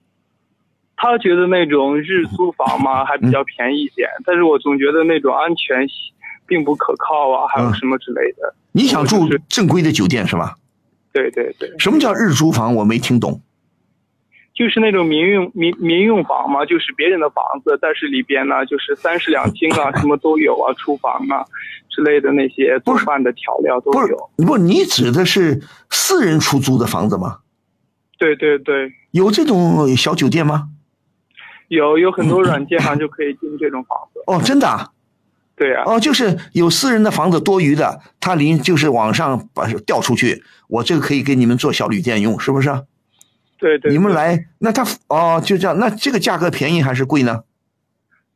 [0.98, 5.88] 他觉得那种日租房嘛 还比较便宜一点，但是我总觉得那种安全
[6.48, 8.54] 并不可靠啊，还有什么之类的。
[8.72, 10.56] 你想住正规的酒店是吧？
[11.14, 11.72] 对对对。
[11.80, 12.76] 什么叫日租房？
[12.76, 13.42] 我没听懂。
[14.56, 21.46] 就是那种民用民民用房嘛，就是别人的房子，但是里边呢就是三室两厅啊， 什么都有啊，厨房啊
[21.90, 24.30] 之类的那些做饭的调料都有。
[24.48, 25.62] 不，你指的是
[25.92, 27.38] 私人出租的房子吗？
[28.18, 28.92] 对对对。
[29.12, 30.70] 有这种小酒店吗？
[31.68, 34.92] 有有很多软件上就可以订这种房子哦，真的，
[35.56, 42.70] 对呀，哦，就是有私人的房子多余的，他临就是网上把调出去，我这个可以给你们做小旅店用，是不是？
[43.58, 47.44] 对对，你们来，那他哦就这样，那这个价格便宜还是贵呢？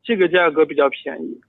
[0.03, 1.39] 这个价格比较便宜，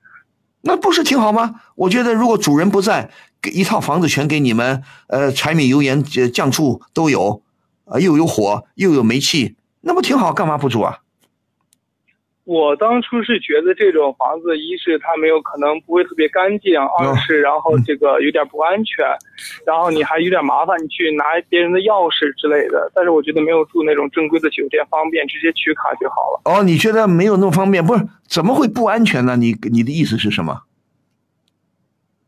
[0.61, 1.63] 那不是挺好吗？
[1.75, 3.11] 我觉得如果主人不在，
[3.41, 7.43] 给一套房子全给你们，呃，柴米油盐酱醋都有，
[7.87, 10.33] 啊，又有火又有煤气，那不挺好？
[10.33, 10.99] 干嘛不住啊？
[12.53, 19.07] 我当初是觉得这种房子，一是它没有可能不会特别干净，二是然后这个有点不安全，
[19.65, 22.93] 然后你还有点麻烦，你去拿别人的钥匙之类的。
[22.95, 26.43] 但是我觉得没有住那种正规的酒店方便，直接取卡就好了。
[26.45, 27.83] 哦，你觉得没有那么方便？
[27.83, 29.35] 不是，怎么会不安全呢？
[29.37, 30.61] 你你的意思是什么？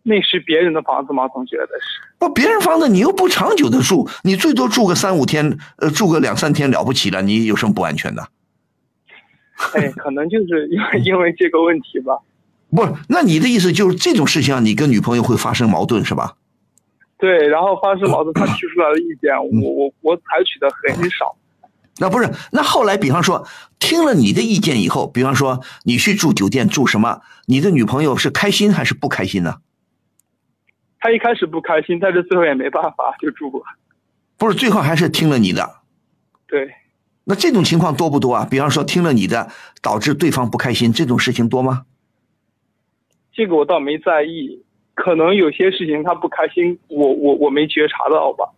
[0.05, 1.29] 那是别人的房子吗？
[1.29, 8.27] 总觉得是不，别人房子你又不长久的住，你最多住个三五天，呃，住个两三天了不起了，你有什么不安全的？
[9.75, 12.19] 哎，可能就是 因为因为这个问题吧。
[12.71, 16.37] 不是，那你的意思就是这种事情上，你跟女朋友会发生矛盾是吧？
[17.19, 21.37] 对，然后发生矛盾，他提出来的意见，我我我采取的很少。
[21.99, 23.47] 那不是，那后来，比方说
[23.79, 29.59] 听了你的意见以后，比方说你去住酒店住什么，你的女朋友是开心还是不开心呢？
[30.99, 33.65] 她一开始不开心，但是最后也没办法就住了。
[34.37, 35.77] 不是，最后还是听了你的。
[36.49, 36.75] 对。
[37.25, 38.47] 那这种情况多不多啊？
[38.51, 41.87] 比方说听了你的，导致对方不开心，这种事情多吗？
[43.33, 44.63] 这个我倒没在意，
[44.95, 48.53] 可能有些事情他不开心，我我我没觉察到吧。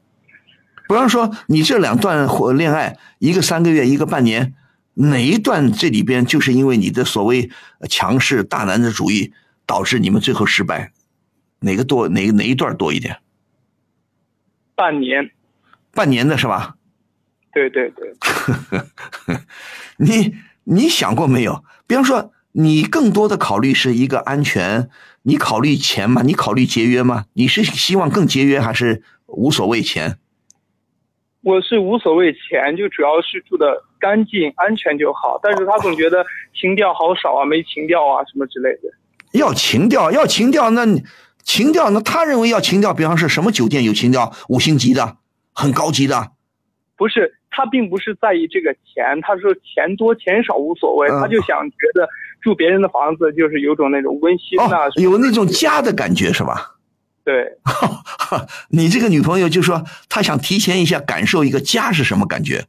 [0.88, 4.54] 比方说你这两段恋爱，一个三个月，一个半年，
[4.94, 7.50] 哪一段这里边就是因为你的所谓
[7.88, 9.32] 强势大男子主义
[9.64, 10.92] 导致你们最后失败？
[11.60, 12.08] 哪个多？
[12.08, 13.16] 哪哪一段多一点？
[14.74, 15.30] 半年，
[15.92, 16.74] 半年的是吧？
[17.56, 18.12] 对对对，
[19.96, 20.34] 你
[20.64, 21.64] 你想过没有？
[21.86, 24.90] 比方说，你更多的考虑是一个安全，
[25.22, 26.20] 你考虑钱吗？
[26.22, 27.24] 你考虑节约吗？
[27.32, 30.18] 你是希望更节约还是无所谓钱？
[31.40, 35.40] 我是无所谓钱，就主要是住的干净、安全就好。
[35.42, 38.92] 但是他总觉得情调好少啊，没情调啊，什么之类的。
[39.32, 40.84] 要情调，要情调，那
[41.42, 44.30] 情调，那他认为要情调，比方是什么酒店有情调？
[44.50, 45.16] 五星级的，
[45.54, 46.32] 很高级的，
[46.96, 47.32] 不是。
[47.56, 52.06] 他并不是在意这个钱，他说钱多钱少无所谓，他就想觉得
[52.42, 56.74] 住别人的房子就是有种那种温馨啊，有那种家的感觉是吧？
[57.24, 57.56] 对，
[58.68, 62.66] 你这个女朋友就说她想提前一下感受一个家是什么感觉？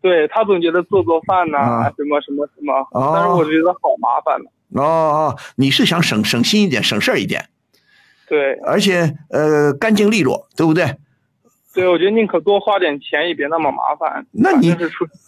[0.00, 2.72] 对他总觉得做做饭呐，什么什么什么，
[3.12, 4.48] 但是我觉得好麻烦呢。
[4.80, 7.48] 哦哦，你是想省省心一点，省事儿一点？
[8.26, 10.96] 对，而且呃干净利落，对不对？
[11.78, 14.26] 对，我觉得宁可多花点钱，也别那么麻烦。
[14.32, 14.74] 那你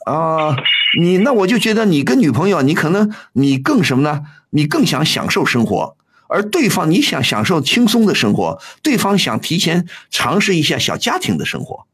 [0.05, 0.57] 啊，
[0.99, 4.23] 你那我就觉得你跟女朋友，你可能你更什么呢？
[4.51, 5.97] 你更想享受生活，
[6.27, 11.87] 而对方你想享受轻松的生活，对方想提前尝试一下小家庭的生活。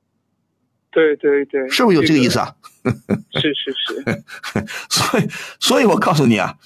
[0.91, 2.55] 对对对，是不是有这个意思啊？
[3.39, 4.25] 是是是。
[4.89, 5.29] 所以，
[5.61, 6.57] 所以我告诉你啊，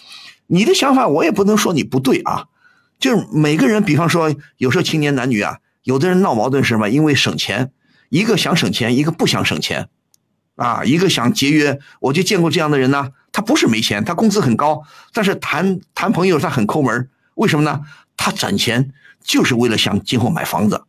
[0.46, 2.44] 你的想法我也不能说你不对啊。
[3.00, 6.88] 就是每个人，比方说有时候青年男女啊，有的人闹矛盾是什么？
[6.88, 7.72] 因为省钱。
[8.10, 9.88] 一个想省钱，一个不想省钱，
[10.56, 11.78] 啊，一个想节约。
[12.00, 14.82] 我就见过这样的人呢，他不是没钱，他工资很高，
[15.14, 17.08] 但是谈谈朋友他很抠门。
[17.36, 17.80] 为什么呢？
[18.16, 18.92] 他攒钱
[19.22, 20.82] 就是为了想今后买房子。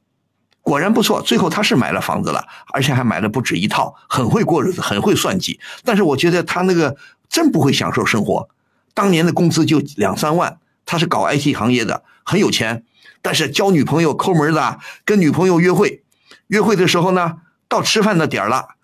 [0.61, 5.60] 果然不错，最后他是买了房子了，而且还买了不止一套，很会过日子，很会算计。
[5.84, 6.98] 但是我觉得他那个
[7.30, 8.49] 真不会享受生活。
[8.93, 12.84] 当年的工资就两三万，他是搞 IT 行业的，很有钱，
[13.22, 16.03] 但是交女朋友抠门的，跟女朋友约会。
[16.52, 17.38] 约会的时候呢，
[17.69, 18.76] 到吃饭的点儿了，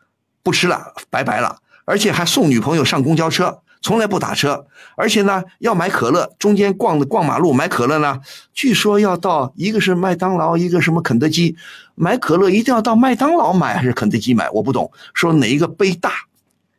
[0.41, 8.21] 不吃了，拜拜了，而且还送女朋友上公交车，从来不打车，而且呢，要买可乐，中间逛的逛马路买可乐呢，
[8.53, 11.57] 据说要到一个是麦当劳，一个什么肯德基，
[11.95, 16.13] 买可乐一定要到麦当劳买还是肯德基买，我不懂，说哪一个杯大，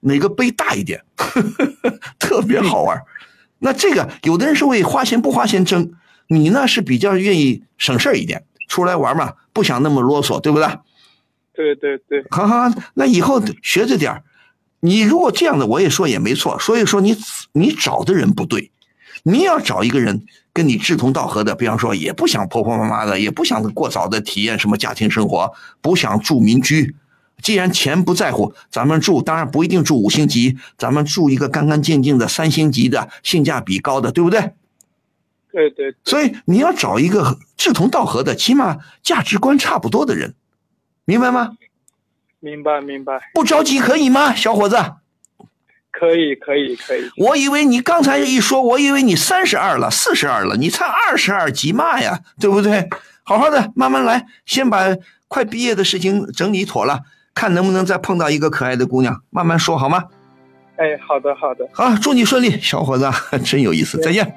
[0.01, 1.05] 哪个杯大一点，
[2.19, 2.99] 特别好玩。
[3.59, 5.93] 那这个有的人是为花钱不花钱争，
[6.29, 10.69] 你呢是比较愿意省事儿一点，出来玩嘛，不想那么啰嗦，对不对？
[11.55, 14.23] 对对对，好好，那以后学着点儿。
[14.79, 16.57] 你如果这样的，我也说也没错。
[16.61, 17.17] 所以说你
[17.53, 18.71] 你找的人不对，
[19.25, 26.95] 你要找一个人跟你志同道合的，比方说也不想婆婆妈妈的，也不想过早的体验什么家庭生活，不想住民居。
[27.43, 34.53] 既然钱不在乎，咱们住当然不一定住五星级，咱们住一个干干净净的三星级的，性价比高的，对不对？
[35.53, 35.95] 对对。
[36.05, 40.35] 所以你要找一个志同道合的，起码价值观差不多的人，
[41.05, 41.53] 明白吗？
[42.41, 44.77] 明白明白，不着急可以吗，小伙子？
[45.91, 47.11] 可以可以可以。
[47.17, 52.21] 我以为你刚才一说，我以为你三十二了，四十二了，你才二十二，急嘛呀？
[52.39, 52.89] 对不对？
[53.25, 54.95] 好好的，慢慢来，先把
[55.27, 57.01] 快毕业的事情整理妥了，
[57.35, 60.05] 看能不能再碰到一个可爱的姑娘，慢慢说好吗？
[60.77, 61.69] 哎，好的好的。
[61.73, 63.11] 好，祝你顺利，小伙子，
[63.45, 64.33] 真有意思，再见。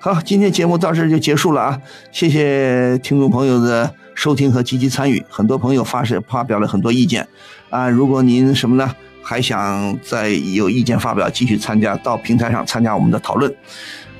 [0.00, 1.80] 好，今天节目到这就结束了啊！
[2.12, 7.26] 谢谢听众朋友的收听和积极参与，很多朋友发是发表了很多意见
[7.68, 7.88] 啊。
[7.88, 8.94] 如果您什么呢，
[9.24, 13.52] 还想再有意见发表，继续参加到平台上参加我们的讨论。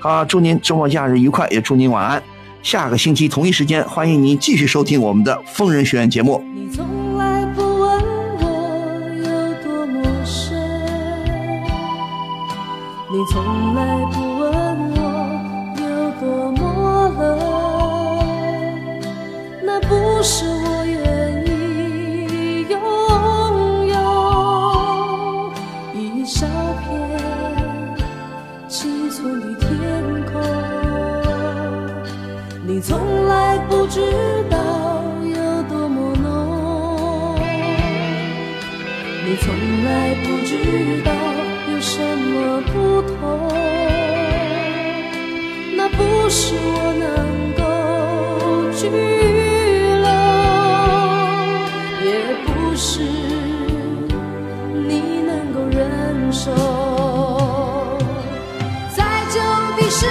[0.01, 2.21] 好，祝您周末假日愉快，也祝您晚安。
[2.61, 6.45] 下个星期同一时间，欢迎您继续收听我们的《疯人学院》节目。
[6.55, 8.03] 你从来不问
[8.41, 8.45] 我
[9.17, 10.03] 有多么，
[13.11, 14.28] 你从来不
[20.19, 22.77] 不是我愿意拥
[23.87, 23.95] 有
[25.95, 26.45] 一小
[26.83, 26.91] 片
[28.69, 29.69] 青翠的天
[30.27, 30.43] 空，
[32.67, 34.01] 你从来不知
[34.51, 34.57] 道
[35.23, 37.39] 有多么浓，
[39.25, 39.55] 你从
[39.85, 41.13] 来不知道
[41.73, 43.15] 有什么不同。
[45.77, 47.18] 那不是我能。
[56.29, 56.51] 忍受，
[58.95, 59.03] 再
[59.33, 59.41] 久
[59.79, 60.05] 的时